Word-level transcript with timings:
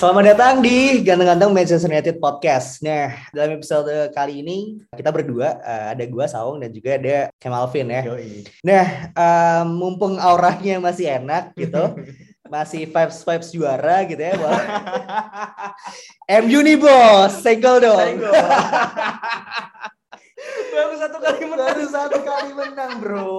Selamat 0.00 0.32
datang 0.32 0.64
di 0.64 1.04
Ganteng-Ganteng 1.04 1.52
Manchester 1.52 1.92
United 1.92 2.24
Podcast. 2.24 2.80
Nah, 2.80 3.20
dalam 3.36 3.60
episode 3.60 4.08
kali 4.16 4.40
ini 4.40 4.80
kita 4.96 5.12
berdua, 5.12 5.60
eh, 5.60 5.86
ada 5.92 6.04
gua 6.08 6.24
Saung 6.24 6.56
dan 6.56 6.72
juga 6.72 6.96
ada 6.96 7.28
Kemalvin 7.36 7.92
ya. 7.92 8.08
Nah, 8.64 8.86
em, 9.12 9.68
mumpung 9.68 10.16
auranya 10.16 10.80
masih 10.80 11.04
enak 11.04 11.52
gitu, 11.52 12.00
masih 12.48 12.88
vibes 12.88 13.20
vibes 13.20 13.52
juara 13.52 14.08
gitu 14.08 14.24
ya. 14.24 14.40
MU 16.48 16.64
nih 16.64 16.80
bos, 16.80 17.36
segel 17.44 17.84
dong. 17.84 18.24
Kali 21.20 21.40
menang. 21.46 21.68
Baru 21.70 21.84
satu 21.86 22.18
kali 22.24 22.50
menang 22.56 22.92
bro. 22.98 23.38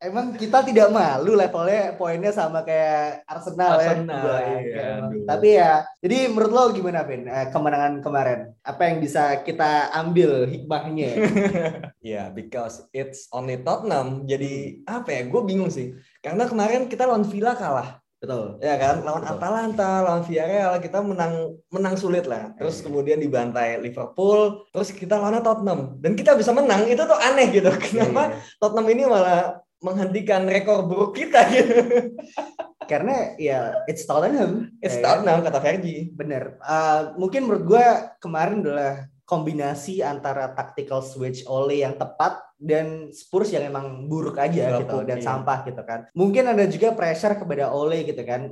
Emang 0.00 0.34
kita 0.34 0.64
tidak 0.64 0.88
malu 0.88 1.36
levelnya 1.36 1.94
poinnya 1.94 2.32
sama 2.32 2.64
kayak 2.64 3.22
Arsenal, 3.28 3.76
Arsenal, 3.76 4.24
ya. 4.24 4.58
Iya, 4.58 4.86
aduh. 5.04 5.22
Tapi 5.28 5.48
ya, 5.60 5.72
jadi 6.00 6.18
menurut 6.32 6.50
lo 6.50 6.64
gimana 6.72 7.04
Ben 7.04 7.28
eh, 7.28 7.46
kemenangan 7.52 8.00
kemarin? 8.00 8.40
Apa 8.64 8.82
yang 8.88 8.96
bisa 9.04 9.44
kita 9.44 9.92
ambil 9.92 10.48
hikmahnya? 10.48 11.10
Ya, 11.98 12.30
because 12.32 12.88
it's 12.94 13.28
only 13.34 13.60
Tottenham. 13.60 14.24
Jadi 14.24 14.80
apa 14.88 15.12
ya? 15.12 15.28
Gue 15.28 15.44
bingung 15.44 15.68
sih. 15.68 15.92
Karena 16.24 16.48
kemarin 16.48 16.88
kita 16.88 17.04
lawan 17.04 17.26
Villa 17.26 17.52
kalah. 17.52 18.00
Betul. 18.18 18.58
Ya 18.58 18.74
kan? 18.74 19.06
Lawan 19.06 19.22
Betul. 19.22 19.34
Atalanta, 19.38 19.90
lawan 20.02 20.22
Villarreal 20.26 20.74
kita 20.82 20.98
menang 21.06 21.54
menang 21.70 21.94
sulit 21.94 22.26
lah. 22.26 22.50
Terus 22.58 22.82
Iya. 22.82 22.84
kemudian 22.90 23.18
dibantai 23.22 23.78
Liverpool, 23.78 24.66
terus 24.74 24.90
kita 24.90 25.14
lawan 25.22 25.38
Tottenham 25.38 25.94
dan 26.02 26.18
kita 26.18 26.34
bisa 26.34 26.50
menang. 26.50 26.90
Itu 26.90 27.06
tuh 27.06 27.14
aneh 27.14 27.46
gitu. 27.54 27.70
Kenapa 27.78 28.34
Iya, 28.34 28.58
Tottenham 28.58 28.88
ini 28.90 29.02
malah 29.06 29.62
menghentikan 29.78 30.42
rekor 30.50 30.82
buruk 30.90 31.14
kita 31.14 31.46
gitu. 31.54 31.74
Karena 32.90 33.38
ya 33.38 33.86
it's 33.86 34.02
Tottenham. 34.02 34.74
It's 34.82 34.98
ya 34.98 35.02
kan? 35.02 35.22
Tottenham 35.22 35.38
kata 35.46 35.58
Fergie. 35.62 36.10
Bener. 36.10 36.58
Eh, 36.58 37.00
mungkin 37.14 37.46
menurut 37.46 37.64
gue 37.70 37.86
kemarin 38.18 38.66
adalah 38.66 39.06
kombinasi 39.28 40.00
antara 40.02 40.50
tactical 40.56 41.04
switch 41.04 41.44
Ole 41.46 41.84
yang 41.84 41.94
tepat 41.94 42.40
dan 42.58 43.14
Spurs 43.14 43.54
yang 43.54 43.70
emang 43.70 44.10
buruk 44.10 44.34
aja 44.34 44.74
Gak 44.74 44.78
gitu 44.82 44.96
dan 45.06 45.18
sampah 45.22 45.62
gitu 45.62 45.78
kan. 45.86 46.10
Mungkin 46.10 46.42
ada 46.42 46.66
juga 46.66 46.90
pressure 46.90 47.38
kepada 47.38 47.70
Ole 47.70 48.02
gitu 48.02 48.18
kan. 48.26 48.50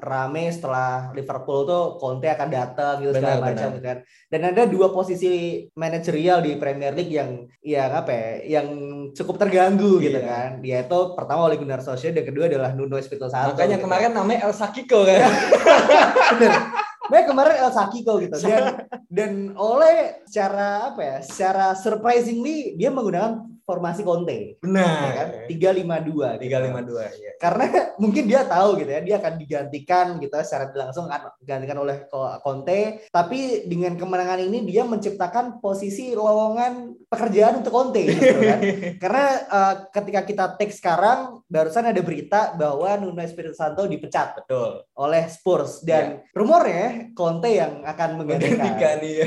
Rame 0.00 0.48
setelah 0.48 1.12
Liverpool 1.12 1.68
tuh 1.68 2.00
Conte 2.00 2.24
akan 2.26 2.48
datang 2.48 3.04
gitu 3.04 3.12
segala 3.12 3.36
Benar, 3.36 3.46
macam 3.52 3.68
benar. 3.68 3.76
gitu 3.76 3.86
kan. 3.86 3.98
Dan 4.32 4.40
ada 4.48 4.62
dua 4.64 4.88
posisi 4.90 5.30
manajerial 5.76 6.40
di 6.40 6.56
Premier 6.56 6.90
League 6.90 7.12
yang 7.12 7.44
yang 7.60 7.90
apa 7.92 8.10
ya, 8.10 8.30
yang 8.58 8.66
cukup 9.12 9.36
terganggu 9.36 10.00
gitu 10.00 10.16
Iya. 10.18 10.26
kan. 10.26 10.50
Yaitu 10.64 10.98
pertama 11.12 11.44
Ole 11.44 11.60
Gunnar 11.60 11.84
Solskjaer 11.84 12.16
dan 12.16 12.24
kedua 12.24 12.48
adalah 12.48 12.72
Nuno 12.72 12.96
Espirito 12.96 13.28
Santo. 13.28 13.54
Makanya 13.54 13.76
gitu. 13.76 13.84
kemarin 13.86 14.10
namanya 14.10 14.40
El 14.48 14.54
Sakiko 14.56 15.04
kan. 15.04 15.20
bener. 16.34 16.52
Makanya 17.06 17.26
kemarin 17.28 17.54
El 17.60 17.72
Sakiko 17.76 18.12
gitu 18.18 18.36
dan 18.40 18.62
dan 19.10 19.58
oleh 19.58 20.22
secara 20.22 20.94
apa 20.94 21.00
ya 21.02 21.16
secara 21.18 21.74
surprisingly 21.74 22.78
dia 22.78 22.94
menggunakan 22.94 23.42
formasi 23.70 24.02
Conte 24.02 24.34
ya 24.34 24.50
Benar. 24.58 25.10
kan 25.14 25.28
tiga 25.46 25.70
lima 25.70 26.02
dua 26.02 26.34
Tiga 26.42 26.58
lima 26.58 26.82
dua 26.82 27.06
ya. 27.14 27.38
karena 27.38 27.66
mungkin 28.02 28.26
dia 28.26 28.42
tahu 28.42 28.82
gitu 28.82 28.90
ya 28.90 29.00
dia 29.06 29.16
akan 29.22 29.34
digantikan 29.38 30.06
gitu 30.18 30.34
ya, 30.34 30.42
secara 30.42 30.74
langsung 30.74 31.06
akan 31.06 31.38
digantikan 31.38 31.78
oleh 31.78 31.96
Conte 32.42 33.06
tapi 33.14 33.70
dengan 33.70 33.94
kemenangan 33.94 34.42
ini 34.42 34.66
dia 34.66 34.82
menciptakan 34.82 35.62
posisi 35.62 36.10
lowongan 36.18 37.06
pekerjaan 37.06 37.62
untuk 37.62 37.70
Conte 37.70 38.02
gitu 38.10 38.42
kan 38.42 38.58
karena 39.02 39.24
eh, 39.46 39.74
ketika 39.94 40.20
kita 40.26 40.44
take 40.58 40.74
sekarang 40.74 41.38
barusan 41.46 41.86
ada 41.86 42.00
berita 42.02 42.56
bahwa 42.58 42.90
Nuno 42.98 43.22
Espirito 43.22 43.54
Santo 43.54 43.84
dipecat 43.84 44.42
Betul. 44.42 44.82
oleh 44.96 45.28
Spurs 45.28 45.84
dan 45.84 46.24
rumornya 46.32 47.12
Conte 47.12 47.52
yang 47.52 47.84
akan 47.84 48.08
menggantikan. 48.16 48.58
Gantikan 48.58 48.98
iya. 49.04 49.26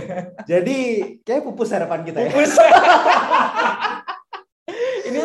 Jadi 0.50 0.78
kayak 1.22 1.46
pupus 1.46 1.70
harapan 1.72 2.02
kita 2.02 2.20
ya. 2.26 2.32
Pupus. 2.34 2.54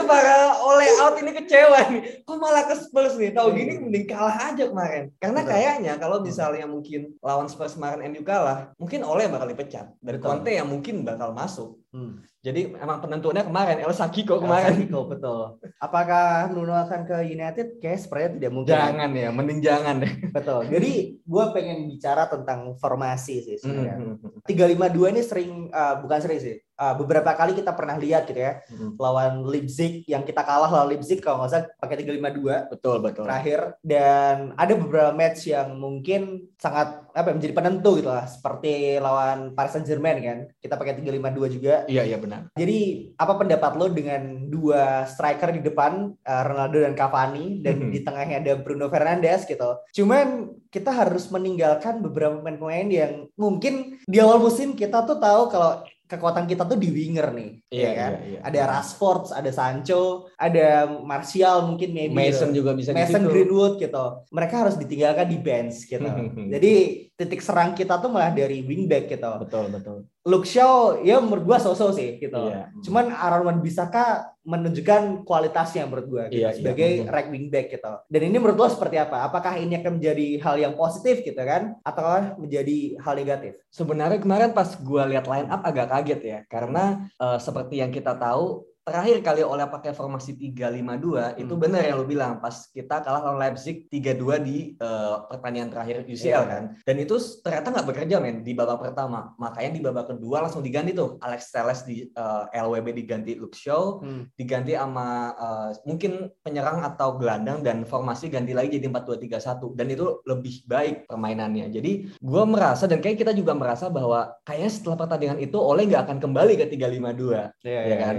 para 0.08 0.56
oleh 0.64 0.88
out 1.04 1.14
ini 1.20 1.30
kecewa 1.36 1.78
nih. 1.92 2.02
Kok 2.24 2.36
malah 2.40 2.64
ke 2.64 2.74
Spurs 2.80 3.20
nih? 3.20 3.36
Tahu 3.36 3.52
gini 3.52 3.76
mending 3.76 4.08
kalah 4.08 4.50
aja 4.50 4.64
kemarin. 4.64 5.12
Karena 5.20 5.44
Betul. 5.44 5.52
kayaknya 5.52 5.92
kalau 6.00 6.18
misalnya 6.24 6.64
mungkin 6.64 7.12
lawan 7.20 7.46
Spurs 7.52 7.76
kemarin 7.76 8.08
MU 8.08 8.24
kalah, 8.24 8.72
mungkin 8.80 9.04
oleh 9.04 9.28
bakal 9.28 9.46
dipecat. 9.52 9.92
Dan 10.00 10.16
Betul. 10.16 10.24
Conte 10.24 10.50
yang 10.56 10.68
mungkin 10.72 11.04
bakal 11.04 11.36
masuk. 11.36 11.76
Hmm. 11.92 12.24
Jadi 12.38 12.76
emang 12.76 13.00
penentuannya 13.00 13.44
kemarin 13.48 13.80
El 13.82 13.92
Sakiko 13.92 14.38
kemarin. 14.38 14.76
Sakiko, 14.76 15.10
betul. 15.10 15.58
Apakah 15.82 16.52
Nuno 16.52 16.76
akan 16.76 17.04
ke 17.08 17.16
United? 17.28 17.82
Kayak 17.82 18.04
sepertinya 18.04 18.30
tidak 18.38 18.52
mungkin. 18.52 18.72
Jangan 18.72 19.10
ya, 19.12 19.28
mending 19.32 19.60
jangan 19.60 19.94
deh. 20.00 20.12
Betul. 20.30 20.68
Jadi 20.70 20.92
gue 21.18 21.44
pengen 21.50 21.88
bicara 21.90 22.30
tentang 22.30 22.76
formasi 22.78 23.42
sih 23.42 23.56
sebenarnya. 23.58 23.96
Hmm. 24.00 24.44
352 24.46 25.12
ini 25.12 25.22
sering 25.24 25.50
uh, 25.72 25.98
bukan 26.00 26.18
sering 26.22 26.40
sih. 26.40 26.56
Uh, 26.78 26.94
beberapa 26.94 27.34
kali 27.34 27.58
kita 27.58 27.74
pernah 27.74 27.98
lihat 27.98 28.22
gitu 28.24 28.38
ya 28.38 28.62
Hmm. 28.70 28.94
lawan 28.96 29.42
Leipzig 29.42 30.06
yang 30.06 30.22
kita 30.22 30.46
kalah 30.46 30.70
lawan 30.70 30.94
Leipzig 30.94 31.18
kalau 31.18 31.42
nggak 31.42 31.50
salah 31.50 31.66
pakai 31.74 32.06
352 32.06 32.70
Betul, 32.70 33.02
betul. 33.02 33.26
terakhir 33.26 33.74
dan 33.82 34.54
ada 34.54 34.78
beberapa 34.78 35.10
match 35.10 35.50
yang 35.50 35.74
mungkin 35.74 36.46
sangat 36.54 37.02
apa 37.10 37.26
ya, 37.26 37.34
menjadi 37.34 37.50
penentu 37.52 37.98
gitu 37.98 38.06
lah 38.06 38.30
seperti 38.30 38.94
lawan 38.96 39.50
Paris 39.52 39.74
Saint 39.74 39.90
Germain 39.90 40.22
kan 40.22 40.38
kita 40.56 40.78
pakai 40.78 40.94
352 40.94 41.50
juga 41.50 41.74
Iya, 41.90 42.06
iya 42.06 42.14
benar. 42.14 42.46
jadi 42.54 42.78
apa 43.16 43.32
pendapat 43.34 43.72
lo 43.74 43.86
dengan 43.90 44.22
dua 44.46 45.02
striker 45.04 45.50
di 45.50 45.66
depan 45.66 46.14
uh, 46.14 46.42
Ronaldo 46.46 46.78
dan 46.78 46.94
Cavani 46.94 47.58
dan 47.58 47.74
Mhm. 47.78 47.90
di 47.90 48.00
tengahnya 48.00 48.38
ada 48.38 48.54
Bruno 48.54 48.86
Fernandes 48.86 49.42
gitu 49.44 49.82
cuman 49.92 50.46
kita 50.68 50.94
harus 50.94 51.26
meninggalkan 51.26 51.98
beberapa 51.98 52.38
pemain-pemain 52.38 52.86
yang 52.86 53.12
mungkin 53.34 53.98
di 54.06 54.18
awal 54.18 54.38
musim 54.38 54.72
kita 54.72 55.02
tuh 55.02 55.18
tahu 55.18 55.48
kalau 55.48 55.82
kekuatan 56.08 56.48
kita 56.48 56.64
tuh 56.64 56.80
di 56.80 56.88
winger 56.88 57.28
nih 57.36 57.50
Iya, 57.68 57.84
ya 57.84 57.92
kan 57.92 58.12
iya, 58.24 58.28
iya. 58.32 58.40
ada 58.40 58.60
Rashford 58.72 59.28
ada 59.36 59.50
Sancho 59.52 60.32
ada 60.40 60.88
Martial 61.04 61.68
mungkin 61.68 61.92
maybe 61.92 62.16
Mason 62.16 62.48
gitu. 62.50 62.64
juga 62.64 62.72
bisa 62.72 62.96
di 62.96 62.98
Mason 62.98 63.28
situ. 63.28 63.30
Greenwood 63.30 63.74
gitu. 63.76 64.04
Mereka 64.32 64.54
harus 64.56 64.74
ditinggalkan 64.80 65.28
di 65.28 65.38
bench 65.38 65.84
gitu. 65.84 66.08
Jadi 66.56 66.72
titik 67.12 67.44
serang 67.44 67.76
kita 67.76 68.00
tuh 68.00 68.08
malah 68.08 68.32
dari 68.32 68.64
wingback 68.64 69.12
gitu. 69.12 69.30
Betul, 69.44 69.68
betul. 69.68 69.96
Luke 70.28 70.44
Shaw 70.44 71.00
ya 71.00 71.16
menurut 71.24 71.48
gua 71.48 71.56
so-so 71.56 71.88
sih 71.88 72.20
gitu. 72.20 72.36
Iya. 72.36 72.68
Cuman 72.84 73.08
Aaron 73.08 73.48
Wan 73.48 73.58
Bisaka 73.64 74.28
menunjukkan 74.44 75.24
kualitasnya 75.24 75.88
menurut 75.88 76.06
gua 76.08 76.22
gitu, 76.28 76.44
Iya, 76.44 76.52
iya. 76.52 76.56
sebagai 76.56 76.90
Mhm. 77.00 77.08
right 77.08 77.28
wingback 77.32 77.66
gitu. 77.72 77.92
Dan 78.12 78.20
ini 78.28 78.36
menurut 78.36 78.60
lo 78.60 78.68
seperti 78.68 79.00
apa? 79.00 79.24
Apakah 79.24 79.56
ini 79.56 79.80
akan 79.80 79.96
menjadi 79.96 80.36
hal 80.44 80.56
yang 80.60 80.74
positif 80.76 81.24
gitu 81.24 81.40
kan 81.40 81.80
atau 81.80 82.36
menjadi 82.36 83.00
hal 83.00 83.16
negatif? 83.16 83.56
Sebenarnya 83.72 84.20
kemarin 84.20 84.52
pas 84.52 84.68
gua 84.84 85.08
lihat 85.08 85.24
line 85.24 85.48
up 85.48 85.64
agak 85.64 85.88
kaget 85.88 86.20
ya, 86.20 86.38
karena 86.44 87.08
eh, 87.16 87.38
seperti 87.40 87.80
yang 87.80 87.88
kita 87.88 88.12
tahu 88.12 88.67
terakhir 88.88 89.20
kali 89.20 89.42
oleh 89.44 89.64
pakai 89.64 89.92
formasi 89.92 90.32
352 90.34 91.36
itu 91.36 91.48
Hmm. 91.48 91.60
benar 91.60 91.84
yang 91.84 91.96
lu 91.96 92.06
bilang 92.06 92.38
pas 92.38 92.66
kita 92.66 93.00
kalah 93.00 93.20
lawan 93.22 93.38
Leipzig 93.38 93.84
3-2 93.86 94.40
di 94.40 94.56
eh, 94.74 95.16
pertandingan 95.28 95.68
terakhir 95.68 95.96
UCL 96.02 96.24
Iya. 96.24 96.40
kan. 96.44 96.62
Dan 96.80 96.96
itu 96.96 97.14
ternyata 97.38 97.68
nggak 97.70 97.86
bekerja 97.86 98.16
men 98.18 98.40
di 98.40 98.52
babak 98.52 98.80
pertama. 98.80 99.36
Makanya 99.36 99.70
di 99.70 99.80
babak 99.80 100.06
kedua 100.08 100.40
langsung 100.40 100.60
diganti 100.60 100.92
tuh 100.92 101.20
Alex 101.20 101.52
Telles 101.52 101.84
di 101.84 102.08
eh, 102.08 102.44
LWB 102.54 102.88
diganti 102.94 103.32
Luke 103.34 103.54
Shaw, 103.54 104.00
Hmm. 104.00 104.26
diganti 104.32 104.72
sama 104.72 105.08
eh, 105.34 105.70
mungkin 105.84 106.12
penyerang 106.40 106.80
atau 106.82 107.14
gelandang 107.14 107.60
dan 107.60 107.84
formasi 107.84 108.28
ganti 108.28 108.52
lagi 108.52 108.72
jadi 108.72 108.88
4-2-3-1 108.88 109.74
dan 109.74 109.86
itu 109.86 110.22
lebih 110.24 110.64
baik 110.64 111.04
permainannya. 111.04 111.68
Jadi 111.68 111.92
gua 112.18 112.44
merasa 112.44 112.86
dan 112.86 112.98
kayak 112.98 113.18
kita 113.18 113.32
juga 113.32 113.52
merasa 113.52 113.88
bahwa 113.88 114.32
kayaknya 114.42 114.70
setelah 114.70 114.96
pertandingan 114.96 115.38
itu 115.38 115.58
Oleh 115.58 115.84
nggak 115.84 116.06
akan 116.06 116.18
kembali 116.18 116.54
ke 116.56 116.64
352 116.70 117.50
Iya, 117.60 117.80
Iya 117.84 117.96
kan? 117.98 118.14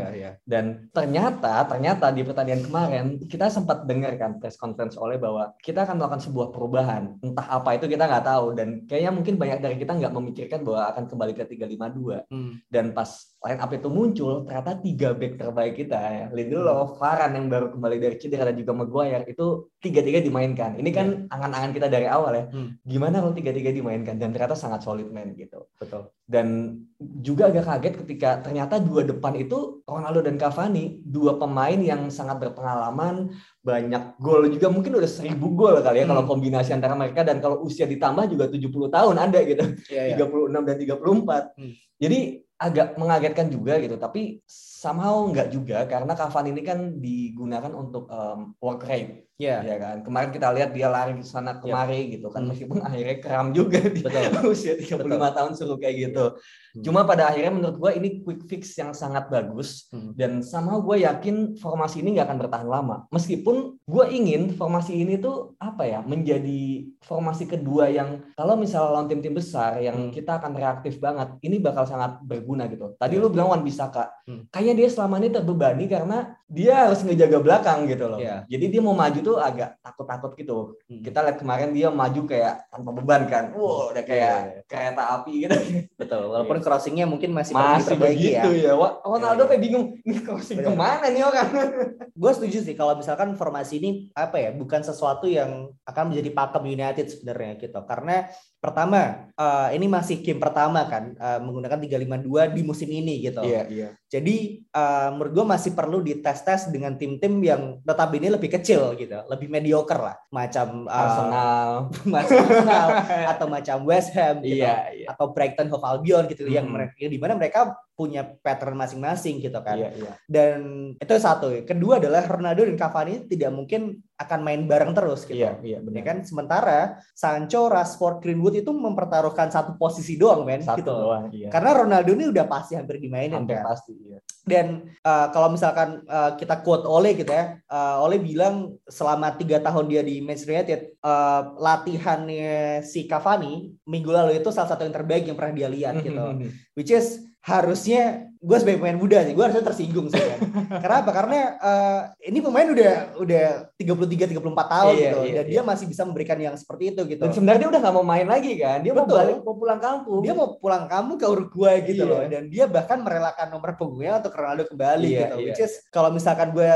Dan 0.46 0.59
Dan 0.60 0.92
ternyata, 0.92 1.64
ternyata 1.64 2.12
di 2.12 2.20
pertandingan 2.28 2.68
kemarin 2.68 3.06
kita 3.24 3.48
sempat 3.48 3.88
dengar 3.88 4.12
kan 4.20 4.44
press 4.44 4.60
conference 4.60 5.00
oleh 5.00 5.16
bahwa 5.16 5.56
kita 5.64 5.88
akan 5.88 5.96
melakukan 5.96 6.20
sebuah 6.28 6.52
perubahan. 6.52 7.16
Entah 7.24 7.48
apa 7.48 7.80
itu 7.80 7.88
kita 7.88 8.04
nggak 8.04 8.28
tahu. 8.28 8.60
Dan 8.60 8.84
kayaknya 8.84 9.16
mungkin 9.16 9.40
banyak 9.40 9.64
dari 9.64 9.80
kita 9.80 9.96
nggak 9.96 10.12
memikirkan 10.12 10.60
bahwa 10.68 10.92
akan 10.92 11.04
kembali 11.08 11.32
ke 11.32 11.48
352. 11.48 12.28
Hmm. 12.28 12.60
Dan 12.68 12.92
pas 12.92 13.29
line 13.40 13.60
up 13.64 13.72
itu 13.72 13.88
muncul, 13.88 14.44
ternyata 14.44 14.76
tiga 14.84 15.16
back 15.16 15.40
terbaik 15.40 15.80
kita 15.80 15.96
ya. 15.96 16.26
Lindelof, 16.36 17.00
Varane 17.00 17.40
yang 17.40 17.48
baru 17.48 17.72
kembali 17.72 17.96
dari 17.96 18.16
cedera 18.20 18.52
dan 18.52 18.60
juga 18.60 18.76
Maguire 18.76 19.24
itu 19.32 19.72
tiga-tiga 19.80 20.20
dimainkan. 20.20 20.76
Ini 20.76 20.90
kan 20.92 21.08
yeah. 21.08 21.34
angan-angan 21.40 21.72
kita 21.72 21.88
dari 21.88 22.04
awal 22.12 22.36
ya. 22.36 22.46
Hmm. 22.52 22.76
Gimana 22.84 23.24
kalau 23.24 23.32
tiga-tiga 23.32 23.72
dimainkan 23.72 24.20
dan 24.20 24.36
ternyata 24.36 24.60
sangat 24.60 24.84
solid 24.84 25.08
man 25.08 25.32
gitu. 25.40 25.72
Betul. 25.80 26.12
Dan 26.28 26.76
juga 27.00 27.48
agak 27.48 27.64
kaget 27.64 27.94
ketika 28.04 28.30
ternyata 28.44 28.76
dua 28.76 29.08
depan 29.08 29.32
itu 29.40 29.88
Ronaldo 29.88 30.20
dan 30.20 30.36
Cavani 30.36 31.00
dua 31.08 31.40
pemain 31.40 31.80
yang 31.80 32.12
sangat 32.12 32.44
berpengalaman 32.44 33.32
banyak 33.64 34.20
gol 34.20 34.52
juga 34.52 34.68
mungkin 34.68 35.00
udah 35.00 35.08
seribu 35.08 35.56
gol 35.56 35.80
kali 35.80 36.04
ya 36.04 36.06
hmm. 36.06 36.12
kalau 36.12 36.24
kombinasi 36.28 36.76
antara 36.76 36.92
mereka 37.00 37.24
dan 37.24 37.40
kalau 37.40 37.64
usia 37.64 37.88
ditambah 37.88 38.28
juga 38.28 38.52
70 38.52 38.68
tahun 38.92 39.16
ada 39.16 39.40
gitu 39.48 39.64
yeah, 39.88 40.20
yeah. 40.20 40.28
36 40.28 40.68
dan 40.68 40.76
34 40.76 41.56
hmm. 41.56 41.74
jadi 42.04 42.20
agak 42.60 43.00
mengagetkan 43.00 43.48
juga 43.48 43.80
gitu. 43.80 43.96
Tapi 43.96 44.44
somehow 44.46 45.24
enggak 45.32 45.50
juga 45.56 45.88
karena 45.88 46.12
Cavani 46.14 46.52
ini 46.52 46.62
kan 46.68 46.80
digunakan 47.00 47.72
untuk 47.72 48.12
um, 48.12 48.54
work 48.60 48.84
rate 48.84 49.29
Iya 49.40 49.64
yeah. 49.64 49.80
kan. 49.80 49.98
Kemarin 50.04 50.30
kita 50.36 50.52
lihat 50.52 50.76
dia 50.76 50.92
lari 50.92 51.16
ke 51.16 51.24
sana 51.24 51.56
iya. 51.56 51.60
kemari 51.64 51.96
yeah. 52.04 52.12
gitu 52.20 52.28
kan 52.28 52.44
hmm. 52.44 52.50
meskipun 52.52 52.80
akhirnya 52.84 53.16
kram 53.24 53.48
juga 53.56 53.80
di 53.80 54.02
Betul. 54.04 54.28
usia 54.52 54.76
35 54.76 55.00
Betul. 55.00 55.32
tahun 55.32 55.52
suruh 55.56 55.78
kayak 55.80 55.96
gitu. 55.96 56.26
Hmm. 56.36 56.84
Cuma 56.84 57.08
pada 57.08 57.32
akhirnya 57.32 57.56
menurut 57.56 57.78
gue 57.80 57.92
ini 57.96 58.10
quick 58.20 58.46
fix 58.52 58.76
yang 58.76 58.92
sangat 58.92 59.32
bagus 59.32 59.88
hmm. 59.96 60.12
dan 60.20 60.44
sama 60.44 60.84
gue 60.84 61.08
yakin 61.08 61.56
formasi 61.56 62.04
ini 62.04 62.20
nggak 62.20 62.28
akan 62.28 62.40
bertahan 62.44 62.68
lama. 62.68 63.08
Meskipun 63.16 63.80
gue 63.80 64.06
ingin 64.12 64.52
formasi 64.60 65.00
ini 65.00 65.16
tuh 65.16 65.56
apa 65.56 65.88
ya 65.88 66.04
menjadi 66.04 66.92
formasi 67.00 67.48
kedua 67.48 67.88
yang 67.88 68.20
kalau 68.36 68.60
misalnya 68.60 68.92
lawan 68.92 69.08
tim-tim 69.08 69.32
besar 69.32 69.80
yang 69.80 70.12
hmm. 70.12 70.14
kita 70.14 70.36
akan 70.36 70.52
reaktif 70.52 71.00
banget, 71.00 71.40
ini 71.48 71.64
bakal 71.64 71.88
sangat 71.88 72.20
berguna 72.28 72.68
gitu. 72.68 72.92
Tadi 73.00 73.16
yeah. 73.16 73.24
lu 73.24 73.32
bilang 73.32 73.56
Wan 73.56 73.64
Bisaka, 73.64 74.12
hmm. 74.28 74.52
kayaknya 74.52 74.84
dia 74.84 74.90
selama 74.92 75.16
ini 75.24 75.32
terbebani 75.32 75.86
karena 75.88 76.36
dia 76.50 76.90
harus 76.90 77.06
ngejaga 77.06 77.38
belakang 77.46 77.86
gitu 77.86 78.10
loh. 78.10 78.18
Yeah. 78.18 78.42
Jadi 78.50 78.66
dia 78.74 78.82
mau 78.82 78.98
maju 78.98 79.20
tuh 79.22 79.29
agak 79.38 79.78
takut-takut 79.86 80.32
gitu. 80.34 80.58
Hmm. 80.90 81.04
Kita 81.06 81.22
lihat 81.22 81.38
kemarin 81.38 81.70
dia 81.76 81.94
maju 81.94 82.22
kayak 82.26 82.72
tanpa 82.74 82.90
beban 82.96 83.24
kan. 83.30 83.54
Wow, 83.54 83.94
udah 83.94 84.04
kayak 84.08 84.34
yeah. 84.34 84.38
Iya. 84.50 84.62
kereta 84.66 85.04
api 85.20 85.34
gitu. 85.46 85.56
Betul. 86.00 86.24
Walaupun 86.34 86.58
yeah. 86.58 86.66
crossingnya 86.66 87.06
mungkin 87.06 87.30
masih 87.36 87.54
masih 87.54 88.00
begitu 88.00 88.50
ya. 88.56 88.74
ya. 88.74 88.74
Ronaldo 89.06 89.46
yeah. 89.46 89.50
kayak 89.54 89.62
bingung 89.62 89.86
ini 90.02 90.20
crossing 90.24 90.58
Betul. 90.64 90.74
ke 90.74 90.80
mana 90.80 91.06
nih 91.12 91.24
orang. 91.28 91.50
Gue 92.22 92.32
setuju 92.34 92.58
sih 92.66 92.74
kalau 92.74 92.98
misalkan 92.98 93.38
formasi 93.38 93.78
ini 93.78 93.90
apa 94.18 94.40
ya 94.42 94.50
bukan 94.56 94.82
sesuatu 94.82 95.30
yang 95.30 95.70
akan 95.86 96.04
menjadi 96.10 96.30
pakem 96.34 96.64
United 96.66 97.06
sebenarnya 97.06 97.52
gitu. 97.62 97.80
Karena 97.86 98.26
pertama 98.60 99.32
uh, 99.40 99.72
ini 99.72 99.88
masih 99.88 100.20
game 100.20 100.36
pertama 100.36 100.84
kan 100.84 101.16
uh, 101.16 101.40
menggunakan 101.40 101.80
352 101.80 102.60
di 102.60 102.62
musim 102.68 102.92
ini 102.92 103.24
gitu. 103.24 103.40
Iya, 103.40 103.56
yeah, 103.56 103.66
iya. 103.72 103.82
Yeah. 103.88 103.92
Jadi 104.12 104.36
uh, 104.76 105.16
menurut 105.16 105.32
gue 105.32 105.46
masih 105.48 105.72
perlu 105.80 106.04
dites-tes 106.04 106.68
dengan 106.68 107.00
tim-tim 107.00 107.40
yang 107.40 107.80
tetap 107.80 108.12
ini 108.12 108.28
lebih 108.36 108.52
kecil 108.52 109.00
gitu, 109.00 109.16
lebih 109.32 109.48
mediocre 109.48 110.02
lah, 110.04 110.16
macam 110.28 110.92
uh, 110.92 111.00
Arsenal, 111.00 111.70
macam 112.16 112.36
Arsenal 112.36 112.88
atau 113.32 113.48
macam 113.48 113.78
West 113.88 114.12
Ham 114.12 114.44
gitu, 114.44 114.60
yeah, 114.60 114.92
yeah. 114.92 115.10
atau 115.16 115.32
Brighton 115.32 115.72
Hove 115.72 115.88
Albion 115.88 116.28
gitu 116.28 116.44
hmm. 116.44 116.54
yang 116.60 116.68
mereka 116.68 117.00
di 117.00 117.20
mana 117.22 117.40
mereka 117.40 117.80
punya 117.96 118.28
pattern 118.28 118.76
masing-masing 118.76 119.40
gitu 119.40 119.60
kan. 119.64 119.80
Iya, 119.80 119.90
iya. 119.96 120.12
Dan 120.28 120.60
itu 121.00 121.14
satu. 121.16 121.52
Kedua 121.64 122.00
adalah 122.00 122.28
Ronaldo 122.28 122.68
dan 122.68 122.76
Cavani 122.80 123.28
tidak 123.28 123.52
mungkin 123.56 124.04
akan 124.20 124.40
main 124.44 124.68
bareng 124.68 124.92
terus 124.92 125.24
gitu. 125.24 125.40
Iya, 125.40 125.56
iya 125.64 125.78
benar. 125.80 125.96
Ya 125.96 126.04
kan 126.04 126.18
sementara 126.28 126.80
Sancho, 127.16 127.72
Rashford, 127.72 128.20
Greenwood 128.20 128.60
itu 128.60 128.68
mempertaruhkan 128.76 129.48
satu 129.48 129.80
posisi 129.80 130.20
doang, 130.20 130.44
men. 130.44 130.60
Satu 130.60 130.84
gitu. 130.84 130.92
doang, 130.92 131.32
iya. 131.32 131.48
Karena 131.48 131.72
Ronaldo 131.72 132.12
ini 132.12 132.28
udah 132.28 132.44
pasti 132.44 132.76
hampir 132.76 133.00
dimainin 133.00 133.48
hampir 133.48 133.64
kan. 133.64 133.72
pasti, 133.72 133.96
iya. 133.96 134.20
Dan 134.44 134.92
uh, 135.08 135.32
kalau 135.32 135.56
misalkan 135.56 136.04
uh, 136.04 136.36
kita 136.36 136.60
quote 136.68 136.84
Ole 136.84 137.16
gitu 137.16 137.32
ya, 137.32 137.64
uh, 137.72 138.04
Ole 138.04 138.20
bilang 138.20 138.76
selama 138.92 139.40
tiga 139.40 139.64
tahun 139.64 139.88
dia 139.88 140.04
di 140.04 140.20
Manchester 140.20 140.52
United, 140.52 140.82
uh, 141.00 141.56
latihannya 141.56 142.84
si 142.84 143.08
Cavani 143.08 143.72
minggu 143.88 144.12
lalu 144.12 144.44
itu 144.44 144.52
salah 144.52 144.68
satu 144.68 144.84
yang 144.84 144.96
terbaik 145.00 145.24
yang 145.32 145.40
pernah 145.40 145.56
dia 145.56 145.70
lihat 145.72 146.04
gitu. 146.04 146.20
Which 146.76 146.92
is 146.92 147.24
harusnya 147.40 148.29
gue 148.40 148.58
sebagai 148.64 148.80
pemain 148.80 148.96
muda 148.96 149.20
sih, 149.28 149.36
gue 149.36 149.44
harusnya 149.44 149.68
tersinggung 149.68 150.08
sih 150.08 150.16
kan. 150.16 150.40
Karena 150.84 150.96
apa? 151.04 151.12
Karena 151.12 151.40
uh, 151.60 152.02
ini 152.24 152.40
pemain 152.40 152.72
udah 152.72 153.20
udah 153.20 153.46
33 153.76 154.32
34 154.32 154.40
tahun 154.40 154.94
iya, 154.96 155.04
gitu 155.04 155.20
iya, 155.28 155.34
dan 155.36 155.46
iya. 155.46 155.52
dia 155.52 155.62
masih 155.68 155.86
bisa 155.92 156.08
memberikan 156.08 156.40
yang 156.40 156.56
seperti 156.56 156.96
itu 156.96 157.02
gitu. 157.04 157.20
Dan 157.20 157.36
sebenarnya 157.36 157.68
dia 157.68 157.70
udah 157.76 157.82
gak 157.84 157.96
mau 158.00 158.06
main 158.08 158.24
lagi 158.24 158.56
kan. 158.56 158.80
Dia 158.80 158.96
Betul. 158.96 159.12
mau 159.12 159.18
balik 159.20 159.38
mau 159.44 159.56
pulang 159.60 159.82
kampung. 159.84 160.22
Dia 160.24 160.34
mau 160.40 160.48
pulang 160.56 160.86
kampung 160.88 161.18
ke 161.20 161.28
Uruguay 161.28 161.76
gitu 161.84 162.04
iya. 162.08 162.12
loh 162.16 162.22
dan 162.32 162.44
dia 162.48 162.66
bahkan 162.72 163.04
merelakan 163.04 163.48
nomor 163.52 163.76
punggungnya 163.76 164.24
untuk 164.24 164.32
Ronaldo 164.32 164.64
kembali 164.72 165.10
iya, 165.12 165.20
gitu. 165.28 165.36
Iya. 165.36 165.46
Which 165.52 165.62
is 165.68 165.74
kalau 165.92 166.08
misalkan 166.16 166.56
gue 166.56 166.70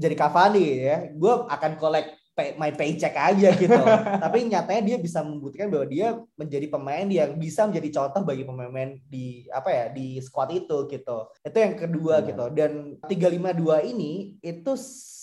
jadi 0.00 0.16
Cavani 0.16 0.64
ya, 0.80 0.96
gue 1.12 1.32
akan 1.44 1.76
collect 1.76 2.21
pay, 2.32 2.56
my 2.56 2.72
paycheck 2.72 3.14
aja 3.16 3.52
gitu. 3.56 3.76
Tapi 4.24 4.48
nyatanya 4.48 4.82
dia 4.82 4.96
bisa 4.98 5.20
membuktikan 5.24 5.68
bahwa 5.68 5.86
dia 5.88 6.18
menjadi 6.36 6.66
pemain 6.68 7.06
yang 7.08 7.36
bisa 7.36 7.68
menjadi 7.68 7.88
contoh 8.02 8.22
bagi 8.24 8.44
pemain-pemain 8.44 8.98
di 9.06 9.46
apa 9.52 9.70
ya 9.70 9.84
di 9.92 10.18
squad 10.20 10.52
itu 10.52 10.88
gitu. 10.88 11.18
Itu 11.44 11.56
yang 11.56 11.74
kedua 11.76 12.20
hmm. 12.20 12.26
gitu. 12.32 12.44
Dan 12.52 12.72
352 13.06 13.92
ini 13.92 14.12
itu 14.40 14.72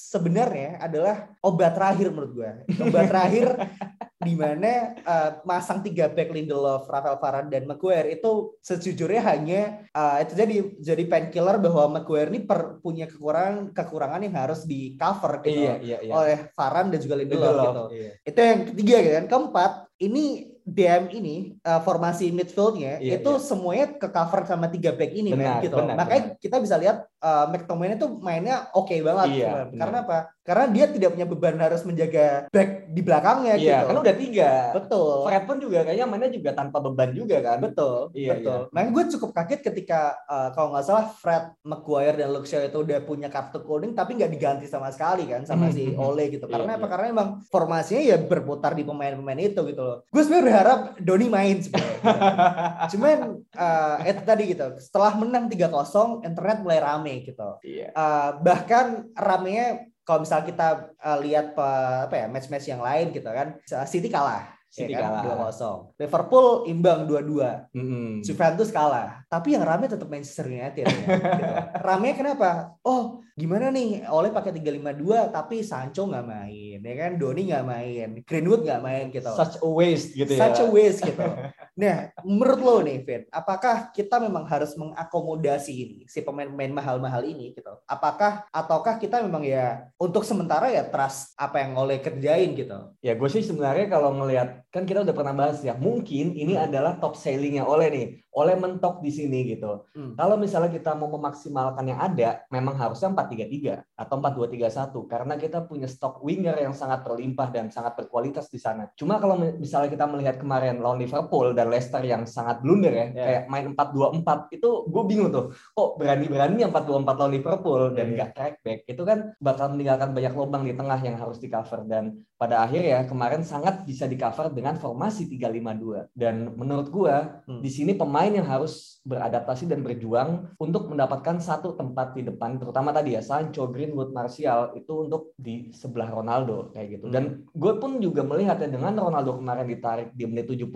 sebenarnya 0.10 0.82
adalah 0.82 1.30
obat 1.46 1.78
terakhir 1.78 2.10
menurut 2.10 2.32
gue. 2.34 2.50
Obat 2.90 3.06
terakhir 3.14 3.48
di 4.20 4.36
mana 4.36 5.00
uh, 5.08 5.40
masang 5.48 5.80
tiga 5.80 6.12
back 6.12 6.36
Lindelof, 6.36 6.92
Rafael 6.92 7.16
Varane 7.24 7.48
dan 7.48 7.64
Maguire 7.64 8.12
itu 8.12 8.52
sejujurnya 8.60 9.24
hanya 9.24 9.62
uh, 9.96 10.20
itu 10.20 10.36
jadi 10.36 10.56
jadi 10.84 11.04
painkiller 11.08 11.56
bahwa 11.56 12.00
Maguire 12.00 12.28
ini 12.28 12.44
per, 12.44 12.84
punya 12.84 13.08
kekurangan 13.08 13.72
kekurangan 13.72 14.20
yang 14.20 14.36
harus 14.36 14.68
di 14.68 15.00
cover 15.00 15.40
gitu 15.48 15.64
iya, 15.64 15.80
iya, 15.80 15.98
iya. 16.04 16.12
oleh 16.12 16.38
Varane 16.52 16.92
dan 16.92 17.00
juga 17.00 17.16
Lindelof, 17.16 17.48
Lindelof 17.48 17.64
gitu. 17.64 17.84
Iya. 17.96 18.12
Itu 18.28 18.40
yang 18.44 18.60
ketiga 18.68 18.96
kan. 19.00 19.26
Keempat, 19.32 19.72
ini 20.04 20.26
DM 20.70 21.04
ini 21.18 21.36
uh, 21.66 21.82
formasi 21.82 22.30
midfieldnya 22.30 23.02
iya, 23.02 23.18
itu 23.18 23.32
iya. 23.34 23.42
semuanya 23.42 23.88
ke 23.98 24.08
cover 24.12 24.46
sama 24.46 24.70
tiga 24.70 24.94
back 24.94 25.12
ini 25.12 25.34
benar, 25.34 25.66
gitu. 25.66 25.76
Benar, 25.76 25.96
Makanya 25.98 26.24
benar. 26.30 26.42
kita 26.44 26.58
bisa 26.62 26.76
lihat 26.78 26.98
uh, 27.26 27.46
McTominay 27.50 27.98
itu 27.98 28.08
mainnya 28.22 28.70
oke 28.78 28.94
okay 28.94 29.00
banget. 29.02 29.28
Iya, 29.42 29.74
Karena 29.74 29.98
apa? 30.06 30.18
Karena 30.50 30.66
dia 30.74 30.86
tidak 30.90 31.14
punya 31.14 31.28
beban 31.30 31.62
harus 31.62 31.86
menjaga 31.86 32.50
back 32.50 32.90
di 32.90 33.02
belakangnya 33.06 33.54
iya, 33.54 33.62
gitu. 33.62 33.86
karena 33.86 34.00
udah 34.02 34.16
tiga. 34.18 34.52
Betul. 34.74 35.18
Fred 35.30 35.44
pun 35.46 35.58
juga 35.62 35.80
kayaknya 35.86 36.08
mainnya 36.10 36.32
juga 36.34 36.50
tanpa 36.58 36.82
beban 36.82 37.14
juga 37.14 37.38
kan. 37.38 37.62
Betul. 37.62 38.10
Iya, 38.18 38.42
betul. 38.42 38.60
Iya. 38.66 38.74
Makanya 38.74 38.92
gue 38.98 39.04
cukup 39.14 39.30
kaget 39.38 39.62
ketika 39.62 40.18
uh, 40.26 40.50
kalau 40.58 40.74
nggak 40.74 40.86
salah 40.90 41.06
Fred, 41.14 41.54
Maguire 41.62 42.18
dan 42.18 42.34
Luke 42.34 42.50
Shaw 42.50 42.66
itu 42.66 42.82
udah 42.82 43.00
punya 43.06 43.30
kartu 43.30 43.62
kuning 43.62 43.94
tapi 43.94 44.18
nggak 44.18 44.32
diganti 44.34 44.66
sama 44.66 44.90
sekali 44.90 45.30
kan 45.30 45.46
sama 45.46 45.70
si 45.70 45.94
Ole 45.94 46.34
gitu. 46.34 46.50
Iya, 46.50 46.54
karena 46.58 46.72
iya, 46.74 46.78
apa? 46.82 46.86
Iya. 46.90 46.92
Karena 46.98 47.08
emang 47.14 47.30
formasinya 47.46 48.02
ya 48.02 48.18
berputar 48.18 48.74
di 48.74 48.82
pemain-pemain 48.82 49.38
itu 49.38 49.62
gitu 49.70 49.82
loh. 49.86 49.98
Gue 50.10 50.22
sebenarnya 50.26 50.46
berharap 50.50 50.80
Doni 50.98 51.28
main 51.30 51.58
sebenarnya. 51.62 51.94
Gitu. 52.02 52.90
Cuman 52.98 53.18
uh, 53.54 53.98
itu 54.02 54.22
tadi 54.26 54.44
gitu. 54.50 54.66
Setelah 54.82 55.14
menang 55.14 55.46
3-0, 55.46 56.26
internet 56.26 56.58
mulai 56.66 56.80
rame 56.82 57.14
gitu. 57.22 57.50
Iya. 57.62 57.94
Uh, 57.94 58.30
bahkan 58.42 59.06
ramenya 59.14 59.86
kalau 60.10 60.26
misalnya 60.26 60.50
kita 60.50 60.68
uh, 60.98 61.18
lihat 61.22 61.54
apa 61.54 62.16
ya 62.18 62.26
match-match 62.26 62.66
yang 62.66 62.82
lain 62.82 63.14
gitu 63.14 63.30
kan 63.30 63.62
City 63.86 64.10
kalah 64.10 64.60
City 64.70 64.94
ya 64.94 65.02
kan? 65.02 65.26
kalah 65.26 65.50
2-0. 65.50 65.98
Liverpool 65.98 66.48
imbang 66.70 67.10
2-2. 67.10 67.74
Mm-hmm. 67.74 68.10
Juventus 68.22 68.70
kalah. 68.70 69.26
Tapi 69.26 69.58
yang 69.58 69.66
rame 69.66 69.90
tetap 69.90 70.06
Manchester 70.06 70.46
United 70.46 70.86
ya. 70.86 70.94
gitu. 70.94 71.42
Rame 71.90 72.14
kenapa? 72.14 72.78
Oh, 72.86 73.26
gimana 73.34 73.74
nih? 73.74 74.06
Oleh 74.14 74.30
pakai 74.30 74.54
352 74.54 75.34
tapi 75.34 75.66
Sancho 75.66 76.06
nggak 76.06 76.22
main, 76.22 76.78
ya 76.86 76.96
kan? 77.02 77.12
Doni 77.18 77.50
nggak 77.50 77.66
main, 77.66 78.10
Greenwood 78.22 78.62
nggak 78.62 78.82
main 78.86 79.06
gitu. 79.10 79.34
Such 79.34 79.58
a 79.58 79.70
waste 79.74 80.14
gitu 80.14 80.38
ya. 80.38 80.42
Such 80.46 80.62
a 80.62 80.66
waste 80.70 81.02
gitu. 81.02 81.18
Nah, 81.80 82.12
menurut 82.28 82.60
lo 82.60 82.76
nih, 82.84 83.00
Vin, 83.08 83.24
apakah 83.32 83.88
kita 83.96 84.20
memang 84.20 84.44
harus 84.52 84.76
mengakomodasi 84.76 85.72
ini 85.72 85.98
si 86.12 86.20
pemain-pemain 86.20 86.76
mahal-mahal 86.76 87.24
ini 87.24 87.56
gitu? 87.56 87.72
Apakah 87.88 88.44
ataukah 88.52 89.00
kita 89.00 89.24
memang 89.24 89.48
ya 89.48 89.88
untuk 89.96 90.28
sementara 90.28 90.68
ya 90.68 90.84
trust 90.84 91.32
apa 91.40 91.64
yang 91.64 91.80
oleh 91.80 92.04
kerjain 92.04 92.52
gitu? 92.52 92.92
Ya, 93.00 93.16
gue 93.16 93.30
sih 93.32 93.48
sebenarnya 93.48 93.88
kalau 93.88 94.12
ngelihat 94.12 94.68
kan 94.76 94.84
kita 94.84 95.08
udah 95.08 95.16
pernah 95.16 95.32
bahas 95.32 95.64
ya 95.64 95.72
mungkin 95.72 96.36
ini 96.36 96.60
hmm. 96.60 96.68
adalah 96.68 97.00
top 97.00 97.16
sellingnya 97.16 97.64
oleh 97.64 97.88
nih 97.88 98.08
oleh 98.30 98.54
mentok 98.54 99.02
di 99.02 99.10
sini 99.10 99.42
gitu 99.50 99.90
hmm. 99.98 100.14
kalau 100.14 100.38
misalnya 100.38 100.70
kita 100.70 100.94
mau 100.94 101.10
memaksimalkan 101.10 101.86
yang 101.90 101.98
ada 101.98 102.46
memang 102.54 102.78
harusnya 102.78 103.10
433 103.10 103.98
atau 103.98 104.16
4231 104.22 105.10
karena 105.10 105.34
kita 105.36 105.60
punya 105.66 105.90
stok 105.90 106.22
winger 106.22 106.54
yang 106.62 106.74
sangat 106.78 107.02
berlimpah 107.02 107.50
dan 107.50 107.74
sangat 107.74 107.98
berkualitas 107.98 108.48
di 108.54 108.62
sana 108.62 108.86
cuma 108.94 109.18
kalau 109.18 109.34
misalnya 109.38 109.90
kita 109.90 110.06
melihat 110.06 110.38
kemarin 110.38 110.78
lawan 110.78 111.02
Liverpool 111.02 111.58
dan 111.58 111.74
Leicester 111.74 112.02
yang 112.06 112.30
sangat 112.30 112.62
blunder 112.62 112.94
ya, 112.94 113.08
yeah. 113.10 113.26
kayak 113.26 113.44
main 113.50 113.66
4-2-4 113.74 114.56
itu 114.56 114.70
gue 114.90 115.04
bingung 115.10 115.30
tuh, 115.34 115.46
kok 115.54 115.90
berani-berani 115.98 116.62
yang 116.62 116.72
4-2-4 116.72 117.20
lawan 117.20 117.34
Liverpool 117.34 117.82
dan 117.98 118.14
yeah. 118.14 118.20
gak 118.26 118.32
track 118.38 118.56
back 118.62 118.80
itu 118.86 119.02
kan 119.02 119.34
bakal 119.42 119.74
meninggalkan 119.74 120.14
banyak 120.14 120.34
lubang 120.38 120.64
di 120.66 120.74
tengah 120.78 121.00
yang 121.02 121.18
harus 121.18 121.42
di 121.42 121.48
cover 121.50 121.82
dan 121.90 122.14
pada 122.40 122.64
akhir 122.64 122.88
ya 122.88 123.00
kemarin 123.04 123.44
sangat 123.44 123.84
bisa 123.84 124.08
di 124.08 124.16
cover 124.16 124.48
dengan 124.56 124.80
formasi 124.80 125.28
3-5-2 125.28 126.16
dan 126.16 126.56
menurut 126.56 126.88
gue 126.88 127.16
hmm. 127.52 127.60
di 127.60 127.68
sini 127.68 128.00
pemain 128.00 128.32
yang 128.32 128.48
harus 128.48 129.04
beradaptasi 129.04 129.68
dan 129.68 129.84
berjuang 129.84 130.56
untuk 130.56 130.88
mendapatkan 130.88 131.44
satu 131.44 131.76
tempat 131.76 132.16
di 132.16 132.24
depan 132.24 132.56
terutama 132.56 132.96
tadi 132.96 133.20
ya 133.20 133.22
Sancho, 133.22 133.68
Greenwood, 133.68 134.16
Martial 134.16 134.72
itu 134.80 135.12
untuk 135.12 135.36
di 135.36 135.76
sebelah 135.76 136.08
Ronaldo 136.08 136.72
kayak 136.72 136.88
gitu 136.96 137.06
dan 137.12 137.44
gue 137.52 137.74
pun 137.76 138.00
juga 138.00 138.24
melihat 138.24 138.64
ya 138.64 138.72
dengan 138.72 138.96
Ronaldo 138.96 139.36
kemarin 139.36 139.68
ditarik 139.68 140.16
di 140.16 140.24
menit 140.24 140.48
70 140.48 140.72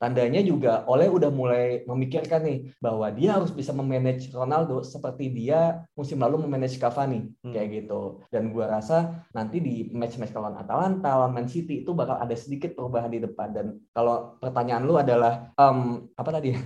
tandanya 0.00 0.40
juga 0.40 0.88
oleh 0.88 1.12
udah 1.12 1.28
mulai 1.28 1.84
memikirkan 1.84 2.48
nih 2.48 2.72
bahwa 2.80 3.12
dia 3.12 3.36
harus 3.36 3.52
bisa 3.52 3.76
memanage 3.76 4.32
Ronaldo 4.32 4.80
seperti 4.80 5.28
dia 5.28 5.84
musim 5.92 6.16
lalu 6.24 6.48
memanage 6.48 6.80
Cavani 6.80 7.28
hmm. 7.44 7.52
kayak 7.52 7.84
gitu 7.84 8.24
dan 8.32 8.48
gue 8.48 8.64
rasa 8.64 9.20
nanti 9.36 9.60
di 9.60 9.92
match-match 9.92 10.32
lawan 10.32 10.56
Atalanta 10.56 10.93
lawan 11.00 11.32
Man 11.34 11.48
City 11.50 11.82
itu 11.82 11.90
bakal 11.96 12.20
ada 12.20 12.34
sedikit 12.36 12.76
perubahan 12.76 13.10
di 13.10 13.22
depan 13.22 13.50
dan 13.50 13.66
kalau 13.90 14.36
pertanyaan 14.38 14.84
lu 14.86 14.94
adalah 15.00 15.50
um, 15.58 16.06
apa 16.14 16.30
tadi 16.30 16.54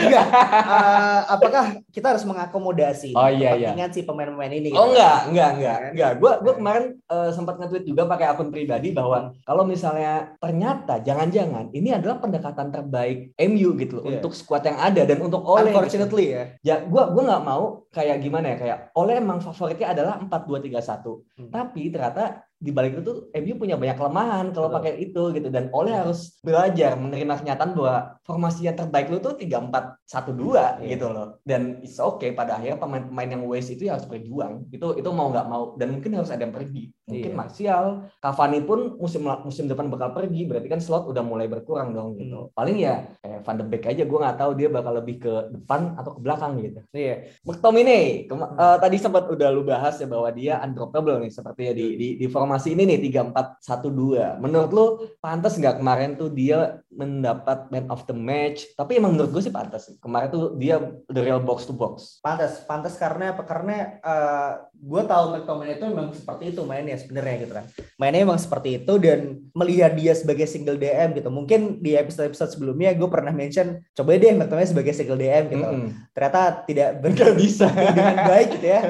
enggak 0.00 0.26
uh, 0.64 1.20
apakah 1.36 1.64
kita 1.90 2.16
harus 2.16 2.24
mengakomodasi 2.24 3.12
oh 3.12 3.28
iya 3.28 3.56
iya 3.56 3.74
si 3.90 4.06
pemain-pemain 4.06 4.52
ini 4.54 4.70
oh 4.72 4.88
gitu? 4.88 4.94
enggak 4.94 5.18
enggak 5.28 5.50
enggak 5.58 5.78
enggak 5.92 6.12
gue 6.22 6.32
gue 6.46 6.54
kemarin 6.54 6.84
uh, 7.10 7.30
sempat 7.34 7.58
nge-tweet 7.58 7.84
juga 7.84 8.06
pakai 8.06 8.26
akun 8.30 8.48
pribadi 8.54 8.94
bahwa 8.94 9.34
kalau 9.42 9.66
misalnya 9.66 10.38
ternyata 10.38 11.02
jangan-jangan 11.02 11.74
ini 11.74 11.90
adalah 11.92 12.22
pendekatan 12.22 12.70
terbaik 12.70 13.34
MU 13.36 13.74
gitu 13.76 14.00
loh 14.00 14.04
yeah. 14.06 14.14
untuk 14.20 14.32
squad 14.32 14.62
yang 14.64 14.78
ada 14.78 15.02
dan 15.02 15.18
untuk 15.18 15.42
Ole 15.42 15.68
gitu. 15.68 15.68
unfortunately 15.74 16.26
gitu. 16.30 16.36
ya 16.38 16.44
ya 16.62 16.76
gue 16.86 17.02
gue 17.10 17.22
nggak 17.26 17.44
mau 17.44 17.84
kayak 17.90 18.22
gimana 18.22 18.46
ya 18.54 18.56
kayak 18.56 18.78
Ole 18.94 19.18
emang 19.18 19.42
favoritnya 19.42 19.90
adalah 19.90 20.14
empat 20.22 20.46
dua 20.46 20.62
tiga 20.62 20.78
satu 20.78 21.26
hmm. 21.36 21.50
tapi 21.50 21.89
ternyata 21.92 22.49
di 22.60 22.76
balik 22.76 23.00
itu 23.00 23.32
MU 23.32 23.54
punya 23.56 23.80
banyak 23.80 23.96
kelemahan 23.96 24.46
kalau 24.52 24.68
pakai 24.68 25.00
itu 25.00 25.32
gitu. 25.32 25.48
Dan 25.48 25.72
Oleh 25.72 25.96
harus 25.96 26.36
belajar 26.44 26.92
menerima 27.00 27.40
kenyataan 27.40 27.72
bahwa 27.72 28.20
formasi 28.20 28.68
yang 28.68 28.76
terbaik 28.76 29.08
lu 29.08 29.16
tuh 29.16 29.32
tiga 29.40 29.64
empat 29.64 29.96
satu 30.04 30.36
dua 30.36 30.76
iya. 30.84 30.94
gitu 30.94 31.08
loh. 31.08 31.40
Dan 31.40 31.80
it's 31.80 31.96
okay 31.96 32.36
pada 32.36 32.60
akhirnya 32.60 32.76
pemain-pemain 32.76 33.32
yang 33.32 33.42
waste 33.48 33.80
itu 33.80 33.88
ya 33.88 33.96
harus 33.96 34.04
berjuang. 34.04 34.68
Itu 34.68 34.92
itu 35.00 35.08
mau 35.08 35.32
nggak 35.32 35.48
mau. 35.48 35.72
Dan 35.80 35.96
mungkin 35.96 36.20
harus 36.20 36.28
ada 36.28 36.44
yang 36.44 36.52
pergi. 36.52 36.92
Mungkin 37.08 37.32
yeah. 37.32 37.40
Martial 37.40 37.84
Cavani 38.20 38.60
pun 38.62 39.00
musim 39.00 39.24
musim 39.24 39.64
depan 39.64 39.88
bakal 39.88 40.12
pergi. 40.12 40.44
Berarti 40.44 40.68
kan 40.68 40.84
slot 40.84 41.08
udah 41.08 41.24
mulai 41.24 41.48
berkurang 41.48 41.96
dong 41.96 42.20
gitu. 42.20 42.28
Hmm. 42.30 42.52
paling 42.52 42.76
ya 42.76 43.08
kayak 43.24 43.40
Van 43.48 43.56
de 43.56 43.64
Beek 43.64 43.84
aja. 43.88 44.04
Gue 44.04 44.18
nggak 44.20 44.36
tahu 44.36 44.52
dia 44.52 44.68
bakal 44.68 44.92
lebih 45.00 45.16
ke 45.24 45.32
depan 45.56 45.96
atau 45.96 46.12
ke 46.12 46.20
belakang 46.20 46.60
gitu. 46.60 46.80
Iya. 46.92 47.32
Yeah. 47.40 47.72
ini 47.80 48.28
uh, 48.28 48.76
tadi 48.76 48.96
sempat 49.00 49.32
udah 49.32 49.48
lu 49.48 49.64
bahas 49.64 49.96
ya 49.96 50.04
bahwa 50.04 50.28
dia 50.28 50.60
undroppable 50.60 51.16
nih 51.24 51.32
seperti 51.32 51.62
ya 51.64 51.72
di 51.72 51.96
di, 51.96 52.08
di 52.20 52.26
form 52.28 52.49
formasi 52.50 52.74
ini 52.74 52.82
nih 52.82 52.98
tiga 53.06 53.22
empat 53.30 53.62
satu 53.62 53.94
dua. 53.94 54.34
Menurut 54.42 54.70
lu 54.74 54.86
pantas 55.22 55.54
nggak 55.54 55.78
kemarin 55.78 56.18
tuh 56.18 56.34
dia 56.34 56.82
mendapat 56.90 57.70
man 57.70 57.86
of 57.86 58.02
the 58.10 58.16
match? 58.16 58.66
Tapi 58.74 58.98
emang 58.98 59.14
menurut 59.14 59.38
gue 59.38 59.42
sih 59.46 59.54
pantas. 59.54 59.86
Kemarin 60.02 60.34
tuh 60.34 60.58
dia 60.58 60.82
the 61.06 61.22
real 61.22 61.38
box 61.38 61.70
to 61.70 61.70
box. 61.70 62.18
Pantas, 62.26 62.66
pantas 62.66 62.98
karena 62.98 63.38
apa? 63.38 63.46
Karena 63.46 64.02
uh, 64.02 64.66
gue 64.74 65.02
tahu 65.06 65.24
McTominay 65.38 65.78
itu 65.78 65.86
memang 65.86 66.10
seperti 66.10 66.50
itu 66.50 66.66
mainnya 66.66 66.98
sebenarnya 66.98 67.36
gitu 67.46 67.52
kan. 67.54 67.64
Mainnya 68.02 68.26
memang 68.26 68.40
seperti 68.42 68.82
itu 68.82 68.92
dan 68.98 69.38
melihat 69.54 69.94
dia 69.94 70.12
sebagai 70.18 70.50
single 70.50 70.80
DM 70.82 71.14
gitu. 71.14 71.30
Mungkin 71.30 71.78
di 71.78 71.94
episode-episode 71.94 72.50
sebelumnya 72.58 72.90
gue 72.98 73.06
pernah 73.06 73.30
mention 73.30 73.78
coba 73.94 74.18
deh 74.18 74.34
McTominay 74.34 74.66
sebagai 74.66 74.90
single 74.90 75.22
DM 75.22 75.54
gitu. 75.54 75.62
Mm 75.62 75.70
-hmm. 75.86 75.90
Ternyata 76.10 76.40
tidak 76.66 76.90
benar 76.98 77.30
bisa 77.38 77.70
dengan 77.78 78.16
baik 78.26 78.48
gitu 78.58 78.66
ya. 78.66 78.80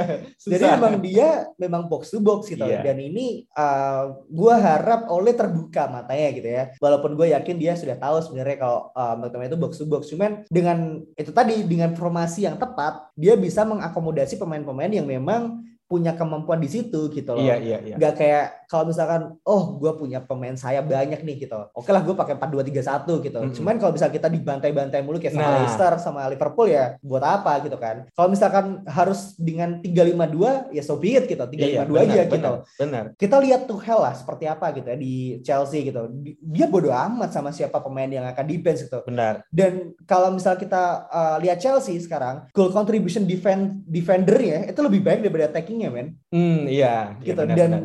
Jadi 0.41 0.65
memang 0.65 0.95
dia 1.05 1.29
memang 1.61 1.85
box 1.93 2.09
to 2.09 2.25
box 2.25 2.49
gitu. 2.49 2.65
Yeah. 2.65 2.81
Dan 2.81 2.97
ini 2.97 3.50
uh, 3.55 3.63
eh, 3.63 4.05
gue 4.31 4.55
harap 4.55 5.11
oleh 5.11 5.35
terbuka 5.35 5.91
matanya 5.91 6.29
gitu 6.35 6.49
ya. 6.49 6.65
Walaupun 6.79 7.17
gue 7.19 7.33
yakin 7.35 7.57
dia 7.59 7.75
sudah 7.75 7.97
tahu 7.99 8.23
sebenarnya 8.23 8.57
kalau 8.61 8.95
uh, 8.95 9.15
McTominay 9.19 9.51
itu 9.51 9.59
box 9.59 9.73
to 9.81 9.87
box. 9.87 10.11
Cuman 10.13 10.45
dengan 10.51 11.03
itu 11.17 11.31
tadi 11.35 11.65
dengan 11.67 11.95
formasi 11.95 12.47
yang 12.47 12.61
tepat, 12.61 13.11
dia 13.19 13.35
bisa 13.35 13.67
mengakomodasi 13.67 14.39
pemain-pemain 14.39 14.93
yang 14.93 15.07
memang 15.09 15.67
punya 15.91 16.15
kemampuan 16.15 16.63
di 16.63 16.71
situ 16.71 17.11
gitu 17.11 17.35
loh. 17.35 17.43
Iya, 17.43 17.57
iya, 17.59 17.79
iya. 17.83 17.97
Gak 17.99 18.15
kayak 18.15 18.47
kalau 18.71 18.87
misalkan, 18.87 19.35
oh 19.43 19.75
gue 19.83 19.91
punya 19.99 20.23
pemain 20.23 20.55
saya 20.55 20.79
banyak 20.79 21.27
nih 21.27 21.49
gitu. 21.49 21.59
Oke 21.75 21.91
lah 21.91 22.07
gue 22.07 22.15
pakai 22.15 22.39
4-2-3-1 22.39 23.27
gitu. 23.27 23.39
Mm 23.43 23.47
-hmm. 23.51 23.57
Cuman 23.59 23.75
kalau 23.83 23.91
misalnya 23.91 24.15
kita 24.15 24.29
dibantai-bantai 24.31 25.03
mulu 25.03 25.19
kayak 25.19 25.35
sama 25.35 25.43
nah. 25.43 25.59
Leicester, 25.59 25.93
sama 25.99 26.21
Liverpool 26.31 26.71
ya 26.71 26.95
buat 27.03 27.25
apa 27.27 27.67
gitu 27.67 27.75
kan. 27.75 28.07
Kalau 28.15 28.29
misalkan 28.31 28.87
harus 28.87 29.35
dengan 29.35 29.83
3-5-2 29.83 30.71
ya 30.71 30.83
so 30.87 30.95
be 30.95 31.19
it 31.19 31.27
gitu. 31.27 31.43
3-5-2 31.43 31.59
iya, 31.59 31.83
benar, 31.83 31.99
aja 31.99 32.15
benar, 32.15 32.31
gitu. 32.31 32.53
Benar. 32.79 33.05
Kita 33.19 33.37
lihat 33.43 33.61
tuh 33.67 33.83
hell 33.83 34.07
lah 34.07 34.15
seperti 34.15 34.47
apa 34.47 34.71
gitu 34.71 34.87
ya 34.87 34.99
di 35.01 35.43
Chelsea 35.43 35.83
gitu. 35.83 36.07
Dia 36.39 36.71
bodoh 36.71 36.95
amat 36.95 37.35
sama 37.35 37.51
siapa 37.51 37.83
pemain 37.83 38.07
yang 38.07 38.23
akan 38.31 38.47
defense 38.47 38.87
gitu. 38.87 39.03
Benar. 39.03 39.43
Dan 39.51 39.99
kalau 40.07 40.31
misalnya 40.31 40.63
kita 40.63 40.83
uh, 41.11 41.37
lihat 41.43 41.59
Chelsea 41.59 41.99
sekarang, 41.99 42.47
goal 42.55 42.71
contribution 42.71 43.27
defend 43.27 43.83
defendernya 43.91 44.71
itu 44.71 44.79
lebih 44.79 45.03
baik 45.03 45.27
daripada 45.27 45.51
attacking 45.51 45.81
passingnya 45.81 45.91
men 45.91 46.09
hmm 46.29 46.61
iya, 46.69 47.17
iya 47.23 47.27
gitu 47.33 47.43
benar, 47.47 47.57
dan 47.57 47.71
benar. 47.71 47.83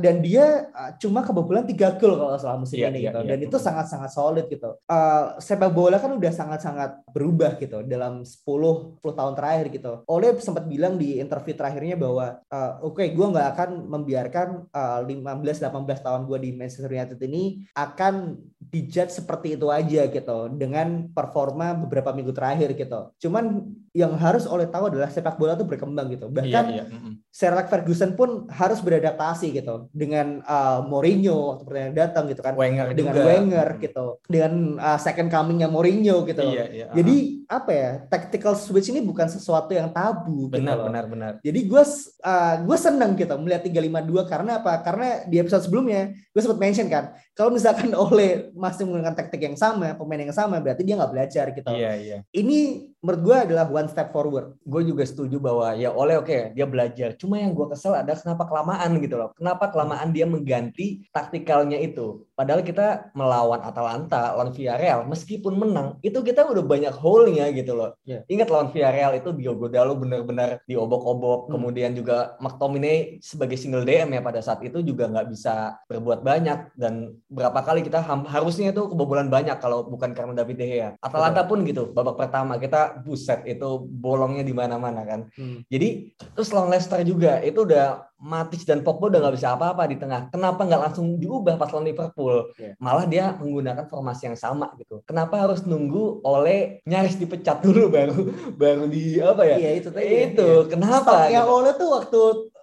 Dan 0.00 0.24
dia 0.24 0.72
uh, 0.72 0.96
cuma 0.96 1.20
kebobolan 1.20 1.68
tiga 1.68 1.92
gol 2.00 2.16
kalau 2.16 2.40
salah 2.40 2.56
musim 2.56 2.80
yeah, 2.80 2.88
ini 2.88 3.04
yeah, 3.04 3.12
gitu. 3.12 3.20
yeah. 3.20 3.28
dan 3.36 3.38
itu 3.44 3.56
sangat 3.60 3.86
sangat 3.92 4.10
solid 4.10 4.48
gitu. 4.48 4.80
Uh, 4.88 5.36
sepak 5.36 5.68
bola 5.76 6.00
kan 6.00 6.16
udah 6.16 6.32
sangat 6.32 6.64
sangat 6.64 6.96
berubah 7.12 7.60
gitu 7.60 7.84
dalam 7.84 8.24
10 8.24 8.48
10 8.48 9.04
tahun 9.04 9.34
terakhir 9.36 9.66
gitu. 9.68 9.92
Oleh 10.08 10.32
sempat 10.40 10.64
bilang 10.64 10.96
di 10.96 11.20
interview 11.20 11.52
terakhirnya 11.52 12.00
bahwa 12.00 12.40
uh, 12.48 12.80
oke 12.80 12.96
okay, 13.04 13.12
gue 13.12 13.26
nggak 13.28 13.48
akan 13.52 13.70
membiarkan 13.92 14.48
uh, 14.72 15.04
15 15.04 15.68
18 15.68 15.68
tahun 16.00 16.20
gue 16.24 16.38
di 16.40 16.50
Manchester 16.56 16.88
United 16.88 17.20
ini 17.20 17.68
akan 17.76 18.40
dijudge 18.72 19.12
seperti 19.12 19.60
itu 19.60 19.68
aja 19.68 20.08
gitu 20.08 20.38
dengan 20.56 21.12
performa 21.12 21.76
beberapa 21.76 22.16
minggu 22.16 22.32
terakhir 22.32 22.72
gitu. 22.72 23.12
Cuman 23.20 23.68
yang 23.92 24.16
harus 24.16 24.48
oleh 24.48 24.64
tahu 24.72 24.88
adalah 24.88 25.12
sepak 25.12 25.36
bola 25.36 25.52
itu 25.52 25.68
berkembang 25.68 26.08
gitu. 26.08 26.32
Bahkan 26.32 26.64
yeah, 26.72 26.88
yeah. 26.88 27.12
Sir 27.28 27.52
Alex 27.52 27.68
Ferguson 27.68 28.16
pun 28.16 28.48
harus 28.48 28.80
beradaptasi 28.80 29.52
gitu 29.52 29.92
dengan 29.92 30.40
uh, 30.48 30.80
Mourinho 30.88 31.60
seperti 31.60 31.92
yang 31.92 31.96
datang 31.96 32.24
gitu 32.32 32.40
kan 32.40 32.56
Wenger 32.56 32.96
dengan 32.96 33.12
juga. 33.12 33.28
Wenger 33.28 33.68
gitu 33.84 34.06
dengan 34.24 34.80
uh, 34.80 34.96
second 34.96 35.28
comingnya 35.28 35.68
Mourinho 35.68 36.24
gitu. 36.24 36.40
Iya, 36.40 36.64
iya, 36.72 36.86
jadi 36.96 37.16
uh-huh. 37.44 37.56
apa 37.56 37.70
ya 37.72 37.90
tactical 38.08 38.56
switch 38.56 38.88
ini 38.88 39.04
bukan 39.04 39.28
sesuatu 39.28 39.76
yang 39.76 39.92
tabu 39.92 40.48
gitu 40.48 40.64
benar 40.64 40.80
gitu 40.80 40.88
benar 40.88 41.04
benar. 41.12 41.32
Jadi 41.44 41.60
gue 41.68 41.84
uh, 42.24 42.54
gue 42.64 42.76
seneng 42.80 43.12
gitu 43.12 43.34
melihat 43.36 43.62
352 43.68 44.32
karena 44.32 44.50
apa? 44.64 44.72
Karena 44.80 45.08
di 45.28 45.36
episode 45.36 45.68
sebelumnya 45.68 46.16
gue 46.16 46.40
sempat 46.40 46.60
mention 46.60 46.88
kan 46.88 47.12
kalau 47.36 47.52
misalkan 47.52 47.92
oleh 48.08 48.52
masih 48.56 48.88
menggunakan 48.88 49.16
taktik 49.16 49.40
yang 49.44 49.56
sama 49.56 49.92
pemain 49.96 50.24
yang 50.24 50.32
sama 50.32 50.60
berarti 50.64 50.80
dia 50.80 50.96
nggak 50.96 51.12
belajar 51.12 51.44
gitu. 51.52 51.68
Iya 51.68 51.92
iya. 52.00 52.18
Ini 52.32 52.91
menurut 53.02 53.20
gue 53.26 53.36
adalah 53.50 53.66
one 53.66 53.90
step 53.90 54.14
forward. 54.14 54.54
Gue 54.62 54.86
juga 54.86 55.02
setuju 55.02 55.42
bahwa 55.42 55.74
ya 55.74 55.90
oleh 55.90 56.16
oke 56.22 56.30
okay, 56.30 56.40
dia 56.54 56.64
belajar. 56.64 57.18
Cuma 57.18 57.42
yang 57.42 57.50
gue 57.50 57.66
kesel 57.74 57.98
ada 57.98 58.14
kenapa 58.14 58.46
kelamaan 58.46 59.02
gitu 59.02 59.18
loh. 59.18 59.34
Kenapa 59.34 59.68
kelamaan 59.74 60.14
dia 60.14 60.24
mengganti 60.24 61.02
taktikalnya 61.10 61.82
itu. 61.82 62.22
Padahal 62.32 62.64
kita 62.64 63.12
melawan 63.12 63.60
Atalanta, 63.60 64.32
lawan 64.32 64.56
Villarreal, 64.56 65.04
meskipun 65.04 65.52
menang, 65.52 66.00
itu 66.00 66.16
kita 66.24 66.48
udah 66.48 66.64
banyak 66.64 66.94
hole-nya 66.96 67.52
gitu 67.52 67.76
loh. 67.76 67.92
Yeah. 68.08 68.24
Ingat 68.26 68.48
lawan 68.48 68.68
Villarreal 68.72 69.12
itu 69.20 69.36
Diogo 69.36 69.68
Dalo 69.68 69.94
benar-benar 70.00 70.64
diobok-obok. 70.64 71.46
Hmm. 71.48 71.60
Kemudian 71.60 71.92
juga 71.92 72.34
McTominay 72.40 73.20
sebagai 73.20 73.60
single 73.60 73.84
DM 73.84 74.16
ya 74.16 74.20
pada 74.24 74.40
saat 74.40 74.64
itu 74.64 74.80
juga 74.80 75.12
nggak 75.12 75.28
bisa 75.28 75.76
berbuat 75.86 76.24
banyak. 76.24 76.72
Dan 76.72 77.20
berapa 77.28 77.60
kali 77.60 77.84
kita 77.84 78.00
harusnya 78.04 78.72
itu 78.72 78.88
kebobolan 78.88 79.28
banyak 79.28 79.60
kalau 79.60 79.84
bukan 79.84 80.16
karena 80.16 80.32
David 80.32 80.56
De 80.56 80.66
Gea. 80.66 80.90
Atalanta 81.04 81.44
pun 81.44 81.60
gitu, 81.68 81.92
babak 81.92 82.16
pertama 82.16 82.56
kita 82.56 83.04
buset 83.04 83.44
itu 83.44 83.84
bolongnya 83.84 84.42
di 84.42 84.56
mana-mana 84.56 85.04
kan. 85.04 85.20
Hmm. 85.36 85.60
Jadi 85.68 86.16
terus 86.32 86.48
lawan 86.50 86.72
Leicester 86.72 87.04
juga 87.04 87.44
itu 87.44 87.68
udah 87.68 88.11
Matic 88.22 88.62
dan 88.62 88.86
Pogba 88.86 89.10
udah 89.10 89.18
nggak 89.18 89.34
bisa 89.34 89.58
apa-apa 89.58 89.90
di 89.90 89.98
tengah. 89.98 90.30
Kenapa 90.30 90.62
nggak 90.62 90.82
langsung 90.88 91.18
diubah 91.18 91.58
pas 91.58 91.74
lawan 91.74 91.90
Liverpool? 91.90 92.54
Yeah. 92.54 92.78
Malah 92.78 93.10
dia 93.10 93.34
menggunakan 93.34 93.90
formasi 93.90 94.30
yang 94.30 94.38
sama 94.38 94.70
gitu. 94.78 95.02
Kenapa 95.02 95.42
harus 95.42 95.66
nunggu 95.66 96.22
oleh 96.22 96.78
nyaris 96.86 97.18
dipecat 97.18 97.58
dulu 97.66 97.90
baru 97.90 98.30
baru 98.54 98.86
di 98.86 99.18
apa 99.18 99.42
ya? 99.42 99.56
Iya 99.58 99.70
itu 99.82 99.88
tadi. 99.90 100.06
Itu 100.30 100.48
ya. 100.64 100.70
kenapa? 100.70 101.26
Yang 101.26 101.46
gitu. 101.50 101.58
oleh 101.58 101.72
tuh 101.74 101.88
waktu 101.90 102.20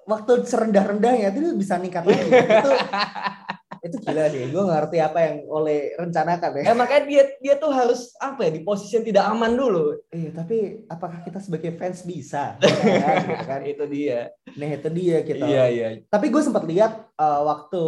waktu 0.07 0.31
serendah-rendahnya 0.47 1.27
itu 1.35 1.51
bisa 1.59 1.75
ningkat 1.75 2.07
lagi. 2.07 2.23
itu 2.31 2.71
itu 3.79 3.95
gila 4.03 4.27
sih. 4.27 4.43
Gue 4.51 4.63
ngerti 4.67 4.97
apa 4.99 5.19
yang 5.23 5.35
oleh 5.47 5.95
rencanakan 5.95 6.49
ya. 6.59 6.63
Eh, 6.71 6.75
makanya 6.75 7.03
dia 7.07 7.23
dia 7.39 7.55
tuh 7.55 7.71
harus 7.71 8.11
apa 8.19 8.47
ya 8.47 8.51
di 8.51 8.61
posisi 8.63 8.99
yang 8.99 9.07
tidak 9.07 9.25
aman 9.31 9.55
dulu. 9.55 9.95
Iya, 10.11 10.29
tapi 10.35 10.83
apakah 10.91 11.23
kita 11.23 11.39
sebagai 11.39 11.71
fans 11.79 12.03
bisa? 12.03 12.55
Ya, 12.89 13.21
gitu 13.21 13.45
kan? 13.45 13.61
itu 13.63 13.85
dia. 13.91 14.33
Nah 14.57 14.67
itu 14.73 14.89
dia 14.89 15.17
gitu. 15.21 15.43
Iya 15.43 15.65
iya. 15.69 15.87
Tapi 16.07 16.31
gue 16.31 16.41
sempat 16.41 16.63
lihat 16.65 17.11
uh, 17.19 17.41
waktu 17.45 17.83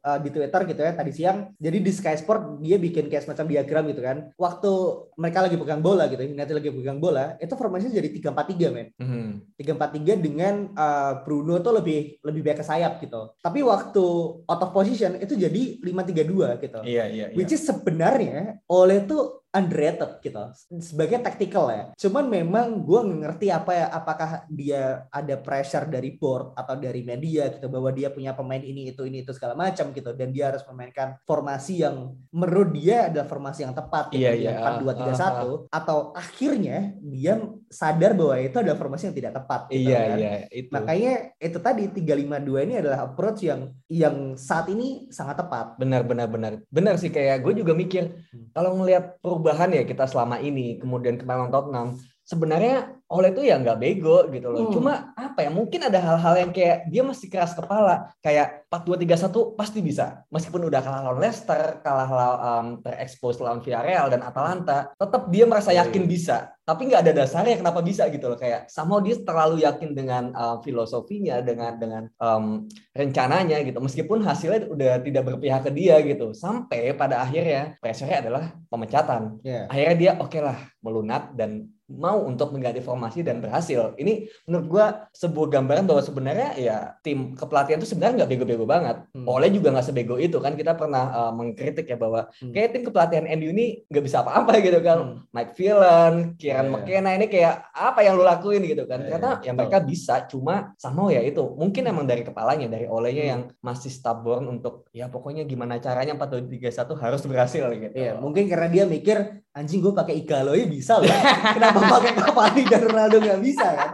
uh, 0.00 0.18
di 0.22 0.28
Twitter 0.32 0.60
gitu 0.68 0.80
ya 0.80 0.92
tadi 0.94 1.10
siang. 1.12 1.52
Jadi 1.58 1.78
di 1.82 1.92
Sky 1.92 2.16
Sport 2.16 2.62
dia 2.62 2.78
bikin 2.78 3.10
kayak 3.10 3.26
semacam 3.26 3.46
diagram 3.50 3.84
gitu 3.90 4.00
kan. 4.00 4.16
Waktu 4.38 4.70
mereka 5.18 5.38
lagi 5.44 5.56
pegang 5.58 5.82
bola 5.82 6.06
gitu, 6.06 6.22
United 6.22 6.54
lagi 6.54 6.70
pegang 6.70 6.98
bola, 7.02 7.34
itu 7.42 7.54
formasinya 7.58 7.98
jadi 7.98 8.08
tiga 8.14 8.28
empat 8.30 8.46
tiga 8.54 8.68
men. 8.70 8.88
Hmm. 8.96 9.42
Tiga 9.58 9.74
empat 9.74 9.90
tiga 9.98 10.12
dengan 10.14 10.70
uh, 10.78 11.20
Bruno 11.26 11.58
tuh 11.58 11.82
lebih 11.82 12.22
lebih 12.22 12.40
baik 12.46 12.62
ke 12.62 12.64
sayap 12.64 13.02
gitu. 13.02 13.34
Tapi 13.42 13.60
waktu 13.66 14.04
out 14.46 14.62
of 14.62 14.70
position 14.70 15.18
itu 15.18 15.34
jadi 15.34 15.82
lima 15.82 16.06
tiga 16.06 16.22
dua 16.22 16.56
gitu. 16.62 16.80
Iya 16.86 17.04
iya. 17.10 17.26
iya. 17.32 17.36
Which 17.36 17.52
is 17.52 17.66
sebenarnya 17.66 18.62
oleh 18.70 19.04
tuh 19.04 19.47
underrated 19.58 20.22
gitu 20.22 20.42
sebagai 20.78 21.18
tactical 21.18 21.66
ya. 21.68 21.84
Cuman 21.98 22.30
memang 22.30 22.86
gue 22.86 23.00
ngerti 23.26 23.50
apa 23.50 23.72
ya 23.74 23.86
apakah 23.90 24.30
dia 24.46 25.04
ada 25.10 25.34
pressure 25.34 25.90
dari 25.90 26.14
board 26.14 26.54
atau 26.54 26.78
dari 26.78 27.02
media 27.02 27.50
gitu 27.50 27.66
bahwa 27.66 27.90
dia 27.90 28.08
punya 28.08 28.32
pemain 28.32 28.62
ini 28.62 28.94
itu 28.94 29.02
ini 29.02 29.26
itu 29.26 29.34
segala 29.34 29.58
macam 29.58 29.90
gitu 29.90 30.14
dan 30.14 30.30
dia 30.30 30.54
harus 30.54 30.62
memainkan 30.70 31.18
formasi 31.26 31.82
yang 31.82 32.14
menurut 32.30 32.70
dia 32.70 33.10
adalah 33.10 33.26
formasi 33.26 33.66
yang 33.66 33.74
tepat 33.74 34.14
gitu, 34.14 34.22
Iya, 34.22 34.32
iya. 34.38 34.50
empat 34.60 34.74
dua 34.78 34.92
tiga 34.94 35.14
satu 35.14 35.66
atau 35.68 35.98
akhirnya 36.14 36.94
dia 37.00 37.40
sadar 37.68 38.14
bahwa 38.16 38.36
itu 38.40 38.56
adalah 38.56 38.78
formasi 38.78 39.10
yang 39.10 39.16
tidak 39.16 39.32
tepat. 39.36 39.60
Gitu, 39.68 39.88
Iya 39.90 39.98
kan. 40.00 40.16
iya 40.16 40.32
itu. 40.48 40.70
Makanya 40.72 41.12
itu 41.36 41.58
tadi 41.60 41.82
352 41.90 42.64
ini 42.68 42.74
adalah 42.80 42.98
approach 43.10 43.40
yang 43.44 43.60
yang 43.88 44.16
saat 44.36 44.68
ini 44.68 45.08
sangat 45.08 45.40
tepat. 45.40 45.76
Benar 45.80 46.04
benar 46.04 46.28
benar. 46.28 46.52
Benar 46.68 46.94
sih 46.96 47.08
kayak 47.08 47.40
gue 47.42 47.64
juga 47.64 47.72
mikir 47.72 48.20
Hmm. 48.28 48.52
kalau 48.52 48.76
ngelihat 48.76 49.16
perubahan 49.24 49.47
ya 49.72 49.84
kita 49.86 50.04
selama 50.08 50.42
ini 50.42 50.76
kemudian 50.82 51.16
kemarin 51.16 51.48
Tottenham 51.48 51.96
sebenarnya 52.28 52.92
oleh 53.08 53.32
itu 53.32 53.40
ya 53.40 53.56
nggak 53.56 53.80
bego 53.80 54.28
gitu 54.28 54.52
loh. 54.52 54.68
Hmm. 54.68 54.72
Cuma 54.76 54.92
apa 55.16 55.40
ya 55.40 55.48
mungkin 55.48 55.80
ada 55.88 55.96
hal-hal 55.96 56.44
yang 56.44 56.50
kayak 56.52 56.84
dia 56.92 57.00
masih 57.00 57.32
keras 57.32 57.56
kepala 57.56 58.12
kayak 58.20 58.68
4-2-3-1 58.68 59.56
pasti 59.56 59.80
bisa. 59.80 60.28
Meskipun 60.28 60.68
udah 60.68 60.84
kalah 60.84 61.00
lawan 61.08 61.24
Leicester, 61.24 61.80
kalah 61.80 62.04
lawan 62.04 62.36
um, 62.44 62.66
terekspos 62.84 63.40
lawan 63.40 63.64
Villarreal 63.64 64.12
dan 64.12 64.20
Atalanta, 64.20 64.92
tetap 64.92 65.32
dia 65.32 65.48
merasa 65.48 65.72
Oh, 65.72 65.76
yakin 65.80 66.04
iya. 66.04 66.10
bisa. 66.12 66.36
Tapi 66.68 66.92
nggak 66.92 67.00
ada 67.08 67.12
dasarnya 67.24 67.56
kenapa 67.56 67.80
bisa 67.80 68.04
gitu 68.12 68.28
loh 68.28 68.36
kayak 68.36 68.68
sama 68.68 69.00
dia 69.00 69.16
terlalu 69.24 69.64
yakin 69.64 69.96
dengan 69.96 70.28
uh, 70.36 70.60
filosofinya 70.60 71.40
dengan 71.40 71.80
dengan 71.80 72.02
um, 72.20 72.68
rencananya 72.92 73.64
gitu 73.64 73.80
meskipun 73.80 74.20
hasilnya 74.20 74.68
udah 74.68 75.00
tidak 75.00 75.22
berpihak 75.32 75.64
ke 75.64 75.72
dia 75.72 75.96
gitu 76.04 76.36
sampai 76.36 76.92
pada 76.92 77.24
akhirnya 77.24 77.72
pressure 77.80 78.12
adalah 78.12 78.52
pemecatan 78.68 79.40
Ya. 79.40 79.64
akhirnya 79.70 79.96
dia 79.96 80.12
oke 80.20 80.36
lah 80.44 80.58
melunak 80.84 81.32
dan 81.32 81.72
mau 81.88 82.20
untuk 82.22 82.52
mengganti 82.52 82.78
formasi 82.78 83.24
dan 83.24 83.40
berhasil 83.40 83.96
ini 83.96 84.28
menurut 84.44 84.66
gua 84.68 84.86
sebuah 85.10 85.48
gambaran 85.50 85.88
bahwa 85.88 86.04
sebenarnya 86.04 86.48
ya 86.54 86.76
tim 87.00 87.32
kepelatihan 87.32 87.80
itu 87.80 87.88
sebenarnya 87.88 88.22
nggak 88.22 88.30
bego-bego 88.30 88.64
banget 88.64 88.96
Hmm. 89.08 89.24
oleh 89.24 89.48
juga 89.48 89.72
nggak 89.72 89.86
sebego 89.86 90.20
itu 90.20 90.36
kan 90.36 90.52
kita 90.52 90.76
pernah 90.76 91.04
uh, 91.08 91.32
mengkritik 91.32 91.88
ya 91.88 91.96
bahwa 91.96 92.28
Hmm. 92.38 92.52
kayak 92.52 92.68
tim 92.70 92.82
kepelatihan 92.84 93.24
MU 93.34 93.48
ini 93.50 93.66
nggak 93.88 94.04
bisa 94.04 94.20
apa-apa 94.20 94.60
gitu 94.60 94.78
kan 94.80 94.98
Hmm. 95.00 95.16
Mike 95.32 95.52
Villan, 95.56 96.14
Kieran 96.36 96.68
iya. 96.68 96.72
McKenna 96.76 97.10
ini 97.16 97.26
kayak 97.26 97.54
apa 97.72 98.00
yang 98.02 98.14
lu 98.14 98.24
lakuin 98.24 98.60
gitu 98.62 98.84
kan 98.84 99.00
Iya, 99.00 99.16
ternyata 99.16 99.30
iya, 99.40 99.46
ya 99.48 99.52
mereka 99.56 99.78
bisa 99.80 100.14
cuma 100.28 100.76
sama 100.76 101.08
ya 101.08 101.24
itu 101.24 101.40
mungkin 101.56 101.82
emang 101.84 102.04
dari 102.04 102.20
kepalanya 102.20 102.68
dari 102.68 102.84
olehnya 102.84 103.24
Hmm. 103.24 103.32
yang 103.32 103.42
masih 103.58 103.88
stubborn 103.88 104.44
untuk 104.46 104.84
ya 104.92 105.08
pokoknya 105.08 105.42
gimana 105.42 105.80
caranya 105.80 106.12
4 106.12 106.28
2 106.36 106.44
3 106.44 106.68
1 106.68 106.92
harus 106.94 107.22
berhasil 107.24 107.64
gitu. 107.72 107.94
Iya, 107.96 108.20
mungkin 108.20 108.44
karena 108.44 108.68
dia 108.68 108.84
mikir 108.84 109.16
anjing 109.50 109.80
gue 109.80 109.90
pakai 109.90 110.14
Igalo 110.18 110.52
ya 110.52 110.66
bisa 110.66 110.98
loh. 110.98 111.06
Kenapa 111.56 111.77
pakai 111.86 112.10
Cavani 112.16 112.62
dan 112.66 112.80
Ronaldo 112.82 113.16
nggak 113.22 113.40
bisa 113.42 113.66
kan? 113.70 113.90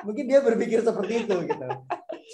Mungkin 0.00 0.24
dia 0.26 0.40
berpikir 0.40 0.80
seperti 0.80 1.28
itu 1.28 1.34
gitu. 1.44 1.66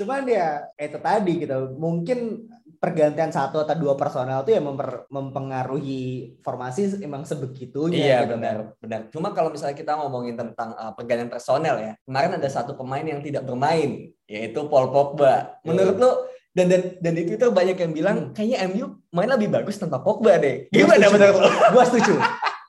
Cuman 0.02 0.22
ya 0.24 0.64
itu 0.78 0.98
tadi 1.02 1.32
gitu. 1.42 1.74
Mungkin 1.74 2.46
pergantian 2.76 3.32
satu 3.32 3.64
atau 3.64 3.72
dua 3.74 3.96
personal 3.96 4.44
itu 4.44 4.52
ya 4.52 4.60
memper- 4.60 5.08
mempengaruhi 5.08 6.36
formasi 6.44 7.00
emang 7.02 7.24
sebegitunya. 7.24 7.96
Iya 7.98 8.18
gitu 8.22 8.36
benar 8.36 8.54
kan. 8.54 8.66
benar. 8.78 9.00
Cuma 9.10 9.28
kalau 9.32 9.48
misalnya 9.50 9.74
kita 9.74 9.96
ngomongin 9.96 10.36
tentang 10.36 10.76
uh, 10.76 10.92
pergantian 10.92 11.32
personel 11.32 11.76
ya, 11.80 11.92
kemarin 12.04 12.36
ada 12.36 12.48
satu 12.52 12.76
pemain 12.76 13.02
yang 13.02 13.24
tidak 13.24 13.42
bermain, 13.42 14.12
yaitu 14.28 14.60
Paul 14.68 14.92
Pogba. 14.92 15.58
Menurut 15.64 15.96
lo 15.96 16.10
dan 16.52 16.68
dan 16.68 16.80
dan 17.00 17.12
di 17.12 17.24
Twitter 17.24 17.48
banyak 17.50 17.76
yang 17.76 17.92
bilang 17.92 18.16
Hmm. 18.16 18.32
kayaknya 18.32 18.58
MU 18.70 18.84
main 19.10 19.28
lebih 19.28 19.48
bagus 19.50 19.80
tanpa 19.80 19.98
Pogba 19.98 20.36
deh. 20.38 20.68
Gimana 20.70 21.08
menurut 21.08 21.36
lo? 21.42 21.50
Gua 21.72 21.84
setuju. 21.84 22.14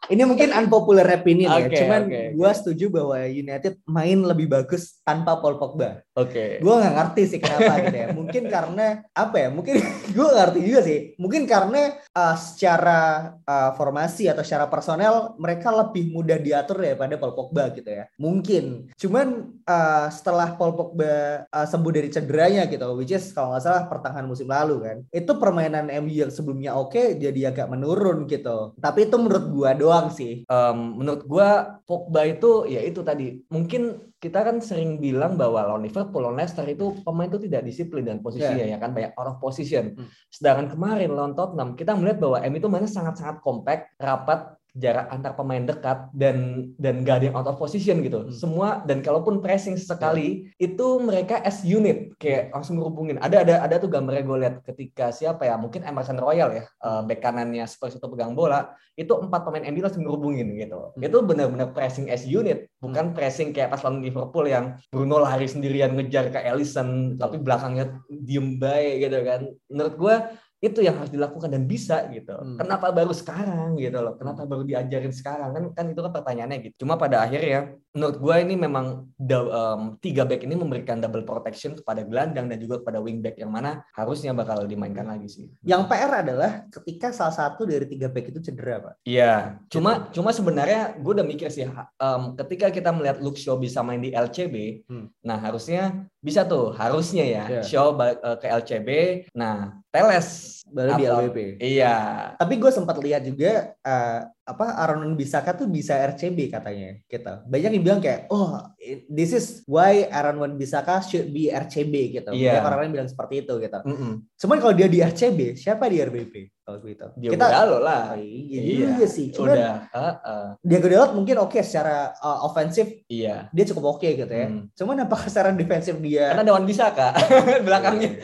Ini 0.08 0.24
mungkin 0.24 0.50
unpopular 0.56 1.08
opinion 1.12 1.52
ya. 1.52 1.68
Oke, 1.68 1.78
Cuman 1.84 2.02
oke. 2.08 2.22
gua 2.36 2.52
setuju 2.56 2.86
bahwa 2.92 3.18
United 3.28 3.74
main 3.84 4.20
lebih 4.24 4.48
bagus 4.48 5.00
tanpa 5.04 5.40
Paul 5.40 5.60
Pogba. 5.60 6.08
Oke. 6.18 6.58
gue 6.58 6.74
nggak 6.74 6.96
ngerti 6.98 7.22
sih 7.30 7.40
kenapa 7.40 7.78
gitu 7.86 7.94
ya 7.94 8.08
mungkin 8.10 8.44
karena 8.50 9.06
apa 9.14 9.36
ya 9.38 9.50
mungkin 9.54 9.78
gue 10.18 10.28
ngerti 10.34 10.60
juga 10.66 10.82
sih 10.82 11.00
mungkin 11.22 11.46
karena 11.46 11.94
uh, 12.10 12.34
secara 12.34 13.00
uh, 13.46 13.78
formasi 13.78 14.26
atau 14.26 14.42
secara 14.42 14.66
personel 14.66 15.38
mereka 15.38 15.70
lebih 15.70 16.10
mudah 16.10 16.42
diatur 16.42 16.82
daripada 16.82 17.22
Paul 17.22 17.38
Pogba 17.38 17.70
gitu 17.70 17.86
ya 17.86 18.10
mungkin 18.18 18.90
cuman 18.98 19.62
uh, 19.62 20.10
setelah 20.10 20.58
Paul 20.58 20.74
Pogba 20.74 21.46
uh, 21.54 21.68
sembuh 21.70 21.94
dari 21.94 22.10
cederanya 22.10 22.66
gitu 22.66 22.98
which 22.98 23.14
is 23.14 23.30
kalau 23.30 23.54
nggak 23.54 23.62
salah 23.62 23.86
pertengahan 23.86 24.26
musim 24.26 24.50
lalu 24.50 24.76
kan 24.82 24.98
itu 25.14 25.32
permainan 25.38 25.86
MU 26.02 26.18
yang 26.18 26.34
sebelumnya 26.34 26.74
oke 26.74 27.22
jadi 27.22 27.54
agak 27.54 27.70
menurun 27.70 28.26
gitu 28.26 28.74
tapi 28.82 29.06
itu 29.06 29.22
menurut 29.22 29.46
gue 29.54 29.70
doang 29.86 29.97
sih 30.14 30.46
Em, 30.48 30.80
menurut 30.96 31.22
gua 31.28 31.80
Pogba 31.84 32.24
itu 32.24 32.68
ya 32.70 32.82
itu 32.84 33.02
tadi 33.04 33.42
mungkin 33.52 34.14
kita 34.18 34.42
kan 34.42 34.58
sering 34.58 34.98
bilang 34.98 35.38
bahwa 35.38 35.62
lawan 35.62 35.86
Liverpool, 35.86 36.26
lawan 36.26 36.42
Leicester 36.42 36.66
itu 36.66 36.98
pemain 37.06 37.30
itu 37.30 37.38
tidak 37.38 37.62
disiplin 37.70 38.02
dan 38.02 38.18
posisinya 38.18 38.66
ya 38.66 38.78
kan 38.82 38.90
banyak 38.90 39.14
out 39.14 39.30
of 39.30 39.38
position. 39.38 39.94
Hmm. 39.94 40.10
Sedangkan 40.34 40.74
kemarin 40.74 41.14
lawan 41.14 41.38
Tottenham 41.38 41.78
kita 41.78 41.94
melihat 41.94 42.18
bahwa 42.18 42.38
M 42.42 42.54
itu 42.58 42.66
mainnya 42.66 42.90
sangat-sangat 42.90 43.46
compact, 43.46 43.94
rapat, 44.02 44.58
jarak 44.78 45.10
antar 45.10 45.34
pemain 45.34 45.66
dekat 45.66 46.14
dan 46.14 46.70
dan 46.78 47.02
gak 47.02 47.20
ada 47.20 47.26
yang 47.34 47.38
out 47.38 47.50
of 47.50 47.58
position 47.58 48.06
gitu. 48.06 48.30
Hmm. 48.30 48.32
Semua 48.32 48.70
dan 48.86 49.02
kalaupun 49.02 49.42
pressing 49.42 49.76
sekali 49.76 50.54
itu 50.62 50.88
mereka 51.02 51.42
as 51.42 51.66
unit 51.66 52.14
kayak 52.22 52.54
langsung 52.54 52.78
ngerubungin. 52.78 53.18
Ada 53.18 53.44
ada 53.44 53.56
ada 53.66 53.76
tuh 53.82 53.90
gambarnya 53.90 54.24
gue 54.24 54.38
lihat 54.46 54.56
ketika 54.64 55.10
siapa 55.10 55.50
ya 55.50 55.58
mungkin 55.58 55.82
Emerson 55.82 56.22
Royal 56.22 56.54
ya 56.54 56.64
eh, 56.70 57.02
bek 57.10 57.20
kanannya 57.20 57.66
Spurs 57.66 57.98
itu 57.98 58.06
pegang 58.06 58.38
bola 58.38 58.78
itu 58.98 59.14
empat 59.14 59.46
pemain 59.46 59.66
MU 59.70 59.82
langsung 59.82 60.06
ngerubungin 60.06 60.48
gitu. 60.58 60.94
Hmm. 60.94 61.02
Itu 61.02 61.18
benar-benar 61.26 61.74
pressing 61.74 62.14
as 62.14 62.26
unit, 62.26 62.70
bukan 62.78 63.18
pressing 63.18 63.54
kayak 63.54 63.74
pas 63.74 63.82
lawan 63.82 64.02
Liverpool 64.06 64.46
yang 64.46 64.78
Bruno 64.94 65.22
lari 65.22 65.50
sendirian 65.50 65.98
ngejar 65.98 66.30
ke 66.30 66.42
Alisson 66.42 67.18
tapi 67.18 67.42
belakangnya 67.42 67.98
diem 68.10 68.62
baik 68.62 69.10
gitu 69.10 69.20
kan. 69.26 69.42
Menurut 69.70 69.94
gua 69.98 70.16
itu 70.58 70.82
yang 70.82 70.98
harus 70.98 71.14
dilakukan 71.14 71.54
dan 71.54 71.64
bisa 71.64 72.10
gitu. 72.10 72.34
Hmm. 72.34 72.58
Kenapa 72.58 72.90
baru 72.90 73.14
sekarang 73.14 73.78
gitu 73.78 74.02
loh? 74.02 74.18
Kenapa 74.18 74.42
baru 74.44 74.66
diajarin 74.66 75.14
sekarang 75.14 75.54
kan 75.54 75.64
kan 75.72 75.86
itu 75.88 76.02
kan 76.02 76.10
pertanyaannya 76.12 76.58
gitu. 76.66 76.82
Cuma 76.82 76.98
pada 76.98 77.22
akhirnya 77.22 77.78
menurut 77.94 78.18
gua 78.18 78.36
ini 78.38 78.54
memang 78.54 78.86
da- 79.14 79.46
em, 79.46 79.82
tiga 79.98 80.22
back 80.22 80.42
ini 80.42 80.54
memberikan 80.54 80.98
double 80.98 81.22
protection 81.22 81.74
kepada 81.74 82.02
gelandang 82.02 82.46
dan 82.46 82.58
juga 82.58 82.82
kepada 82.82 82.98
wing 82.98 83.22
back 83.22 83.38
yang 83.38 83.50
mana 83.50 83.86
harusnya 83.92 84.34
bakal 84.34 84.66
dimainkan 84.66 85.06
lagi 85.06 85.26
sih. 85.28 85.46
yang 85.62 85.86
PR 85.86 86.22
adalah 86.22 86.66
ketika 86.70 87.10
salah 87.10 87.34
satu 87.34 87.66
dari 87.66 87.86
tiga 87.86 88.06
back 88.08 88.30
itu 88.30 88.40
cedera 88.40 88.78
pak 88.80 88.94
Iya, 89.04 89.62
cuma 89.68 90.10
cuma 90.10 90.30
sebenarnya 90.30 90.94
gue 90.96 91.12
udah 91.12 91.26
mikir 91.26 91.50
sih, 91.50 91.66
em, 91.66 92.22
ketika 92.36 92.70
kita 92.70 92.90
melihat 92.90 93.18
Luke 93.18 93.38
Shaw 93.38 93.58
bisa 93.58 93.82
main 93.82 93.98
di 94.00 94.10
LCB, 94.10 94.86
Hmm. 94.86 95.10
nah 95.20 95.38
harusnya 95.38 96.06
bisa 96.28 96.44
tuh, 96.44 96.76
harusnya 96.76 97.24
ya. 97.24 97.44
Shaw 97.64 97.96
balik 97.96 98.20
eh, 98.20 98.38
ke 98.44 98.48
LCB, 98.52 98.90
nah 99.32 99.80
Teles 99.88 100.60
baru 100.68 101.00
di 101.00 101.04
LWP 101.08 101.38
Iya, 101.64 101.96
Tapi 102.36 102.54
gue 102.60 102.72
sempat 102.76 103.00
lihat 103.00 103.24
juga 103.24 103.72
eh, 103.72 104.20
apa 104.48 104.80
Aaron 104.80 105.12
Bisaka 105.20 105.52
tuh 105.52 105.68
bisa 105.68 106.00
RCB 106.08 106.48
katanya 106.48 106.96
gitu. 107.04 107.34
Banyak 107.44 107.72
yang 107.76 107.84
bilang 107.84 108.00
kayak 108.00 108.32
oh 108.32 108.64
this 109.12 109.36
is 109.36 109.68
why 109.68 110.08
Aaron 110.08 110.40
Wan 110.40 110.56
Bisaka 110.56 111.04
should 111.04 111.36
be 111.36 111.52
RCB 111.52 111.94
gitu. 112.16 112.32
Iya. 112.32 112.58
Banyak 112.58 112.66
orang 112.66 112.80
lain 112.88 112.94
bilang 112.96 113.10
seperti 113.12 113.44
itu 113.44 113.54
gitu. 113.60 113.80
Mm-mm. 113.84 114.24
Cuman 114.40 114.58
kalau 114.64 114.74
dia 114.74 114.88
di 114.88 115.04
RCB, 115.04 115.60
siapa 115.60 115.92
di 115.92 116.00
RBP 116.00 116.36
kalau 116.64 116.84
gitu? 116.84 117.08
Dia 117.16 117.30
Kita, 117.32 117.46
lah. 117.80 118.12
Oh, 118.12 118.20
iya, 118.20 118.60
juga 118.92 119.08
sih. 119.08 119.32
Cuman 119.32 119.56
Udah, 119.56 119.88
uh, 119.92 120.16
uh, 120.20 120.48
Diego 120.60 120.88
Dalot 120.92 121.12
mungkin 121.16 121.40
oke 121.40 121.64
secara 121.64 122.12
uh, 122.20 122.44
ofensif 122.44 123.08
iya. 123.08 123.48
dia 123.56 123.64
cukup 123.68 123.96
oke 123.96 124.04
gitu 124.04 124.28
ya. 124.28 124.48
Hmm. 124.52 124.68
Cuman 124.76 125.08
apakah 125.08 125.32
secara 125.32 125.56
defensif 125.56 125.96
dia 126.04 126.36
Karena 126.36 126.44
Dewan 126.44 126.68
bisa 126.68 126.92
kak 126.92 127.16
belakangnya. 127.68 128.20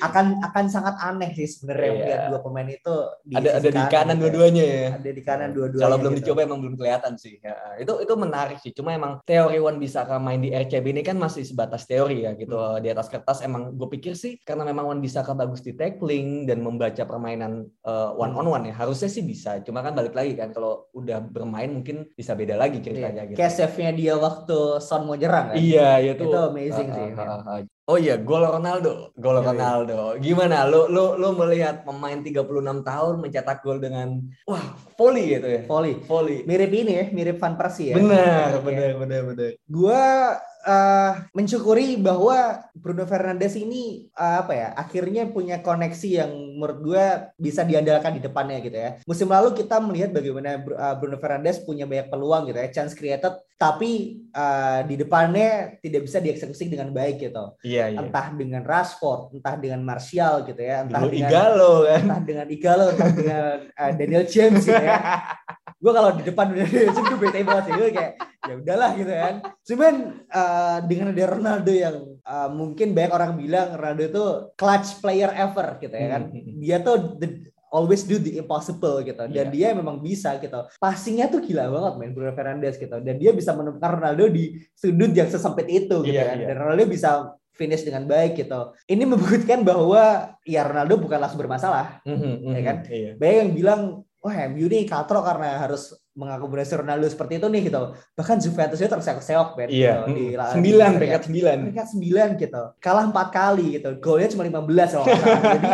akan 0.00 0.40
akan 0.52 0.64
sangat 0.68 0.94
aneh 1.00 1.32
sih 1.32 1.48
sebenarnya 1.48 1.90
Iya. 1.92 1.98
melihat 1.98 2.20
dua 2.28 2.40
pemain 2.40 2.68
itu 2.68 2.96
Ada 3.32 3.48
ada 3.56 3.68
sisi 3.68 3.72
di 3.72 3.82
kanan 3.88 4.16
gitu 4.16 4.20
ya. 4.20 4.20
dua-duanya 4.22 4.64
ya. 4.64 4.88
ada 4.96 5.10
di 5.12 5.22
kanan 5.24 5.41
permainan 5.42 5.50
dua-duanya. 5.58 5.84
Kalau 5.84 5.96
belum 5.98 6.14
gitu. 6.14 6.20
dicoba 6.22 6.40
emang 6.46 6.60
belum 6.62 6.74
kelihatan 6.78 7.12
sih. 7.18 7.34
Ya, 7.42 7.54
itu 7.78 7.92
itu 7.98 8.14
menarik 8.14 8.58
sih. 8.62 8.72
Cuma 8.74 8.90
emang 8.94 9.12
teori 9.26 9.58
Wan 9.58 9.76
bisa 9.82 10.06
main 10.22 10.40
di 10.40 10.50
RCB 10.54 10.86
ini 10.94 11.02
kan 11.02 11.18
masih 11.18 11.42
sebatas 11.42 11.82
teori 11.84 12.24
ya 12.26 12.32
gitu. 12.38 12.54
Hmm. 12.54 12.78
Di 12.78 12.88
atas 12.92 13.10
kertas 13.10 13.42
emang 13.42 13.74
gue 13.74 13.88
pikir 13.90 14.14
sih 14.14 14.38
karena 14.46 14.62
memang 14.62 14.86
Wan 14.86 15.00
bisa 15.02 15.24
bagus 15.32 15.64
di 15.64 15.72
tackling 15.74 16.44
dan 16.46 16.60
membaca 16.60 17.02
permainan 17.02 17.66
uh, 17.82 18.14
one 18.14 18.34
on 18.36 18.46
one 18.46 18.64
ya. 18.70 18.74
Harusnya 18.76 19.10
sih 19.10 19.24
bisa. 19.26 19.58
Cuma 19.66 19.82
kan 19.82 19.96
balik 19.96 20.14
lagi 20.14 20.38
kan 20.38 20.54
kalau 20.54 20.86
udah 20.94 21.18
bermain 21.24 21.72
mungkin 21.72 22.06
bisa 22.14 22.36
beda 22.36 22.54
lagi 22.54 22.78
ceritanya 22.78 23.26
yeah. 23.26 23.30
gitu. 23.32 23.38
Kayak 23.38 23.54
save-nya 23.56 23.90
dia 23.96 24.14
waktu 24.20 24.58
Son 24.78 25.08
mau 25.08 25.16
nyerang 25.18 25.52
kan. 25.52 25.56
Iya, 25.58 26.14
itu, 26.14 26.28
itu 26.28 26.38
amazing 26.38 26.88
uh, 26.92 26.94
sih. 26.94 27.08
Uh, 27.16 27.22
uh, 27.22 27.42
uh, 27.58 27.60
Oh 27.92 28.00
iya, 28.00 28.16
gol 28.16 28.40
Ronaldo, 28.40 29.12
gol 29.20 29.44
Ronaldo. 29.44 30.16
Gimana 30.16 30.64
lu 30.64 30.88
lu 30.88 31.12
lu 31.20 31.36
melihat 31.36 31.84
pemain 31.84 32.16
36 32.16 32.40
tahun 32.88 33.14
mencetak 33.20 33.60
gol 33.60 33.84
dengan 33.84 34.16
wah, 34.48 34.64
volley 34.96 35.36
gitu 35.36 35.44
ya. 35.44 35.60
Volley. 35.68 36.00
Volley. 36.08 36.40
Mirip 36.48 36.72
ini 36.72 36.92
ya, 36.96 37.04
mirip 37.12 37.36
Van 37.36 37.52
Persie 37.52 37.92
ya. 37.92 38.00
Benar, 38.00 38.64
benar, 38.64 38.96
benar, 38.96 39.20
benar. 39.28 39.50
Gua 39.68 40.40
uh, 40.66 41.12
mensyukuri 41.34 41.98
bahwa 41.98 42.62
Bruno 42.72 43.04
Fernandes 43.04 43.54
ini 43.58 44.08
uh, 44.14 44.46
apa 44.46 44.52
ya 44.54 44.68
akhirnya 44.74 45.28
punya 45.28 45.60
koneksi 45.60 46.08
yang 46.08 46.30
menurut 46.56 46.78
gue 46.82 47.04
bisa 47.38 47.66
diandalkan 47.66 48.18
di 48.18 48.22
depannya 48.22 48.62
gitu 48.62 48.78
ya. 48.78 48.90
Musim 49.04 49.28
lalu 49.30 49.54
kita 49.58 49.82
melihat 49.82 50.14
bagaimana 50.14 50.62
uh, 50.62 50.94
Bruno 50.98 51.18
Fernandes 51.18 51.62
punya 51.62 51.84
banyak 51.86 52.08
peluang 52.08 52.48
gitu 52.50 52.58
ya, 52.58 52.68
chance 52.70 52.94
created, 52.94 53.34
tapi 53.58 54.22
uh, 54.34 54.82
di 54.86 54.94
depannya 54.98 55.78
tidak 55.82 56.06
bisa 56.06 56.18
dieksekusi 56.22 56.70
dengan 56.70 56.90
baik 56.90 57.22
gitu. 57.22 57.58
Iya, 57.62 57.94
iya. 57.94 57.98
Entah 58.02 58.34
dengan 58.34 58.62
Rashford, 58.62 59.34
entah 59.34 59.54
dengan 59.58 59.82
Martial 59.82 60.46
gitu 60.46 60.62
ya, 60.62 60.86
entah 60.86 61.02
Dulu 61.02 61.10
dengan 61.10 61.30
Igalo 61.30 61.72
kan. 61.86 62.00
Entah 62.02 62.20
dengan 62.22 62.46
Igalo, 62.50 62.84
entah 62.94 63.10
dengan 63.10 63.56
uh, 63.74 63.92
Daniel 63.94 64.24
James 64.26 64.62
gitu 64.66 64.82
ya. 64.82 64.98
gue 65.82 65.92
kalau 65.92 66.10
di 66.14 66.22
depan 66.22 66.46
udah 66.54 66.66
James 66.70 66.94
gue 66.94 67.18
bete 67.18 67.42
banget 67.42 67.64
sih 67.66 67.74
gue 67.74 67.88
kayak 67.90 68.12
ya 68.42 68.54
udahlah 68.58 68.90
gitu 68.94 69.12
kan. 69.12 69.34
Cuman 69.66 69.94
uh, 70.30 70.78
dengan 70.86 71.06
ada 71.10 71.24
Ronaldo 71.26 71.72
yang 71.74 71.96
uh, 72.22 72.48
mungkin 72.54 72.94
banyak 72.94 73.12
orang 73.12 73.32
bilang 73.34 73.74
Ronaldo 73.74 74.02
itu 74.06 74.24
clutch 74.54 75.02
player 75.02 75.34
ever 75.34 75.82
gitu 75.82 75.94
ya 75.94 76.08
kan. 76.14 76.22
Hmm, 76.30 76.38
hmm, 76.38 76.44
hmm. 76.46 76.58
Dia 76.62 76.76
tuh 76.86 76.96
the, 77.18 77.28
always 77.72 78.04
do 78.04 78.20
the 78.20 78.36
impossible 78.36 79.00
gitu 79.00 79.16
dan 79.32 79.48
yeah. 79.48 79.48
dia 79.48 79.68
memang 79.72 79.98
bisa 80.04 80.36
gitu 80.36 80.68
passingnya 80.76 81.32
tuh 81.32 81.40
gila 81.40 81.72
banget 81.72 81.92
main 81.96 82.12
Bruno 82.12 82.36
Fernandes 82.36 82.76
gitu 82.76 83.00
dan 83.00 83.16
dia 83.16 83.32
bisa 83.32 83.56
menemukan 83.56 83.96
Ronaldo 83.96 84.28
di 84.28 84.60
sudut 84.76 85.16
yang 85.16 85.32
sesempit 85.32 85.66
itu 85.72 86.04
gitu 86.04 86.12
yeah, 86.12 86.28
kan 86.28 86.36
yeah. 86.36 86.48
dan 86.52 86.56
Ronaldo 86.60 86.84
bisa 86.84 87.32
finish 87.56 87.80
dengan 87.80 88.04
baik 88.04 88.36
gitu 88.36 88.76
ini 88.92 89.08
membuktikan 89.08 89.64
bahwa 89.64 90.36
ya 90.44 90.68
Ronaldo 90.68 91.00
bukanlah 91.00 91.32
sumber 91.32 91.48
masalah 91.48 92.04
mm 92.04 92.12
-hmm, 92.12 92.52
ya 92.52 92.60
kan 92.60 92.76
yeah. 92.92 93.12
banyak 93.16 93.36
yang 93.40 93.52
bilang 93.56 93.80
wah 94.22 94.34
MU 94.48 94.66
nih 94.70 94.86
katro 94.86 95.20
karena 95.20 95.58
harus 95.58 95.98
mengakomodasi 96.14 96.78
Ronaldo 96.78 97.10
seperti 97.10 97.42
itu 97.42 97.46
nih 97.50 97.62
gitu. 97.66 97.82
Bahkan 98.14 98.36
Juventus 98.38 98.78
itu 98.78 98.86
terseok-seok 98.88 99.48
Ben. 99.58 99.68
Iya. 99.68 100.06
Gitu, 100.06 100.14
di, 100.14 100.24
sembilan, 100.38 100.90
peringkat 100.96 101.22
sembilan. 101.26 101.56
Peringkat 101.66 101.88
sembilan 101.90 102.28
gitu. 102.38 102.62
Kalah 102.78 103.04
empat 103.10 103.28
kali 103.34 103.66
gitu. 103.80 103.90
Golnya 103.98 104.28
cuma 104.30 104.46
lima 104.46 104.62
belas 104.62 104.94
loh. 104.94 105.06
Jadi 105.08 105.72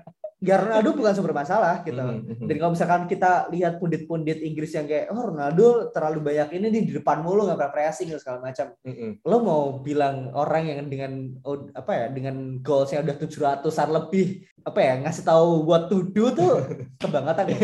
ya 0.48 0.56
Ronaldo 0.56 0.96
bukan 0.96 1.12
sumber 1.12 1.36
masalah 1.36 1.84
gitu. 1.84 2.00
Mm 2.00 2.24
-hmm. 2.24 2.46
Dan 2.48 2.56
kalau 2.56 2.72
misalkan 2.72 3.02
kita 3.04 3.52
lihat 3.52 3.76
pundit-pundit 3.76 4.40
Inggris 4.40 4.72
yang 4.72 4.88
kayak 4.88 5.12
oh 5.12 5.28
Ronaldo 5.28 5.92
terlalu 5.92 6.32
banyak 6.32 6.48
ini 6.56 6.66
nih 6.72 6.82
di 6.88 6.92
depan 6.96 7.20
mulu 7.20 7.44
nggak 7.44 7.60
pernah 7.60 7.74
pressing 7.76 8.08
segala 8.16 8.40
macam. 8.40 8.72
Mm 8.80 8.94
-hmm. 8.96 9.10
Lo 9.28 9.36
mau 9.44 9.62
bilang 9.84 10.32
orang 10.32 10.64
yang 10.64 10.88
dengan 10.88 11.12
oh, 11.44 11.68
apa 11.76 11.92
ya 11.92 12.04
dengan 12.08 12.56
goalsnya 12.64 13.04
udah 13.04 13.16
tujuh 13.20 13.40
ratusan 13.44 13.88
lebih 13.92 14.48
apa 14.64 14.80
ya 14.80 14.92
ngasih 15.00 15.24
tahu 15.24 15.64
buat 15.64 15.88
to 15.88 16.08
do 16.12 16.30
tuh 16.32 16.64
kebangetan 17.00 17.46
ya. 17.52 17.58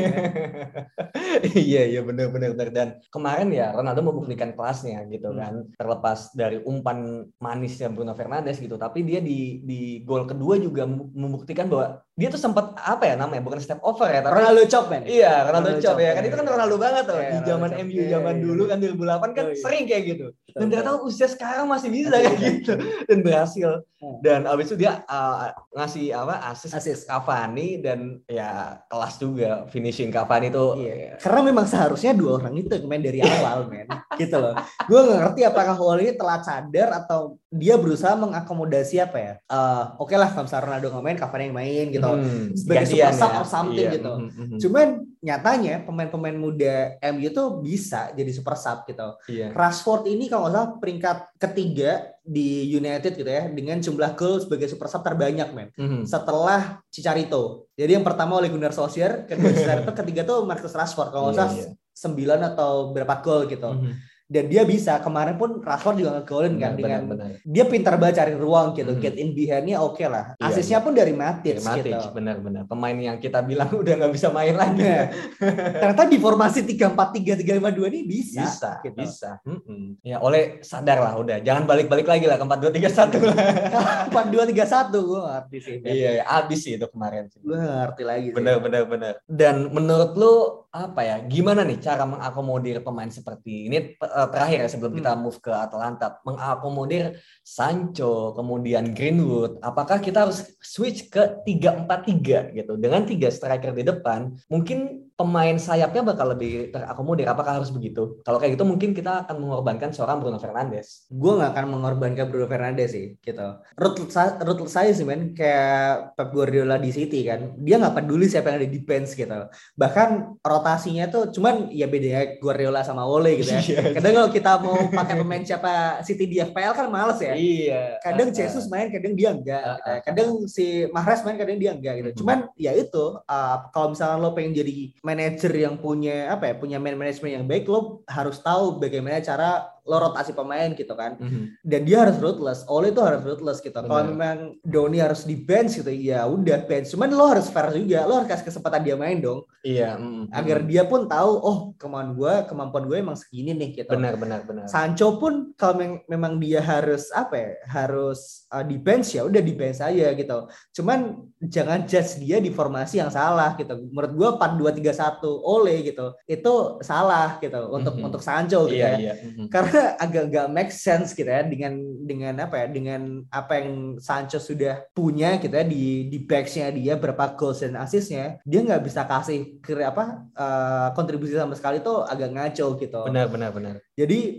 iya 1.69 1.83
iya 1.87 2.01
benar 2.01 2.33
benar 2.33 2.69
dan 2.73 2.89
kemarin 3.13 3.53
ya 3.53 3.73
Ronaldo 3.77 4.01
membuktikan 4.05 4.57
kelasnya 4.57 5.05
gitu 5.11 5.33
hmm. 5.33 5.39
kan. 5.39 5.55
Terlepas 5.77 6.33
dari 6.33 6.61
umpan 6.65 7.29
manisnya 7.41 7.93
Bruno 7.93 8.17
Fernandes 8.17 8.59
gitu 8.59 8.81
tapi 8.81 9.05
dia 9.05 9.21
di 9.21 9.61
di 9.63 10.01
gol 10.03 10.25
kedua 10.25 10.57
juga 10.57 10.89
membuktikan 10.89 11.69
bahwa 11.69 12.01
dia 12.17 12.33
tuh 12.33 12.41
sempat 12.41 12.73
apa 12.81 13.13
ya 13.13 13.15
namanya 13.21 13.45
bukan 13.45 13.61
step 13.61 13.81
over 13.85 14.09
ya 14.09 14.25
tapi 14.25 14.41
Ronaldo 14.41 14.65
chop 14.65 14.89
man 14.89 15.05
iya 15.05 15.45
Ronaldo, 15.45 15.77
Ronaldo 15.77 15.85
chop, 15.85 15.97
ya. 16.01 16.13
Kan 16.17 16.25
itu 16.25 16.37
kan 16.37 16.47
Ronaldo 16.49 16.77
banget 16.81 17.05
tuh. 17.05 17.21
Yeah, 17.21 17.33
di 17.33 17.39
zaman 17.45 17.71
MU 17.77 18.03
zaman 18.09 18.35
yeah, 18.41 18.45
dulu 18.49 18.63
kan 18.65 18.79
2008 18.81 19.37
kan 19.37 19.45
oh, 19.45 19.53
iya. 19.53 19.61
sering 19.61 19.85
kayak 19.85 20.05
gitu 20.17 20.27
dan 20.57 20.73
ternyata 20.73 21.05
usia 21.05 21.29
sekarang 21.29 21.69
masih 21.69 21.93
bisa 21.93 22.17
kayak 22.17 22.41
gitu 22.41 22.73
dan 23.09 23.19
berhasil 23.21 23.71
hmm. 24.01 24.17
dan 24.25 24.41
abis 24.49 24.73
itu 24.73 24.77
dia 24.81 25.05
uh, 25.05 25.53
ngasih 25.77 26.17
apa 26.17 26.35
asis, 26.57 26.73
asis 26.73 26.99
Cavani 27.05 27.85
dan 27.85 28.25
ya 28.25 28.81
kelas 28.89 29.21
juga 29.21 29.69
finishing 29.69 30.09
Cavani 30.09 30.49
itu 30.49 30.81
iya. 30.81 31.21
karena 31.21 31.41
memang 31.45 31.69
seharusnya 31.69 32.17
dua 32.17 32.41
orang 32.41 32.57
itu 32.57 32.73
main 32.89 33.05
dari 33.05 33.21
awal 33.21 33.69
men 33.69 33.85
gitu 34.17 34.41
loh 34.41 34.57
gue 34.89 35.01
nggak 35.01 35.21
ngerti 35.29 35.41
apakah 35.45 35.77
Wally 35.77 36.17
telah 36.17 36.41
sadar 36.41 36.89
atau 37.05 37.37
dia 37.53 37.77
berusaha 37.77 38.17
mengakomodasi 38.17 38.97
apa 39.05 39.17
ya 39.21 39.33
uh, 39.53 39.93
oke 40.01 40.09
okay 40.09 40.17
lah 40.17 40.33
kalau 40.33 40.49
misalnya 40.49 40.65
Ronaldo 40.65 40.87
nggak 40.89 41.05
main 41.05 41.19
Cavani 41.21 41.45
yang 41.53 41.57
main 41.57 41.87
gitu 41.93 42.09
hmm, 42.09 42.57
sebagai 42.57 42.87
super 42.89 43.13
ya. 43.13 43.41
or 43.41 43.47
something 43.47 43.89
iya. 43.89 43.97
gitu. 43.99 44.13
Mm 44.17 44.29
-hmm. 44.31 44.59
Cuman 44.63 44.89
nyatanya 45.25 45.85
pemain-pemain 45.85 46.37
muda 46.37 46.97
MU 47.13 47.29
tuh 47.33 47.61
bisa 47.65 48.13
jadi 48.13 48.31
super 48.33 48.55
sub 48.57 48.85
gitu. 48.85 49.17
Iya. 49.31 49.53
Rashford 49.53 50.09
ini 50.11 50.29
kalau 50.29 50.49
nggak 50.49 50.55
salah 50.55 50.71
peringkat 50.81 51.19
ketiga 51.41 51.91
di 52.21 52.69
United 52.75 53.17
gitu 53.17 53.31
ya 53.31 53.49
dengan 53.49 53.79
jumlah 53.81 54.13
gol 54.19 54.43
sebagai 54.43 54.69
super 54.69 54.89
sub 54.89 55.05
terbanyak 55.05 55.49
men. 55.57 55.69
Mm 55.77 55.87
-hmm. 55.89 56.03
Setelah 56.05 56.83
Cicarito. 56.93 57.71
Jadi 57.77 57.97
yang 57.97 58.05
pertama 58.05 58.41
oleh 58.41 58.53
Gunnar 58.53 58.77
Solskjaer, 58.77 59.25
kedua 59.25 59.53
Cicarito, 59.53 59.93
ketiga 59.93 60.23
tuh 60.27 60.45
Marcus 60.45 60.75
Rashford 60.75 61.11
kalau 61.13 61.33
nggak 61.33 61.39
salah 61.39 61.55
sembilan 61.97 62.41
atau 62.53 62.93
berapa 62.93 63.15
gol 63.25 63.49
gitu. 63.49 63.73
Mm 63.73 63.83
-hmm 63.83 64.16
dan 64.27 64.51
dia 64.51 64.67
bisa 64.67 64.99
kemarin 64.99 65.39
pun 65.39 65.63
Rashford 65.63 66.03
juga 66.03 66.19
ngegolin 66.19 66.59
kan 66.59 66.75
dengan 66.75 67.07
benar. 67.07 67.39
dia 67.47 67.63
pintar 67.63 67.95
banget 67.95 68.27
cari 68.27 68.35
ruang 68.35 68.75
gitu 68.75 68.91
hmm. 68.91 68.99
get 68.99 69.15
in 69.15 69.31
behind-nya 69.39 69.79
oke 69.79 69.95
okay 69.95 70.11
lah. 70.11 70.35
Iya, 70.43 70.51
asisnya 70.51 70.79
iya. 70.83 70.85
pun 70.85 70.93
dari 70.99 71.15
Matic, 71.15 71.63
Matic 71.63 71.95
gitu. 71.95 72.11
benar-benar 72.11 72.67
pemain 72.67 72.99
yang 72.99 73.23
kita 73.23 73.39
bilang 73.47 73.71
udah 73.83 73.93
nggak 74.03 74.13
bisa 74.13 74.35
main 74.35 74.59
lagi. 74.59 74.83
Iya. 74.83 75.15
ternyata 75.81 76.11
di 76.11 76.19
formasi 76.19 76.67
tiga 76.67 76.91
empat 76.91 77.09
tiga 77.15 77.39
tiga 77.39 77.55
lima 77.55 77.71
dua 77.71 77.87
ini 77.87 78.03
bisa 78.03 78.43
bisa 78.43 78.71
gitu. 78.83 78.99
bisa. 78.99 79.39
Hmm. 79.47 79.95
ya 80.03 80.19
oleh 80.19 80.59
sadar 80.59 80.99
lah 80.99 81.15
udah. 81.23 81.39
Jangan 81.47 81.63
balik-balik 81.63 82.11
lagi 82.11 82.27
lah 82.27 82.35
ke 82.35 82.45
empat 82.51 82.59
dua 82.59 82.73
tiga 82.75 82.91
satu 82.91 83.23
lah. 83.23 83.37
empat 84.11 84.27
dua 84.35 84.43
tiga 84.51 84.67
satu 84.67 84.99
gue 85.07 85.21
ngerti 85.23 85.59
sih. 85.63 85.77
Iya, 85.87 86.11
iya 86.19 86.23
abis 86.27 86.67
sih 86.67 86.75
itu 86.75 86.87
kemarin 86.91 87.31
sih. 87.31 87.39
Gue 87.47 87.55
ngerti 87.55 88.03
lagi 88.03 88.29
bener 88.35 88.59
bener 88.59 88.83
bener 88.91 89.15
dan 89.31 89.71
menurut 89.71 90.19
lu 90.19 90.35
apa 90.75 91.01
ya? 91.07 91.17
Gimana 91.23 91.63
nih 91.63 91.79
cara 91.79 92.03
mengakomodir 92.03 92.83
pemain 92.83 93.09
seperti 93.09 93.71
ini 93.71 93.95
uh, 94.17 94.29
terakhir 94.33 94.65
ya 94.65 94.69
sebelum 94.73 94.97
hmm. 94.97 94.99
kita 95.05 95.13
move 95.21 95.39
ke 95.45 95.53
Atalanta 95.53 96.17
mengakomodir 96.25 97.21
Sancho 97.45 98.33
kemudian 98.33 98.97
Greenwood 98.97 99.61
apakah 99.61 100.01
kita 100.01 100.25
harus 100.25 100.57
switch 100.65 101.13
ke 101.13 101.45
3-4-3 101.45 102.57
gitu 102.57 102.73
dengan 102.81 103.05
tiga 103.05 103.29
striker 103.29 103.77
di 103.77 103.85
depan 103.85 104.33
mungkin 104.49 105.06
pemain 105.17 105.57
sayapnya 105.57 106.05
bakal 106.05 106.37
lebih 106.37 106.69
terakomodir. 106.69 107.25
Apakah 107.25 107.59
harus 107.59 107.73
begitu? 107.73 108.21
Kalau 108.21 108.37
kayak 108.37 108.61
gitu 108.61 108.69
mungkin 108.69 108.93
kita 108.93 109.25
akan 109.25 109.41
mengorbankan 109.41 109.89
seorang 109.97 110.21
Bruno 110.21 110.37
Fernandes. 110.37 111.09
Gue 111.09 111.41
nggak 111.41 111.57
akan 111.57 111.67
mengorbankan 111.73 112.29
Bruno 112.29 112.45
Fernandes 112.45 112.93
sih, 112.93 113.17
gitu. 113.25 113.49
Root, 113.81 114.13
root 114.45 114.61
saya 114.69 114.93
sih 114.93 115.09
men, 115.09 115.33
kayak 115.33 116.13
Pep 116.21 116.29
Guardiola 116.37 116.77
di 116.77 116.93
City 116.93 117.25
kan, 117.25 117.57
dia 117.57 117.81
nggak 117.81 117.97
peduli 117.97 118.29
siapa 118.29 118.53
yang 118.53 118.61
ada 118.61 118.69
di 118.69 118.81
bench 118.85 119.17
gitu. 119.17 119.49
Bahkan 119.81 120.09
rotasinya 120.45 121.09
tuh, 121.09 121.33
cuman 121.33 121.73
ya 121.73 121.89
beda 121.89 122.09
ya 122.13 122.23
Guardiola 122.37 122.85
sama 122.85 123.09
Ole 123.09 123.41
gitu 123.41 123.53
ya. 123.57 123.59
Iya. 123.67 123.99
kadang 123.99 124.15
kalau 124.15 124.31
kita 124.31 124.53
mau 124.63 124.79
pakai 124.95 125.15
pemain 125.19 125.43
siapa 125.43 125.99
City 126.07 126.29
di 126.29 126.37
FPL 126.39 126.77
kan 126.77 126.87
males 126.93 127.19
ya. 127.19 127.35
Iya. 127.35 127.99
Kadang 128.05 128.29
Jesus 128.31 128.69
main, 128.69 128.93
kadang 128.93 129.17
dia 129.17 129.33
enggak. 129.33 129.65
Gitu 129.65 129.91
ya. 129.91 130.01
Kadang 130.05 130.29
si 130.47 130.67
Mahrez 130.93 131.25
main, 131.25 131.37
kadang 131.41 131.57
dia 131.59 131.73
enggak 131.73 131.95
gitu. 132.05 132.23
Cuman 132.23 132.47
ya 132.55 132.77
itu, 132.77 133.17
uh, 133.17 133.57
kalau 133.73 133.97
misalnya 133.97 134.23
lo 134.23 134.37
pengen 134.37 134.55
jadi 134.55 134.93
manajer 135.07 135.55
yang 135.55 135.79
punya 135.79 136.35
apa 136.35 136.51
ya 136.51 136.55
punya 136.59 136.83
man 136.83 136.99
management 136.99 137.33
yang 137.39 137.47
baik 137.47 137.71
lo 137.71 138.03
harus 138.11 138.43
tahu 138.43 138.83
bagaimana 138.83 139.23
cara 139.23 139.76
lo 139.87 139.97
rotasi 140.03 140.35
pemain 140.35 140.75
gitu 140.75 140.93
kan. 140.99 141.17
Mm-hmm. 141.17 141.45
Dan 141.63 141.81
dia 141.87 142.03
harus 142.03 142.19
ruthless. 142.19 142.67
Oleh 142.67 142.91
itu 142.91 143.01
harus 143.01 143.23
ruthless 143.23 143.63
gitu. 143.63 143.79
Kalau 143.79 144.05
memang 144.11 144.59
Doni 144.67 144.99
harus 144.99 145.23
di 145.23 145.39
bench 145.39 145.79
gitu, 145.79 145.91
ya 145.95 146.27
udah 146.27 146.67
bench. 146.67 146.91
Cuman 146.91 147.15
lo 147.15 147.31
harus 147.31 147.47
fair 147.47 147.71
juga. 147.73 148.05
Lo 148.05 148.19
harus 148.21 148.29
kasih 148.29 148.51
kesempatan 148.51 148.83
dia 148.83 148.99
main 148.99 149.23
dong. 149.23 149.47
Iya. 149.63 149.95
Mm-hmm. 149.97 150.35
Agar 150.35 150.59
dia 150.67 150.83
pun 150.85 151.07
tahu, 151.07 151.31
oh 151.39 151.59
kemampuan 151.79 152.19
gue, 152.19 152.35
kemampuan 152.51 152.85
gue 152.91 152.99
emang 152.99 153.17
segini 153.19 153.55
nih 153.55 153.83
gitu. 153.83 153.91
Benar, 153.95 154.19
benar, 154.19 154.41
benar. 154.43 154.67
Sancho 154.67 155.23
pun 155.23 155.55
kalau 155.55 155.79
mem- 155.79 156.03
memang 156.11 156.43
dia 156.43 156.59
harus 156.59 157.09
apa 157.15 157.35
ya, 157.39 157.51
harus 157.71 158.47
uh, 158.51 158.67
di 158.67 158.77
bench 158.77 159.15
ya 159.15 159.23
udah 159.23 159.43
di 159.43 159.55
bench 159.55 159.79
aja 159.79 160.07
gitu. 160.13 160.39
Cuman 160.75 161.31
jangan 161.39 161.87
judge 161.87 162.19
dia 162.19 162.43
di 162.43 162.51
formasi 162.51 162.99
yang 162.99 163.11
salah 163.11 163.55
gitu. 163.55 163.75
Menurut 163.91 164.13
gue 164.13 164.29
4 164.35 164.83
2 164.83 164.83
3 164.83 165.23
1 165.23 165.23
oleh 165.47 165.79
gitu. 165.87 166.07
Itu 166.27 166.83
salah 166.83 167.39
gitu 167.39 167.61
untuk 167.71 167.95
mm-hmm. 167.95 168.07
untuk 168.07 168.23
Sancho 168.23 168.67
gitu 168.67 168.83
iya, 168.83 168.97
ya. 168.97 168.99
Iya. 168.99 169.15
Mm-hmm. 169.23 169.47
Karena 169.53 169.76
agak 169.97 170.25
gak 170.33 170.49
make 170.53 170.73
sense 170.73 171.13
gitu 171.13 171.29
ya 171.29 171.43
dengan 171.45 171.77
dengan 172.07 172.35
apa 172.43 172.65
ya 172.65 172.67
dengan 172.71 173.25
apa 173.29 173.53
yang 173.61 173.99
Sancho 173.99 174.39
sudah 174.39 174.87
punya 174.95 175.37
gitu 175.43 175.53
ya 175.53 175.67
di 175.67 176.07
di 176.09 176.19
backsnya 176.23 176.71
dia 176.71 176.95
berapa 176.95 177.35
goals 177.35 177.61
dan 177.61 177.77
assistnya 177.77 178.39
dia 178.47 178.61
nggak 178.63 178.83
bisa 178.87 179.03
kasih 179.05 179.59
ke 179.59 179.77
apa 179.83 180.25
uh, 180.39 180.89
kontribusi 180.95 181.35
sama 181.35 181.59
sekali 181.59 181.83
tuh 181.83 182.07
agak 182.07 182.31
ngaco 182.33 182.67
gitu. 182.79 183.01
Benar 183.11 183.27
benar 183.29 183.51
benar. 183.51 183.75
Jadi 183.99 184.39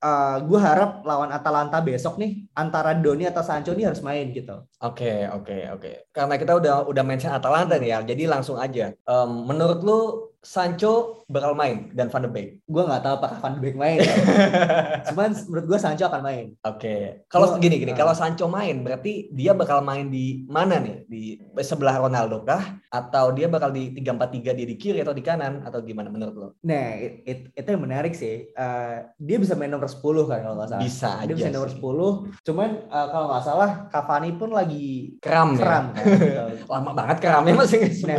uh, 0.00 0.08
eh, 0.08 0.36
gue 0.44 0.60
harap 0.60 1.04
lawan 1.04 1.30
Atalanta 1.30 1.78
besok 1.84 2.16
nih 2.16 2.48
antara 2.56 2.96
Doni 2.96 3.28
atau 3.28 3.44
Sancho 3.44 3.76
nih 3.76 3.92
harus 3.92 4.02
main 4.04 4.32
gitu. 4.32 4.64
Oke 4.80 5.04
okay, 5.04 5.18
oke 5.28 5.44
okay, 5.44 5.62
oke. 5.68 5.80
Okay. 5.80 5.94
Karena 6.10 6.34
kita 6.40 6.52
udah 6.56 6.74
udah 6.88 7.04
mention 7.04 7.32
Atalanta 7.32 7.76
nih 7.76 7.90
ya, 7.94 7.98
jadi 8.04 8.22
langsung 8.28 8.56
aja. 8.56 8.92
Um, 9.04 9.46
menurut 9.46 9.80
lu 9.84 10.00
Sancho 10.40 11.20
bakal 11.28 11.52
main 11.52 11.92
dan 11.92 12.08
Van 12.08 12.24
de 12.24 12.30
Beek. 12.32 12.64
Gue 12.64 12.80
nggak 12.80 13.04
tahu 13.04 13.14
apakah 13.20 13.38
Van 13.44 13.52
de 13.52 13.60
Beek 13.60 13.76
main. 13.76 14.00
Ya. 14.00 14.16
Cuman 15.12 15.36
menurut 15.52 15.66
gue 15.68 15.78
Sancho 15.78 16.08
akan 16.08 16.24
main. 16.24 16.46
Oke. 16.64 16.80
Okay. 16.80 17.00
Kalau 17.28 17.60
gini 17.60 17.76
gini, 17.76 17.92
uh, 17.92 17.96
kalau 18.00 18.16
Sancho 18.16 18.48
main 18.48 18.80
berarti 18.80 19.28
dia 19.36 19.52
bakal 19.52 19.84
main 19.84 20.08
di 20.08 20.48
mana 20.48 20.80
nih? 20.80 21.04
Di 21.04 21.20
sebelah 21.60 22.00
Ronaldo 22.00 22.40
kah? 22.48 22.80
Atau 22.88 23.36
dia 23.36 23.52
bakal 23.52 23.68
di 23.68 23.92
tiga 23.92 24.16
empat 24.16 24.32
tiga 24.32 24.56
di 24.56 24.64
kiri 24.80 25.04
atau 25.04 25.12
di 25.12 25.20
kanan 25.20 25.60
atau 25.60 25.84
gimana 25.84 26.08
menurut 26.08 26.34
lo? 26.34 26.48
Nah, 26.64 26.96
it, 26.96 27.14
it, 27.28 27.38
itu 27.52 27.68
yang 27.68 27.84
menarik 27.84 28.16
sih. 28.16 28.48
Uh, 28.56 29.12
dia 29.20 29.36
bisa 29.36 29.52
main 29.52 29.68
nomor 29.68 29.89
10 29.90 30.30
kan 30.30 30.38
kalau 30.46 30.54
nggak 30.56 30.70
salah. 30.70 30.82
Bisa 30.86 31.10
dia 31.10 31.18
aja. 31.18 31.26
Dia 31.26 31.36
bisa 31.36 31.50
nomor 31.50 31.70
sih. 31.70 31.78
10. 31.82 32.46
Cuman 32.46 32.70
uh, 32.86 33.06
kalau 33.10 33.26
nggak 33.28 33.44
salah 33.44 33.70
Cavani 33.90 34.30
pun 34.38 34.50
lagi 34.54 34.86
kram. 35.18 35.58
Ya? 35.58 35.60
Kram. 35.60 35.84
Ya? 35.92 36.02
Kan? 36.46 36.48
Lama 36.72 36.90
banget 36.94 37.16
kramnya 37.20 37.54
masih 37.58 37.80
nah, 38.06 38.18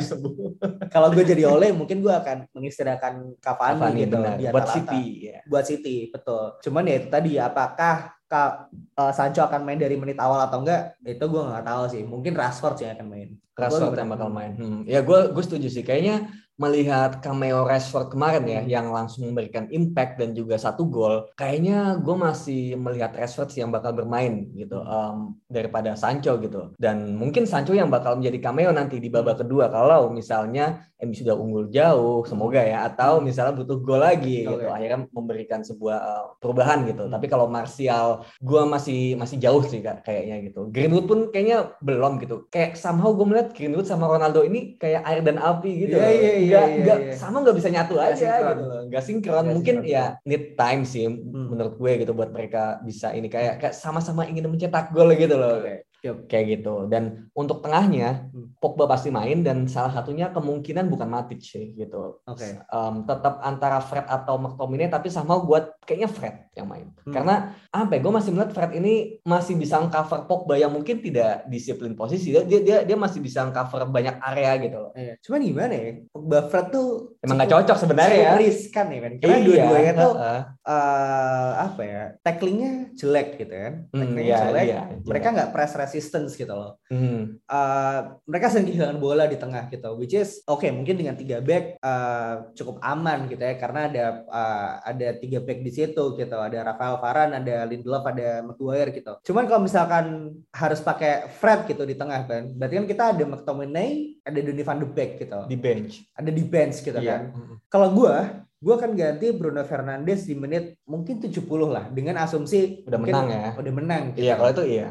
kalau 0.92 1.08
gue 1.14 1.24
jadi 1.24 1.44
oleh 1.48 1.70
mungkin 1.72 2.04
gue 2.04 2.14
akan 2.14 2.48
mengistirahatkan 2.52 3.40
Cavani, 3.40 3.80
Cavani 3.80 4.00
gitu 4.04 4.16
benar. 4.18 4.36
di 4.38 4.44
buat 4.52 4.68
City 4.70 5.04
ya. 5.32 5.40
buat 5.48 5.66
City 5.66 5.96
betul 6.12 6.44
cuman 6.62 6.84
ya 6.88 6.96
itu 7.02 7.08
tadi 7.08 7.32
apakah 7.40 7.96
Ka, 8.32 8.72
uh, 8.96 9.12
Sancho 9.12 9.44
akan 9.44 9.68
main 9.68 9.76
dari 9.76 10.00
menit 10.00 10.16
awal 10.16 10.48
atau 10.48 10.64
enggak 10.64 10.96
itu 11.04 11.20
gue 11.20 11.42
nggak 11.44 11.68
tahu 11.68 11.84
sih 11.92 12.04
mungkin 12.08 12.32
Rashford 12.32 12.80
sih 12.80 12.88
yang 12.88 12.96
akan 12.96 13.08
main 13.12 13.30
Rashford 13.60 14.00
yang 14.00 14.08
bakal 14.08 14.32
main 14.32 14.56
hmm. 14.56 14.82
ya 14.88 15.04
gue 15.04 15.36
gue 15.36 15.44
setuju 15.44 15.68
sih 15.68 15.84
kayaknya 15.84 16.32
melihat 16.62 17.18
cameo 17.26 17.66
Rashford 17.66 18.14
kemarin 18.14 18.46
ya 18.46 18.62
yang 18.78 18.94
langsung 18.94 19.34
memberikan 19.34 19.66
impact 19.74 20.22
dan 20.22 20.38
juga 20.38 20.62
satu 20.62 20.86
gol 20.86 21.26
kayaknya 21.34 21.98
gue 21.98 22.14
masih 22.14 22.78
melihat 22.78 23.18
Rashford 23.18 23.50
sih 23.50 23.66
yang 23.66 23.74
bakal 23.74 23.98
bermain 23.98 24.54
gitu 24.54 24.78
um, 24.86 25.42
daripada 25.50 25.98
Sancho 25.98 26.38
gitu. 26.38 26.78
Dan 26.78 27.18
mungkin 27.18 27.50
Sancho 27.50 27.74
yang 27.74 27.90
bakal 27.90 28.22
menjadi 28.22 28.38
cameo 28.38 28.70
nanti 28.70 29.02
di 29.02 29.10
babak 29.10 29.42
kedua 29.42 29.74
kalau 29.74 30.14
misalnya 30.14 30.86
MU 31.02 31.18
sudah 31.18 31.34
unggul 31.34 31.66
jauh 31.74 32.22
semoga 32.30 32.62
ya 32.62 32.86
atau 32.86 33.18
misalnya 33.26 33.58
butuh 33.58 33.82
gol 33.82 34.06
lagi 34.06 34.46
okay. 34.46 34.54
gitu 34.54 34.70
akhirnya 34.70 35.00
memberikan 35.10 35.66
sebuah 35.66 35.98
uh, 35.98 36.26
perubahan 36.38 36.86
gitu. 36.86 37.10
Hmm. 37.10 37.14
tapi 37.18 37.26
kalau 37.26 37.50
Martial 37.50 38.22
gue 38.38 38.62
masih 38.70 39.18
masih 39.18 39.42
jauh 39.42 39.66
sih 39.66 39.82
kayaknya 39.82 40.46
gitu. 40.46 40.70
Greenwood 40.70 41.10
pun 41.10 41.20
kayaknya 41.34 41.74
belum 41.82 42.22
gitu. 42.22 42.46
Kayak 42.54 42.78
somehow 42.78 43.10
gue 43.18 43.26
melihat 43.26 43.50
Greenwood 43.58 43.90
sama 43.90 44.06
Ronaldo 44.06 44.46
ini 44.46 44.78
kayak 44.78 45.02
air 45.10 45.22
dan 45.26 45.42
api 45.42 45.90
gitu 45.90 45.98
yeah, 45.98 46.14
yeah, 46.14 46.38
yeah 46.38 46.51
nggak 46.52 46.66
iya, 46.68 46.80
nggak 46.84 47.00
iya. 47.00 47.14
sama 47.16 47.38
nggak 47.42 47.58
bisa 47.58 47.70
nyatu 47.72 47.94
gak 47.96 48.06
aja 48.12 48.16
sinkron. 48.20 48.52
gitu 48.52 48.64
loh 48.68 48.82
nggak 48.92 49.04
sinkron 49.08 49.44
gak 49.44 49.54
mungkin 49.56 49.76
sinkron. 49.80 49.96
ya 49.96 50.06
need 50.28 50.44
time 50.60 50.82
sih 50.84 51.06
hmm. 51.08 51.48
menurut 51.48 51.74
gue 51.80 51.92
gitu 52.04 52.12
buat 52.12 52.30
mereka 52.36 52.64
bisa 52.84 53.08
ini 53.16 53.28
kayak 53.32 53.64
kayak 53.64 53.76
sama-sama 53.76 54.28
ingin 54.28 54.52
mencetak 54.52 54.92
gol 54.92 55.10
gitu 55.16 55.36
loh 55.40 55.64
okay. 55.64 55.88
Yep. 56.02 56.26
kayak 56.26 56.46
gitu. 56.58 56.90
Dan 56.90 57.30
untuk 57.38 57.62
tengahnya 57.62 58.34
hmm. 58.34 58.58
Pogba 58.58 58.90
pasti 58.90 59.14
main 59.14 59.46
dan 59.46 59.70
salah 59.70 59.94
satunya 59.94 60.34
kemungkinan 60.34 60.90
bukan 60.90 61.06
Matic 61.06 61.42
sih 61.42 61.78
gitu. 61.78 62.26
Okay. 62.26 62.58
um, 62.74 63.06
tetap 63.06 63.38
antara 63.46 63.78
Fred 63.82 64.10
atau 64.10 64.42
McTominay 64.42 64.90
tapi 64.90 65.14
sama 65.14 65.38
buat 65.38 65.78
kayaknya 65.86 66.10
Fred 66.10 66.36
yang 66.58 66.68
main. 66.68 66.90
Hmm. 67.02 67.14
karena 67.14 67.36
apa 67.74 67.98
ya 67.98 68.00
gue 68.04 68.14
masih 68.14 68.30
melihat 68.34 68.52
Fred 68.54 68.72
ini 68.78 69.24
masih 69.26 69.58
bisa 69.58 69.82
cover 69.90 70.26
Pogba 70.26 70.58
yang 70.58 70.74
mungkin 70.74 71.02
tidak 71.02 71.46
disiplin 71.50 71.94
posisi. 71.94 72.34
Dia 72.34 72.46
dia 72.46 72.78
dia 72.86 72.98
masih 72.98 73.22
bisa 73.22 73.46
cover 73.54 73.86
banyak 73.90 74.18
area 74.22 74.52
gitu 74.62 74.78
loh. 74.78 74.92
Iya. 74.98 75.14
cuman 75.22 75.40
gimana 75.46 75.74
ya 75.74 75.90
Pogba 76.10 76.40
Fred 76.50 76.68
tuh 76.74 76.88
emang 77.22 77.38
nggak 77.38 77.52
cocok 77.54 77.78
sebenarnya 77.78 78.18
ya. 78.18 78.32
riskan 78.42 78.88
ya 78.90 79.00
kan 79.02 79.12
karena 79.22 79.38
iya, 79.38 79.46
dua-duanya 79.46 79.94
tuh 79.94 80.14
uh, 80.18 80.42
uh, 80.66 81.52
apa 81.70 81.82
ya 81.86 82.04
tacklingnya 82.26 82.74
jelek 82.98 83.28
gitu 83.38 83.54
kan. 83.54 83.74
Hmm, 83.94 84.00
tacklingnya 84.02 84.36
hmm, 84.36 84.46
jelek. 84.50 84.66
iya, 84.66 84.82
mereka 85.06 85.28
nggak 85.34 85.52
press 85.54 85.74
resistance 85.92 86.40
gitu 86.40 86.56
loh. 86.56 86.80
Hmm. 86.88 87.36
Uh, 87.44 88.16
mereka 88.24 88.48
sering 88.48 88.72
kehilangan 88.72 89.04
bola 89.04 89.28
di 89.28 89.36
tengah 89.36 89.68
gitu, 89.68 90.00
which 90.00 90.16
is 90.16 90.40
oke 90.48 90.64
okay, 90.64 90.72
mungkin 90.72 90.96
dengan 90.96 91.20
tiga 91.20 91.44
back 91.44 91.76
uh, 91.84 92.48
cukup 92.56 92.80
aman 92.80 93.28
gitu 93.28 93.44
ya 93.44 93.60
karena 93.60 93.92
ada 93.92 94.06
uh, 94.32 94.80
ada 94.88 95.20
tiga 95.20 95.44
back 95.44 95.60
di 95.60 95.72
situ 95.76 96.16
gitu, 96.16 96.38
ada 96.40 96.72
Rafael 96.72 96.96
Varane, 97.04 97.44
ada 97.44 97.68
Lindelof, 97.68 98.08
ada 98.08 98.40
Maguire 98.48 98.96
gitu. 98.96 99.20
Cuman 99.28 99.52
kalau 99.52 99.68
misalkan 99.68 100.32
harus 100.56 100.80
pakai 100.80 101.28
Fred 101.28 101.68
gitu 101.68 101.84
di 101.84 102.00
tengah 102.00 102.24
kan, 102.24 102.56
berarti 102.56 102.74
kan 102.80 102.88
kita 102.88 103.04
ada 103.12 103.24
McTominay, 103.28 104.24
ada 104.24 104.40
Donny 104.40 104.64
van 104.64 104.80
de 104.80 104.88
Beek 104.88 105.20
gitu. 105.20 105.44
Di 105.52 105.60
bench. 105.60 106.08
Ada 106.16 106.32
di 106.32 106.44
bench 106.48 106.80
gitu 106.80 106.96
iya. 107.04 107.28
kan. 107.28 107.36
Kalau 107.68 107.92
gue 107.92 108.16
gue 108.62 108.74
akan 108.78 108.94
ganti 108.94 109.34
Bruno 109.34 109.66
Fernandes 109.66 110.30
di 110.30 110.38
menit 110.38 110.78
mungkin 110.86 111.18
70 111.18 111.42
lah 111.66 111.90
dengan 111.90 112.22
asumsi 112.22 112.86
udah 112.86 113.00
menang 113.02 113.28
ya 113.34 113.46
udah 113.58 113.74
menang 113.74 114.04
gitu. 114.14 114.22
iya 114.22 114.34
kalau 114.38 114.52
itu 114.54 114.64
iya 114.70 114.88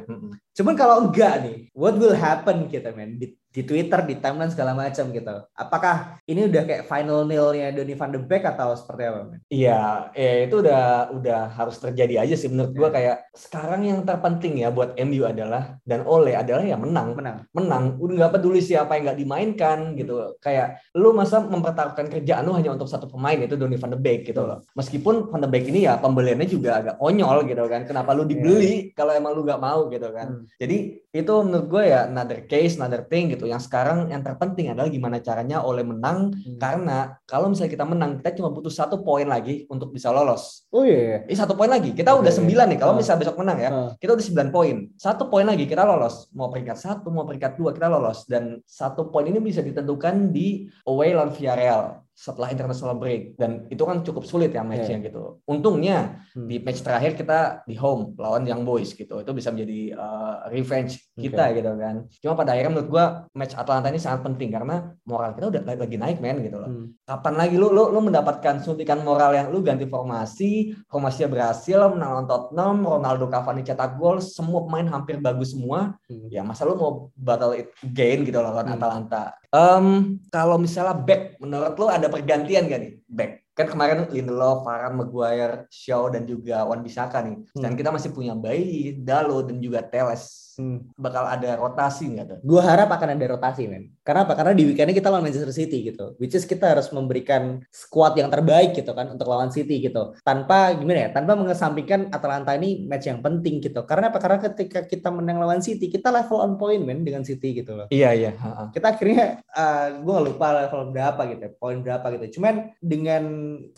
cuman 0.56 0.74
kalau 0.74 0.96
enggak 1.06 1.34
nih 1.46 1.58
what 1.74 1.94
will 1.96 2.14
happen 2.14 2.66
kita 2.66 2.90
men 2.92 3.16
di 3.16 3.38
di 3.50 3.66
Twitter, 3.66 3.98
di 4.06 4.14
timeline 4.22 4.54
segala 4.54 4.78
macam 4.78 5.10
gitu. 5.10 5.36
Apakah 5.58 6.22
ini 6.30 6.46
udah 6.46 6.62
kayak 6.62 6.86
final 6.86 7.26
nilnya 7.26 7.74
Donny 7.74 7.98
van 7.98 8.14
de 8.14 8.22
Beek 8.22 8.46
atau 8.46 8.78
seperti 8.78 9.02
apa? 9.10 9.18
Iya, 9.50 9.80
ya 10.14 10.30
itu 10.46 10.62
udah 10.62 11.10
udah 11.10 11.40
harus 11.50 11.82
terjadi 11.82 12.22
aja 12.22 12.38
sih 12.38 12.46
menurut 12.46 12.70
gua 12.78 12.88
iya. 12.88 12.94
kayak 12.94 13.16
sekarang 13.34 13.82
yang 13.90 14.06
terpenting 14.06 14.62
ya 14.62 14.70
buat 14.70 14.94
MU 15.02 15.26
adalah 15.26 15.82
dan 15.82 16.06
Ole 16.06 16.38
adalah 16.38 16.62
ya 16.62 16.78
menang. 16.78 17.18
Menang. 17.18 17.36
Menang. 17.50 17.84
Udah 17.98 18.14
nggak 18.22 18.32
peduli 18.38 18.62
siapa 18.62 18.94
yang 18.94 19.10
nggak 19.10 19.18
dimainkan 19.18 19.78
gitu. 19.98 20.38
Kayak 20.38 20.78
lu 20.94 21.10
masa 21.10 21.42
mempertaruhkan 21.42 22.06
kerjaan 22.06 22.46
lu 22.46 22.54
hanya 22.54 22.78
untuk 22.78 22.86
satu 22.86 23.10
pemain 23.10 23.34
itu 23.34 23.58
Donny 23.58 23.74
van 23.82 23.90
de 23.90 23.98
Beek 23.98 24.30
gitu 24.30 24.46
loh. 24.46 24.62
Meskipun 24.78 25.26
van 25.26 25.42
de 25.42 25.50
Beek 25.50 25.66
ini 25.66 25.90
ya 25.90 25.98
pembeliannya 25.98 26.46
juga 26.46 26.78
agak 26.78 27.02
konyol 27.02 27.50
gitu 27.50 27.66
kan. 27.66 27.82
Kenapa 27.82 28.14
lu 28.14 28.22
dibeli 28.22 28.94
yeah. 28.94 28.94
kalau 28.94 29.10
emang 29.10 29.34
lu 29.34 29.42
nggak 29.42 29.58
mau 29.58 29.90
gitu 29.90 30.06
kan. 30.14 30.38
Hmm. 30.38 30.46
Jadi 30.56 31.02
itu 31.10 31.34
menurut 31.42 31.66
gue 31.66 31.82
ya 31.90 32.06
another 32.06 32.46
case, 32.46 32.78
another 32.80 33.04
thing 33.06 33.30
gitu. 33.30 33.46
Yang 33.46 33.70
sekarang 33.70 34.08
yang 34.08 34.24
terpenting 34.24 34.70
adalah 34.72 34.88
gimana 34.88 35.20
caranya 35.20 35.62
oleh 35.62 35.84
menang 35.86 36.32
hmm. 36.32 36.58
karena 36.58 37.18
kalau 37.28 37.50
misalnya 37.52 37.72
kita 37.74 37.86
menang 37.86 38.10
kita 38.18 38.40
cuma 38.40 38.50
butuh 38.50 38.72
satu 38.72 39.02
poin 39.04 39.26
lagi 39.28 39.68
untuk 39.70 39.94
bisa 39.94 40.10
lolos. 40.10 40.66
Oh 40.74 40.82
iya. 40.82 41.26
Ini 41.28 41.36
satu 41.36 41.54
poin 41.54 41.70
lagi. 41.70 41.92
Kita 41.92 42.16
okay. 42.16 42.22
udah 42.24 42.32
sembilan 42.32 42.66
nih. 42.74 42.78
Kalau 42.78 42.92
uh. 42.94 42.98
misalnya 42.98 43.20
besok 43.22 43.36
menang 43.38 43.58
ya, 43.58 43.70
uh. 43.70 43.90
kita 44.00 44.10
udah 44.16 44.24
sembilan 44.24 44.48
poin. 44.50 44.76
Satu 44.96 45.22
poin 45.28 45.46
lagi 45.46 45.64
kita 45.68 45.82
lolos. 45.86 46.30
Mau 46.34 46.48
peringkat 46.48 46.78
satu, 46.78 47.12
mau 47.12 47.28
peringkat 47.28 47.58
dua 47.60 47.70
kita 47.76 47.86
lolos. 47.86 48.24
Dan 48.26 48.58
satu 48.64 49.12
poin 49.12 49.26
ini 49.28 49.38
bisa 49.38 49.60
ditentukan 49.60 50.34
di 50.34 50.66
away 50.86 51.12
lawan 51.14 51.34
Villarreal 51.34 52.09
setelah 52.20 52.52
international 52.52 53.00
break 53.00 53.40
dan 53.40 53.64
itu 53.72 53.80
kan 53.80 54.04
cukup 54.04 54.28
sulit 54.28 54.52
ya 54.52 54.60
matchnya 54.60 55.00
yeah. 55.00 55.06
gitu. 55.08 55.40
Untungnya 55.48 56.20
hmm. 56.36 56.52
di 56.52 56.60
match 56.60 56.84
terakhir 56.84 57.16
kita 57.16 57.64
di 57.64 57.80
home 57.80 58.12
lawan 58.20 58.44
Young 58.44 58.68
Boys 58.68 58.92
gitu. 58.92 59.24
Itu 59.24 59.32
bisa 59.32 59.48
menjadi 59.48 59.96
uh, 59.96 60.52
revenge 60.52 61.00
kita 61.16 61.48
okay. 61.48 61.56
gitu 61.64 61.72
kan. 61.80 62.04
Cuma 62.20 62.36
pada 62.36 62.52
akhirnya 62.52 62.76
menurut 62.76 62.88
gua 62.92 63.04
match 63.32 63.56
Atlanta 63.56 63.88
ini 63.88 63.96
sangat 63.96 64.20
penting 64.28 64.52
karena 64.52 64.92
moral 65.08 65.32
kita 65.32 65.48
udah 65.48 65.62
lagi 65.64 65.96
naik 65.96 66.20
men 66.20 66.44
gitu 66.44 66.60
loh. 66.60 66.68
Hmm. 66.68 66.92
Kapan 67.08 67.34
lagi 67.40 67.56
lu 67.56 67.72
lu 67.72 67.88
lu 67.88 68.00
mendapatkan 68.04 68.60
suntikan 68.60 69.00
moral 69.00 69.32
yang 69.32 69.48
lu 69.48 69.64
ganti 69.64 69.88
formasi, 69.88 70.76
formasinya 70.92 71.32
berhasil, 71.32 71.80
menang 71.88 72.20
lawan 72.20 72.28
Tottenham, 72.28 72.76
Ronaldo 72.84 73.32
Cavani 73.32 73.64
cetak 73.64 73.96
gol, 73.96 74.20
semua 74.20 74.68
pemain 74.68 74.84
hampir 74.92 75.16
bagus 75.24 75.56
semua. 75.56 75.96
Hmm. 76.04 76.28
Ya 76.28 76.44
masa 76.44 76.68
lu 76.68 76.76
mau 76.76 77.08
battle 77.16 77.56
it 77.56 77.72
again 77.80 78.28
gitu 78.28 78.36
loh 78.44 78.52
lawan 78.52 78.68
hmm. 78.68 78.76
Atalanta. 78.76 79.40
Um, 79.50 80.20
kalau 80.30 80.62
misalnya 80.62 80.94
back, 80.94 81.34
menurut 81.42 81.74
lo 81.74 81.90
ada 81.90 82.06
pergantian 82.10 82.66
gak 82.66 82.80
nih 82.82 82.92
back? 83.06 83.32
Kan 83.54 83.66
kemarin 83.70 84.08
Lindelof, 84.10 84.66
Varane, 84.66 84.96
Maguire, 84.98 85.56
Shaw 85.68 86.10
dan 86.10 86.26
juga 86.26 86.64
Wan 86.66 86.82
Bisaka 86.82 87.22
nih. 87.22 87.38
Dan 87.54 87.74
hmm. 87.74 87.78
kita 87.78 87.90
masih 87.94 88.10
punya 88.10 88.34
Bailey, 88.34 88.98
Dalo 88.98 89.44
dan 89.46 89.62
juga 89.62 89.84
Teles 89.84 90.49
hmm. 90.60 91.00
bakal 91.00 91.24
ada 91.24 91.56
rotasi 91.56 92.12
nggak 92.12 92.26
tuh? 92.28 92.38
Gue 92.44 92.60
harap 92.60 92.92
akan 92.92 93.16
ada 93.16 93.26
rotasi 93.32 93.64
men. 93.64 93.96
Karena 94.04 94.26
apa? 94.26 94.34
Karena 94.34 94.52
di 94.52 94.66
weekendnya 94.66 94.96
kita 94.96 95.06
lawan 95.06 95.24
Manchester 95.28 95.54
City 95.54 95.86
gitu. 95.86 96.18
Which 96.20 96.34
is 96.34 96.44
kita 96.44 96.74
harus 96.74 96.90
memberikan 96.90 97.62
squad 97.70 98.18
yang 98.18 98.26
terbaik 98.26 98.74
gitu 98.74 98.90
kan 98.90 99.06
untuk 99.12 99.30
lawan 99.30 99.54
City 99.54 99.78
gitu. 99.78 100.18
Tanpa 100.26 100.74
gimana 100.74 101.06
ya? 101.06 101.10
Tanpa 101.14 101.38
mengesampingkan 101.38 102.10
Atalanta 102.10 102.58
ini 102.58 102.84
match 102.90 103.06
yang 103.06 103.22
penting 103.22 103.62
gitu. 103.62 103.86
Karena 103.86 104.10
apa? 104.10 104.18
Karena 104.18 104.42
ketika 104.42 104.82
kita 104.82 105.14
menang 105.14 105.38
lawan 105.38 105.62
City, 105.62 105.86
kita 105.86 106.10
level 106.10 106.42
on 106.42 106.52
point 106.58 106.82
men 106.82 107.06
dengan 107.06 107.22
City 107.22 107.62
gitu 107.62 107.78
loh. 107.78 107.86
Iya 107.94 108.10
iya. 108.16 108.30
Kita 108.74 108.98
akhirnya 108.98 109.46
uh, 109.46 109.62
eh, 109.62 109.86
gue 110.02 110.10
gak 110.10 110.26
lupa 110.26 110.46
level 110.66 110.80
berapa 110.90 111.22
gitu, 111.30 111.46
poin 111.62 111.78
berapa 111.78 112.06
gitu. 112.18 112.40
Cuman 112.40 112.74
dengan 112.82 113.22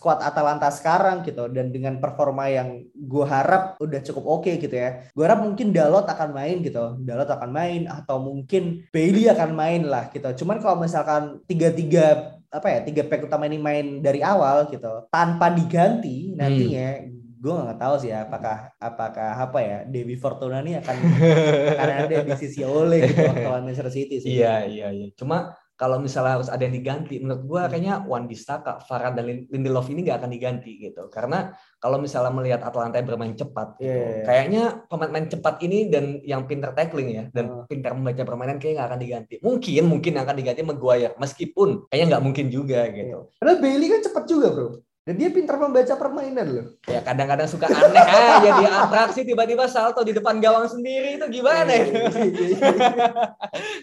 squad 0.00 0.24
Atalanta 0.24 0.72
sekarang 0.72 1.20
gitu 1.28 1.44
dan 1.52 1.68
dengan 1.68 2.00
performa 2.00 2.48
yang 2.48 2.88
gue 2.96 3.26
harap 3.28 3.76
udah 3.84 4.00
cukup 4.00 4.24
oke 4.24 4.48
okay, 4.48 4.56
gitu 4.56 4.80
ya. 4.80 5.04
Gue 5.12 5.28
harap 5.28 5.44
mungkin 5.44 5.76
Dalot 5.76 6.08
akan 6.08 6.30
main 6.32 6.64
gitu 6.64 6.71
gitu 6.72 7.04
Dalot 7.04 7.28
akan 7.28 7.50
main 7.52 7.84
atau 7.84 8.16
mungkin 8.24 8.88
Bailey 8.88 9.28
akan 9.28 9.52
main 9.52 9.84
lah 9.84 10.08
gitu 10.08 10.24
cuman 10.42 10.56
kalau 10.64 10.80
misalkan 10.80 11.44
tiga-tiga 11.44 12.40
apa 12.48 12.68
ya 12.68 12.78
tiga 12.80 13.04
pack 13.04 13.28
utama 13.28 13.44
ini 13.44 13.60
main 13.60 14.00
dari 14.00 14.24
awal 14.24 14.72
gitu 14.72 15.04
tanpa 15.12 15.52
diganti 15.52 16.32
nantinya 16.32 16.88
hmm 17.04 17.22
gue 17.42 17.50
nggak 17.50 17.80
tahu 17.82 17.94
sih 17.98 18.14
ya 18.14 18.22
apakah 18.22 18.70
apakah 18.78 19.34
apa 19.34 19.58
ya 19.58 19.78
Dewi 19.82 20.14
Fortuna 20.14 20.62
ini 20.62 20.78
akan 20.78 20.96
akan 21.74 21.96
ada 22.06 22.16
di 22.22 22.32
sisi 22.38 22.62
Ole 22.62 23.02
gitu 23.02 23.18
waktu 23.18 23.50
Manchester 23.50 23.90
City 23.90 24.22
sih. 24.22 24.38
Iya 24.38 24.62
iya 24.70 24.94
iya. 24.94 25.06
Cuma 25.18 25.50
kalau 25.82 25.98
misalnya 25.98 26.38
harus 26.38 26.46
ada 26.46 26.62
yang 26.62 26.78
diganti, 26.78 27.18
menurut 27.18 27.42
gue 27.42 27.62
kayaknya 27.66 28.06
Wan 28.06 28.30
Bissaka, 28.30 28.78
Farad 28.86 29.18
dan 29.18 29.50
Lindelof 29.50 29.90
ini 29.90 30.06
nggak 30.06 30.22
akan 30.22 30.30
diganti 30.30 30.78
gitu. 30.78 31.10
Karena 31.10 31.50
kalau 31.82 31.98
misalnya 31.98 32.30
melihat 32.30 32.62
Atalanta 32.62 33.02
bermain 33.02 33.34
cepat, 33.34 33.82
gitu, 33.82 33.90
yeah. 33.90 33.98
Iya, 33.98 34.06
iya. 34.06 34.22
kayaknya 34.22 34.62
pemain-pemain 34.86 35.26
cepat 35.26 35.54
ini 35.66 35.90
dan 35.90 36.22
yang 36.22 36.46
pinter 36.46 36.70
tackling 36.70 37.10
ya 37.10 37.24
dan 37.34 37.50
uh. 37.50 37.66
pintar 37.66 37.98
membaca 37.98 38.22
permainan 38.22 38.62
kayaknya 38.62 38.78
nggak 38.78 38.88
akan 38.94 39.00
diganti. 39.02 39.34
Mungkin 39.42 39.84
mungkin 39.90 40.12
akan 40.22 40.34
diganti 40.38 40.60
Maguire, 40.62 41.14
meskipun 41.18 41.90
kayaknya 41.90 42.06
nggak 42.14 42.24
mungkin 42.30 42.46
juga 42.46 42.86
gitu. 42.86 43.18
Yeah. 43.18 43.34
Karena 43.42 43.54
Bailey 43.58 43.86
kan 43.90 44.00
cepat 44.06 44.24
juga 44.30 44.46
bro. 44.54 44.68
Dan 45.02 45.18
dia 45.18 45.34
pintar 45.34 45.58
membaca 45.58 45.98
permainan 45.98 46.46
loh. 46.46 46.66
Ya 46.86 47.02
kadang-kadang 47.02 47.50
suka 47.50 47.66
aneh 47.66 48.06
aja 48.06 48.50
dia 48.62 48.70
atraksi 48.86 49.26
tiba-tiba 49.26 49.66
salto 49.66 49.98
di 50.06 50.14
depan 50.14 50.38
gawang 50.38 50.70
sendiri 50.70 51.18
itu 51.18 51.26
gimana 51.26 51.74
ya? 51.74 51.86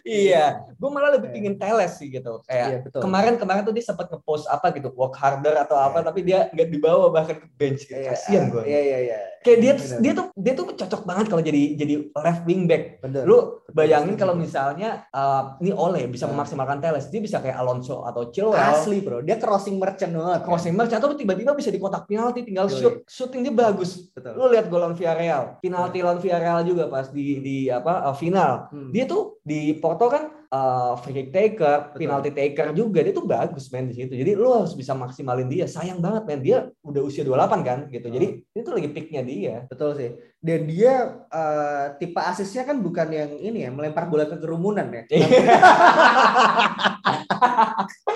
iya, 0.07 0.45
gue 0.79 0.87
malah 0.87 1.19
lebih 1.19 1.35
pingin 1.35 1.59
teles 1.59 1.99
sih 1.99 2.07
gitu. 2.07 2.39
Kayak 2.47 2.87
iya, 2.87 3.03
kemarin 3.03 3.35
kemarin 3.35 3.67
tuh 3.67 3.75
dia 3.75 3.83
sempat 3.83 4.07
ngepost 4.07 4.47
apa 4.47 4.71
gitu, 4.71 4.95
work 4.95 5.19
harder 5.19 5.59
atau 5.59 5.75
apa, 5.75 5.99
iya. 5.99 6.07
tapi 6.07 6.19
dia 6.23 6.39
nggak 6.55 6.69
dibawa 6.71 7.11
bahkan 7.11 7.35
ke 7.35 7.51
bench. 7.59 7.91
Iya, 7.91 8.15
Kasian 8.15 8.47
gue. 8.47 8.63
Iya 8.63 8.79
iya 8.79 8.97
iya. 9.11 9.19
Kayak 9.43 9.59
dia 9.59 9.73
Bener. 9.75 9.99
dia 9.99 10.11
tuh 10.15 10.25
dia 10.39 10.53
tuh 10.55 10.65
cocok 10.71 11.01
banget 11.03 11.25
kalau 11.27 11.43
jadi 11.43 11.61
jadi 11.75 12.15
left 12.15 12.47
wing 12.47 12.63
back. 12.63 13.03
Bener. 13.03 13.27
Lu 13.27 13.59
bayangin 13.75 14.15
kalau 14.15 14.39
misalnya 14.39 15.03
uh, 15.11 15.59
ini 15.59 15.75
Ole 15.75 16.07
bisa 16.07 16.31
memaksimalkan 16.31 16.79
teles, 16.79 17.11
dia 17.11 17.19
bisa 17.19 17.43
kayak 17.43 17.59
Alonso 17.59 18.07
atau 18.07 18.31
Chilwell. 18.31 18.55
Asli 18.55 19.03
bro, 19.03 19.19
dia 19.19 19.35
crossing 19.35 19.75
merchant 19.75 20.15
banget. 20.15 20.47
Crossing 20.47 20.79
merchant 20.79 21.08
atau 21.09 21.17
tiba-tiba 21.17 21.57
bisa 21.57 21.73
di 21.73 21.81
kotak 21.81 22.05
penalti 22.05 22.45
tinggal 22.45 22.69
shoot 22.69 23.01
shooting 23.09 23.41
dia 23.41 23.49
bagus 23.49 24.13
Betul. 24.13 24.37
lu 24.37 24.45
lihat 24.53 24.69
gol 24.69 24.85
lawan 24.85 24.93
Villarreal 24.93 25.57
penalti 25.57 26.05
lawan 26.05 26.21
Villarreal 26.21 26.61
juga 26.61 26.85
pas 26.85 27.09
di 27.09 27.41
di 27.41 27.57
apa 27.65 28.05
uh, 28.05 28.13
final 28.13 28.69
hmm. 28.69 28.93
dia 28.93 29.09
tuh 29.09 29.41
di 29.41 29.73
Porto 29.81 30.05
kan 30.05 30.39
uh, 30.49 30.97
free 31.01 31.29
taker, 31.29 31.93
Betul. 31.93 31.99
penalty 32.05 32.31
taker 32.33 32.73
juga 32.73 33.03
dia 33.05 33.13
tuh 33.13 33.25
bagus 33.25 33.69
main 33.73 33.87
di 33.89 33.95
situ. 33.97 34.13
Jadi 34.13 34.35
lu 34.35 34.53
harus 34.53 34.73
bisa 34.73 34.93
maksimalin 34.97 35.49
dia. 35.49 35.67
Sayang 35.69 36.01
banget 36.01 36.23
men 36.25 36.41
dia 36.41 36.69
udah 36.81 37.01
usia 37.05 37.23
28 37.23 37.63
kan 37.65 37.79
gitu. 37.89 38.07
Oh. 38.09 38.13
Jadi 38.13 38.27
itu 38.43 38.69
lagi 38.69 38.89
peaknya 38.89 39.21
dia. 39.25 39.55
Betul 39.69 39.95
sih. 39.97 40.11
Dan 40.39 40.67
dia 40.69 41.25
uh, 41.29 41.95
tipe 41.99 42.19
asisnya 42.19 42.63
kan 42.65 42.79
bukan 42.79 43.11
yang 43.11 43.29
ini 43.39 43.59
ya 43.67 43.71
melempar 43.71 44.09
bola 44.09 44.25
ke 44.25 44.37
kerumunan 44.39 44.87
ya. 44.89 45.03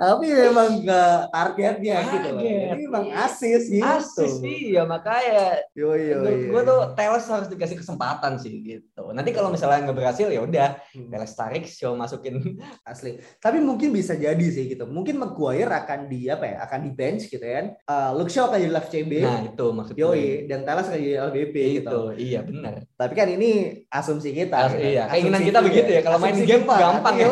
tapi 0.00 0.26
memang 0.32 0.80
ke 0.80 1.02
targetnya 1.28 1.96
Target. 2.00 2.12
gitu 2.16 2.28
loh. 2.32 2.42
Jadi 2.42 2.82
memang 2.88 3.06
asis 3.12 3.62
gitu. 3.68 3.84
Asis 3.84 4.32
iya 4.40 4.82
makanya. 4.88 5.60
Yo 5.76 5.92
yo. 5.92 6.24
yo 6.24 6.48
gue 6.48 6.62
tuh 6.64 6.80
Teles 6.96 7.24
harus 7.28 7.48
dikasih 7.52 7.76
kesempatan 7.76 8.40
sih 8.40 8.64
gitu. 8.64 9.12
Nanti 9.12 9.36
kalau 9.36 9.52
misalnya 9.52 9.84
nggak 9.84 9.98
berhasil 10.00 10.32
ya 10.32 10.40
udah 10.40 10.80
hmm. 10.96 11.12
Teles 11.12 11.32
tarik 11.36 11.64
show 11.68 11.92
masukin 11.92 12.40
asli. 12.90 13.20
Tapi 13.36 13.60
mungkin 13.60 13.92
bisa 13.92 14.16
jadi 14.16 14.46
sih 14.48 14.72
gitu. 14.72 14.88
Mungkin 14.88 15.20
Maguire 15.20 15.68
akan 15.68 16.08
di 16.08 16.32
apa 16.32 16.48
ya? 16.48 16.56
Akan 16.64 16.88
di 16.88 16.90
bench 16.96 17.28
gitu 17.28 17.44
kan. 17.44 17.76
Uh, 17.84 18.16
Luke 18.16 18.32
Shaw 18.32 18.48
akan 18.48 18.56
jadi 18.56 18.72
left 18.72 18.88
CB. 18.88 19.12
Nah 19.20 19.40
itu 19.52 19.66
maksudnya. 19.68 20.00
Yoi 20.00 20.48
dan 20.48 20.64
Teles 20.64 20.88
akan 20.88 20.96
jadi 20.96 21.16
LBP 21.28 21.54
gitu. 21.84 22.00
Iya 22.16 22.40
benar. 22.40 22.88
Tapi 22.96 23.12
kan 23.12 23.28
ini 23.28 23.84
asumsi 23.92 24.32
kita. 24.32 24.56
As 24.64 24.72
gitu. 24.72 24.96
Iya. 24.96 25.12
Keinginan 25.12 25.42
kita 25.44 25.60
begitu 25.60 25.90
ya. 25.92 26.00
Kalau 26.00 26.16
main 26.16 26.40
game 26.40 26.64
gampang 26.64 27.16
ya. 27.20 27.28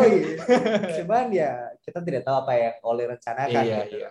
Cuman 1.01 1.33
ya 1.33 1.68
kita 1.89 2.01
tidak 2.05 2.23
tahu 2.29 2.37
apa 2.45 2.53
yang 2.53 2.75
oleh 2.85 3.05
rencanakan. 3.09 3.63
Iya, 3.65 3.79
gitu. 3.89 3.97
iya. 4.05 4.09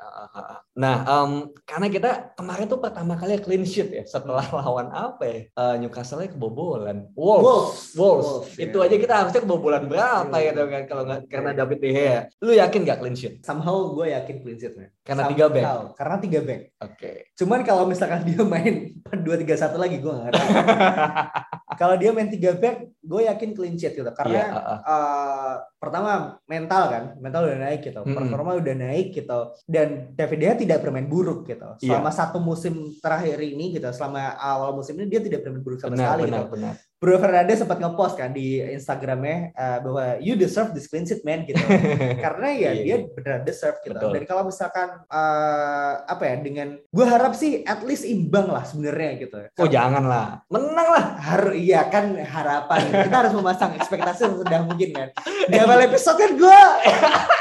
Nah, 0.73 0.95
um, 1.05 1.31
karena 1.63 1.87
kita 1.93 2.11
kemarin 2.33 2.65
tuh 2.65 2.81
pertama 2.81 3.13
kali 3.13 3.37
clean 3.37 3.63
sheet 3.63 3.89
ya 3.93 4.03
setelah 4.09 4.41
hmm. 4.41 4.57
lawan 4.57 4.87
apa 4.89 5.23
ya? 5.23 5.39
Uh, 5.53 5.75
Newcastle 5.77 6.25
kebobolan. 6.25 7.13
Wolves. 7.13 7.45
Wolves. 7.45 7.79
Wolves. 7.93 8.27
Wolves 8.49 8.57
Itu 8.57 8.77
iya. 8.81 8.87
aja 8.89 8.95
kita 8.97 9.13
harusnya 9.13 9.41
kebobolan 9.45 9.85
berapa 9.85 10.35
iya. 10.41 10.51
ya 10.57 10.65
kan 10.65 10.83
kalau 10.89 11.03
nggak 11.05 11.21
karena 11.29 11.51
David 11.53 11.79
De 11.79 11.89
Gea. 11.93 12.19
Lu 12.41 12.51
yakin 12.57 12.79
nggak 12.81 12.99
clean 12.99 13.15
sheet? 13.15 13.33
Somehow 13.45 13.93
gue 13.93 14.09
yakin 14.11 14.35
clean 14.41 14.57
sheet 14.57 14.73
man. 14.73 14.89
Karena 15.05 15.23
tiga 15.29 15.45
back. 15.47 15.65
Karena 15.93 16.15
tiga 16.17 16.39
back. 16.41 16.61
Oke. 16.81 16.91
Okay. 16.97 17.17
Cuman 17.37 17.61
kalau 17.61 17.85
misalkan 17.85 18.25
dia 18.25 18.41
main 18.41 18.97
dua 19.25 19.37
tiga 19.37 19.55
satu 19.55 19.77
lagi 19.77 20.01
gue 20.01 20.13
nggak 20.13 20.33
kalau 21.79 21.95
dia 21.95 22.09
main 22.09 22.27
tiga 22.27 22.57
back, 22.57 22.89
gue 23.05 23.21
yakin 23.29 23.49
clean 23.53 23.75
sheet 23.77 23.93
gitu. 23.93 24.09
Karena 24.17 24.33
yeah, 24.33 24.49
uh, 24.51 24.59
uh. 24.59 24.79
Uh, 24.81 25.53
pertama 25.77 26.11
mental 26.49 26.83
kan, 26.89 27.03
mental 27.21 27.45
udah 27.45 27.66
naik 27.67 27.81
gitu, 27.83 27.99
mm 27.99 28.07
-hmm. 28.07 28.15
performa 28.15 28.55
udah 28.55 28.75
naik 28.79 29.07
gitu, 29.11 29.39
dan 29.67 30.15
David 30.15 30.39
Dea 30.39 30.53
tidak 30.55 30.79
bermain 30.79 31.07
buruk 31.11 31.43
gitu. 31.43 31.75
Iya. 31.83 31.99
Selama 31.99 32.09
yeah. 32.09 32.19
satu 32.23 32.37
musim 32.39 32.95
terakhir 33.03 33.37
ini 33.43 33.75
gitu, 33.75 33.87
selama 33.91 34.39
awal 34.39 34.71
musim 34.71 34.95
ini 34.95 35.11
dia 35.11 35.19
tidak 35.19 35.43
bermain 35.43 35.63
buruk 35.63 35.83
sama 35.83 35.99
benar, 35.99 36.05
sekali 36.07 36.21
benar, 36.23 36.39
gitu. 36.39 36.53
Benar. 36.55 36.75
Bruno 36.97 37.21
Fernandes 37.21 37.61
sempat 37.61 37.77
ngepost 37.77 38.17
kan 38.17 38.33
di 38.33 38.57
Instagramnya 38.57 39.53
uh, 39.53 39.77
bahwa 39.85 40.05
you 40.17 40.33
deserve 40.33 40.73
this 40.73 40.89
clean 40.89 41.05
sheet 41.05 41.21
man 41.21 41.45
gitu. 41.45 41.61
Karena 42.25 42.47
ya 42.49 42.61
yeah, 42.61 42.73
dia 42.73 42.89
yeah. 42.89 42.99
benar 43.13 43.37
deserve 43.45 43.77
gitu. 43.85 43.97
Betul. 43.97 44.13
dan 44.17 44.23
kalau 44.25 44.43
misalkan 44.49 44.89
uh, 45.09 45.93
apa 46.05 46.23
ya 46.25 46.35
dengan 46.41 46.67
gue 46.77 47.05
harap 47.05 47.37
sih 47.37 47.61
at 47.65 47.85
least 47.85 48.01
imbang 48.05 48.49
lah 48.49 48.65
sebenarnya 48.65 49.11
gitu. 49.21 49.37
Oh 49.61 49.69
jangan 49.69 50.05
lah. 50.09 50.41
Menang 50.49 50.89
lah. 50.89 51.05
Harus 51.21 51.53
iya 51.57 51.85
kan 51.85 52.17
harapan. 52.17 52.81
Kita 53.05 53.17
harus 53.25 53.33
memasang 53.37 53.77
ekspektasi 53.77 54.27
sesudah 54.33 54.59
mungkin 54.65 54.89
kan 54.93 55.09
di 55.51 55.57
awal 55.57 55.79
episode 55.85 56.17
kan 56.17 56.31
gue 56.35 56.59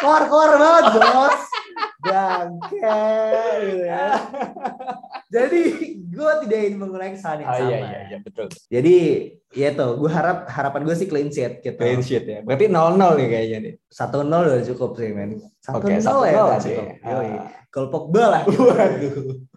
keluar 0.01 0.23
keluar 0.29 0.51
banget 0.57 0.85
bos 1.01 1.40
bangke 2.07 3.01
gitu 3.66 3.85
ya 3.85 4.07
jadi 5.35 5.62
gue 6.07 6.33
tidak 6.47 6.59
ingin 6.62 6.75
mengulangi 6.79 7.14
kesalahan 7.19 7.38
yang 7.42 7.49
oh, 7.51 7.57
sama 7.57 7.69
iya, 7.69 7.79
iya, 7.79 8.01
iya, 8.09 8.19
betul 8.23 8.47
jadi 8.71 8.97
Iya 9.57 9.73
tuh, 9.73 9.97
gue 9.97 10.11
harap 10.12 10.45
harapan 10.53 10.85
gue 10.85 10.92
sih 10.92 11.09
clean 11.09 11.33
sheet 11.33 11.64
gitu. 11.64 11.81
Clean 11.81 12.05
sheet 12.05 12.29
ya. 12.29 12.45
Berarti 12.45 12.69
0-0 12.69 12.92
nih 13.16 13.27
kayaknya 13.31 13.59
nih. 13.64 13.75
1-0 13.88 14.29
udah 14.29 14.64
cukup 14.69 14.90
sih, 15.01 15.09
men. 15.16 15.40
1-0 15.64 15.81
okay, 15.81 15.97
ya 16.05 16.40
udah 16.45 16.61
cukup. 16.61 16.87
Uh, 17.01 17.49
Gol 17.73 17.87
Pogba 17.88 18.25
lah. 18.37 18.42
Gitu. 18.45 18.61
Waduh 18.69 19.56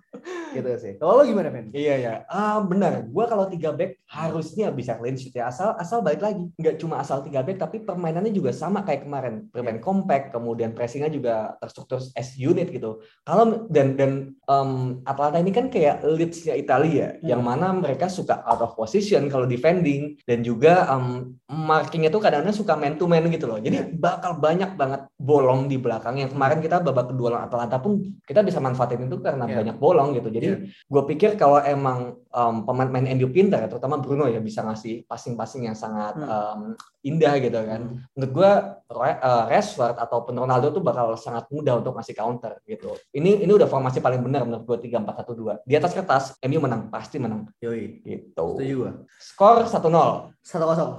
gitu 0.53 0.69
sih. 0.79 0.93
Kalau 0.97 1.21
lo 1.21 1.23
gimana, 1.27 1.49
men? 1.53 1.69
Iya 1.73 1.95
ya, 1.99 2.13
uh, 2.29 2.63
benar. 2.65 3.05
Gua 3.09 3.25
kalau 3.29 3.45
tiga 3.49 3.75
back 3.75 4.01
harusnya 4.09 4.73
bisa 4.73 4.97
clean 4.97 5.15
sheet 5.15 5.38
ya. 5.38 5.49
Asal 5.49 5.77
asal 5.77 6.01
balik 6.01 6.21
lagi, 6.25 6.49
nggak 6.57 6.81
cuma 6.81 7.01
asal 7.01 7.21
tiga 7.21 7.45
back, 7.45 7.62
tapi 7.62 7.83
permainannya 7.83 8.33
juga 8.33 8.53
sama 8.53 8.81
kayak 8.81 9.05
kemarin. 9.05 9.45
Bermain 9.49 9.77
yeah. 9.77 9.85
compact, 9.85 10.31
kemudian 10.33 10.73
pressingnya 10.73 11.09
juga 11.13 11.57
terstruktur 11.62 12.01
as 12.15 12.33
unit 12.38 12.69
gitu. 12.73 13.01
Kalau 13.25 13.69
dan 13.69 13.99
dan 13.99 14.12
um, 14.49 15.03
Atlanta 15.05 15.38
ini 15.38 15.51
kan 15.51 15.67
kayak 15.67 16.01
Leeds-nya 16.05 16.55
Italia, 16.55 17.17
hmm. 17.19 17.25
yang 17.27 17.41
mana 17.43 17.75
mereka 17.75 18.09
suka 18.09 18.41
out 18.45 18.62
of 18.63 18.73
position 18.73 19.29
kalau 19.29 19.45
defending 19.45 20.17
dan 20.25 20.41
juga 20.41 20.89
um, 20.89 21.35
markingnya 21.49 22.09
tuh 22.09 22.21
kadang-kadang 22.21 22.55
suka 22.55 22.73
man 22.77 22.95
to 22.97 23.05
man 23.05 23.25
gitu 23.29 23.45
loh. 23.45 23.59
Jadi 23.59 23.77
yeah. 23.77 23.89
bakal 23.93 24.38
banyak 24.38 24.73
banget 24.73 25.05
bolong 25.19 25.67
di 25.67 25.77
belakang. 25.77 26.17
Yang 26.21 26.33
kemarin 26.33 26.59
kita 26.63 26.81
babak 26.81 27.12
kedua 27.12 27.35
lawan 27.35 27.45
Atlanta 27.45 27.77
pun 27.77 27.99
kita 28.23 28.41
bisa 28.41 28.57
manfaatin 28.63 29.05
itu 29.05 29.17
karena 29.21 29.45
yeah. 29.45 29.57
banyak 29.59 29.75
bolong 29.77 30.15
gitu. 30.15 30.29
Jadi 30.31 30.38
yeah. 30.45 30.60
gue 30.63 31.04
pikir 31.12 31.36
kalau 31.36 31.60
emang 31.60 32.15
um, 32.32 32.56
pemain-pemain 32.63 33.12
MU 33.17 33.28
pintar, 33.34 33.67
terutama 33.67 33.99
Bruno 33.99 34.30
ya 34.30 34.39
bisa 34.39 34.62
ngasih 34.63 35.04
passing-passing 35.10 35.67
yang 35.67 35.75
sangat 35.75 36.15
hmm. 36.15 36.30
um, 36.30 36.62
indah 37.04 37.34
gitu 37.39 37.60
kan. 37.60 37.82
Hmm. 37.82 37.97
Menurut 38.15 38.32
gue 38.32 38.52
uh, 38.95 39.43
Rashford 39.49 39.95
ataupun 39.97 40.36
Ronaldo 40.36 40.71
tuh 40.75 40.84
bakal 40.84 41.15
sangat 41.15 41.47
mudah 41.52 41.80
untuk 41.80 41.95
ngasih 41.97 42.15
counter 42.15 42.60
gitu. 42.63 42.95
Ini 43.12 43.43
ini 43.43 43.52
udah 43.52 43.67
formasi 43.67 43.99
paling 43.99 44.21
benar 44.21 44.45
menurut 44.45 44.65
gue 44.67 44.78
tiga 44.89 45.02
empat 45.02 45.23
satu 45.23 45.34
dua. 45.36 45.60
Di 45.63 45.75
atas 45.75 45.91
kertas 45.95 46.36
MU 46.45 46.60
menang 46.62 46.88
pasti 46.91 47.17
menang. 47.17 47.49
Yoi. 47.63 48.04
Gitu. 48.04 48.45
Setuju 48.56 48.73
gue. 48.75 48.91
Skor 49.19 49.65
satu 49.65 49.88
nol. 49.88 50.36
Satu 50.43 50.65
kosong. 50.67 50.91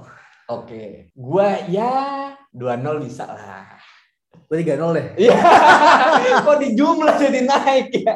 Oke. 0.51 1.13
Gue 1.15 1.49
ya 1.71 2.35
dua 2.51 2.75
nol 2.75 2.99
bisa 2.99 3.23
lah. 3.29 3.79
Gue 4.51 4.67
tiga 4.67 4.75
nol 4.75 4.97
deh. 4.97 5.07
Iya. 5.15 5.37
Kok 6.45 6.57
di 6.59 6.75
jumlah 6.75 7.15
jadi 7.15 7.39
naik 7.47 7.87
ya? 8.03 8.15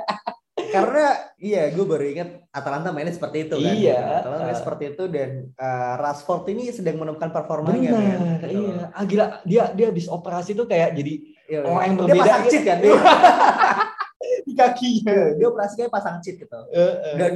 Karena 0.76 1.08
iya 1.40 1.64
gue 1.72 1.86
baru 1.86 2.04
ingat 2.04 2.30
Atalanta 2.52 2.90
mainnya 2.92 3.16
seperti 3.16 3.48
itu 3.48 3.56
kan 3.56 3.74
iya 3.76 3.98
Atalanta 4.20 4.44
mainnya 4.44 4.58
uh, 4.58 4.64
seperti 4.64 4.84
itu 4.96 5.04
dan 5.08 5.30
uh, 5.56 5.94
Rashford 6.02 6.44
ini 6.52 6.64
sedang 6.76 6.98
menemukan 7.00 7.32
performanya 7.32 7.92
benar 7.96 8.40
kan, 8.40 8.50
gitu. 8.50 8.62
iya 8.62 8.86
ah, 8.92 9.04
gila 9.08 9.26
dia 9.48 9.64
dia 9.74 9.86
habis 9.90 10.08
operasi 10.12 10.52
tuh 10.54 10.68
kayak 10.68 10.96
jadi 10.98 11.14
iya, 11.50 11.60
orang 11.64 11.84
yang 11.88 11.96
berbeda 12.00 12.14
dia 12.14 12.22
pasang 12.24 12.44
gitu. 12.44 12.52
cheat 12.52 12.64
kan 12.66 12.78
dia 12.84 12.94
di 14.46 14.54
kakinya 14.54 15.12
iya, 15.12 15.26
dia 15.38 15.48
operasi 15.50 15.74
kayak 15.78 15.92
pasang 15.94 16.16
cheat 16.22 16.36
gitu 16.38 16.60
uh, 16.60 16.80
uh. 16.80 17.16
dan 17.18 17.34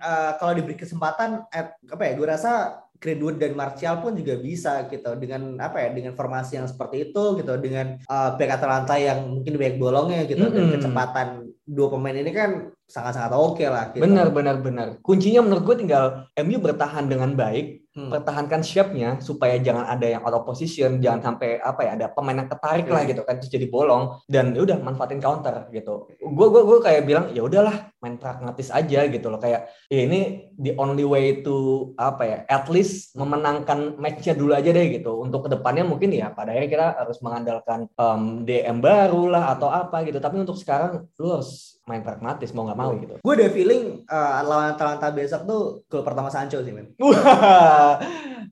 uh, 0.00 0.32
kalau 0.40 0.52
diberi 0.56 0.76
kesempatan 0.76 1.44
eh, 1.52 1.66
apa 1.70 2.02
ya 2.02 2.12
gue 2.16 2.26
rasa 2.26 2.52
Greenwood 2.96 3.36
dan 3.36 3.52
Martial 3.52 4.00
pun 4.00 4.16
juga 4.16 4.40
bisa 4.40 4.88
gitu 4.88 5.12
dengan 5.20 5.60
apa 5.60 5.84
ya 5.84 5.88
dengan 5.92 6.16
formasi 6.16 6.56
yang 6.56 6.68
seperti 6.68 7.12
itu 7.12 7.24
gitu 7.36 7.52
dengan 7.60 8.00
uh, 8.08 8.34
back 8.40 8.56
Atalanta 8.56 8.96
yang 8.96 9.36
mungkin 9.36 9.54
back 9.60 9.76
bolongnya 9.76 10.24
gitu 10.24 10.48
mm 10.48 10.50
-hmm. 10.50 10.56
dan 10.56 10.66
kecepatan 10.80 11.28
dua 11.66 11.90
pemain 11.90 12.14
ini 12.14 12.30
kan 12.30 12.70
sangat-sangat 12.86 13.34
oke 13.34 13.58
okay 13.58 13.66
lah. 13.66 13.90
Gitu. 13.90 14.02
Benar, 14.06 14.30
benar, 14.30 14.56
benar. 14.62 14.88
Kuncinya 15.02 15.42
menurut 15.42 15.66
gue 15.66 15.76
tinggal 15.82 16.30
MU 16.38 16.58
bertahan 16.62 17.10
dengan 17.10 17.34
baik 17.34 17.85
hmm. 17.96 18.12
pertahankan 18.12 18.60
shape-nya 18.60 19.18
supaya 19.24 19.56
jangan 19.56 19.88
ada 19.88 20.04
yang 20.04 20.22
out 20.22 20.36
of 20.36 20.44
position, 20.44 21.00
jangan 21.00 21.32
sampai 21.32 21.56
apa 21.58 21.80
ya 21.88 21.90
ada 21.96 22.06
pemain 22.12 22.36
yang 22.36 22.50
ketarik 22.52 22.86
hmm. 22.86 22.94
lah 22.94 23.02
gitu 23.08 23.22
kan 23.24 23.40
terus 23.40 23.48
jadi 23.48 23.66
bolong 23.72 24.20
dan 24.28 24.52
ya 24.52 24.60
udah 24.68 24.78
manfaatin 24.84 25.18
counter 25.18 25.72
gitu. 25.72 26.12
Gue 26.20 26.46
gue 26.52 26.62
gue 26.62 26.78
kayak 26.84 27.02
bilang 27.08 27.26
ya 27.32 27.42
udahlah 27.42 27.90
main 28.04 28.20
pragmatis 28.20 28.68
aja 28.68 29.08
gitu 29.08 29.26
loh 29.32 29.40
kayak 29.40 29.72
ya 29.88 30.00
ini 30.04 30.52
the 30.60 30.76
only 30.76 31.02
way 31.02 31.40
to 31.40 31.90
apa 31.96 32.22
ya 32.22 32.38
at 32.46 32.68
least 32.68 33.16
memenangkan 33.16 33.96
matchnya 33.96 34.36
dulu 34.36 34.52
aja 34.52 34.68
deh 34.70 34.86
gitu. 34.92 35.24
Untuk 35.24 35.48
ke 35.48 35.56
depannya 35.56 35.88
mungkin 35.88 36.12
ya 36.12 36.28
pada 36.30 36.52
akhirnya 36.52 36.70
kita 36.70 36.86
harus 37.00 37.18
mengandalkan 37.24 37.88
um, 37.96 38.44
DM 38.44 38.84
baru 38.84 39.32
lah 39.32 39.56
atau 39.56 39.72
apa 39.72 40.04
gitu. 40.04 40.20
Tapi 40.20 40.36
untuk 40.44 40.60
sekarang 40.60 41.08
lu 41.16 41.28
harus 41.32 41.75
main 41.86 42.02
pragmatis 42.02 42.50
mau 42.50 42.66
nggak 42.66 42.78
mau 42.82 42.90
gitu. 42.98 43.14
Gue 43.22 43.34
ada 43.38 43.46
feeling 43.46 44.02
uh, 44.10 44.42
lawan 44.42 44.74
Atalanta 44.74 45.06
besok 45.14 45.46
tuh 45.46 45.62
gol 45.86 46.02
pertama 46.02 46.26
Sancho 46.34 46.58
sih 46.58 46.74
men. 46.74 46.90
Wah, 46.98 48.02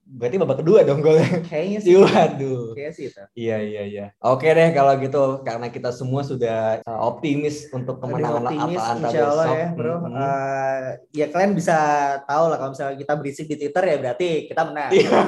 berarti 0.07 0.39
babak 0.39 0.63
kedua 0.63 0.87
dong 0.87 1.03
golnya. 1.03 1.43
Kayaknya 1.43 1.79
sih. 1.83 1.91
Waduh. 1.99 2.71
Kayaknya 2.71 2.93
sih 2.95 3.05
itu. 3.11 3.23
Iya 3.35 3.57
iya 3.59 3.83
iya. 3.83 4.05
Oke 4.23 4.47
deh 4.47 4.71
kalau 4.71 4.95
gitu 5.03 5.43
karena 5.43 5.67
kita 5.67 5.91
semua 5.91 6.23
sudah 6.23 6.79
uh, 6.87 6.99
optimis 7.11 7.67
untuk 7.75 7.99
kemenangan 7.99 8.47
optimis, 8.47 8.79
Atalanta 8.79 9.07
insya 9.11 9.23
Allah 9.27 9.45
besok. 9.51 9.59
ya 9.59 9.67
bro. 9.75 9.95
Hmm. 9.99 10.15
Uh, 10.15 10.87
ya 11.11 11.25
kalian 11.27 11.51
bisa 11.59 11.77
tahu 12.23 12.43
lah 12.47 12.55
kalau 12.55 12.71
misalnya 12.71 12.95
kita 13.03 13.13
berisik 13.19 13.45
di 13.51 13.55
Twitter 13.59 13.83
ya 13.83 13.95
berarti 13.99 14.29
kita 14.47 14.61
menang. 14.63 14.91
Iya. 14.95 15.19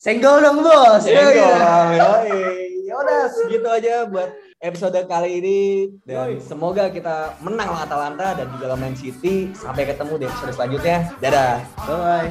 Senggol 0.00 0.40
dong 0.40 0.64
bos. 0.64 1.04
Senggol. 1.04 1.36
Ya, 1.92 2.08
Ya 2.92 3.00
udah 3.00 3.24
segitu 3.24 3.68
aja 3.72 4.04
buat 4.04 4.28
episode 4.62 4.94
kali 5.10 5.42
ini 5.42 5.90
dan 6.06 6.38
semoga 6.38 6.86
kita 6.86 7.34
menang 7.42 7.74
lawan 7.74 7.82
Atalanta 7.82 8.38
dan 8.38 8.46
juga 8.54 8.70
lawan 8.70 8.94
Man 8.94 8.94
City. 8.94 9.50
Sampai 9.58 9.90
ketemu 9.90 10.22
di 10.22 10.24
episode 10.30 10.54
selanjutnya. 10.54 11.10
Dadah. 11.18 11.58
Bye. 11.84 12.30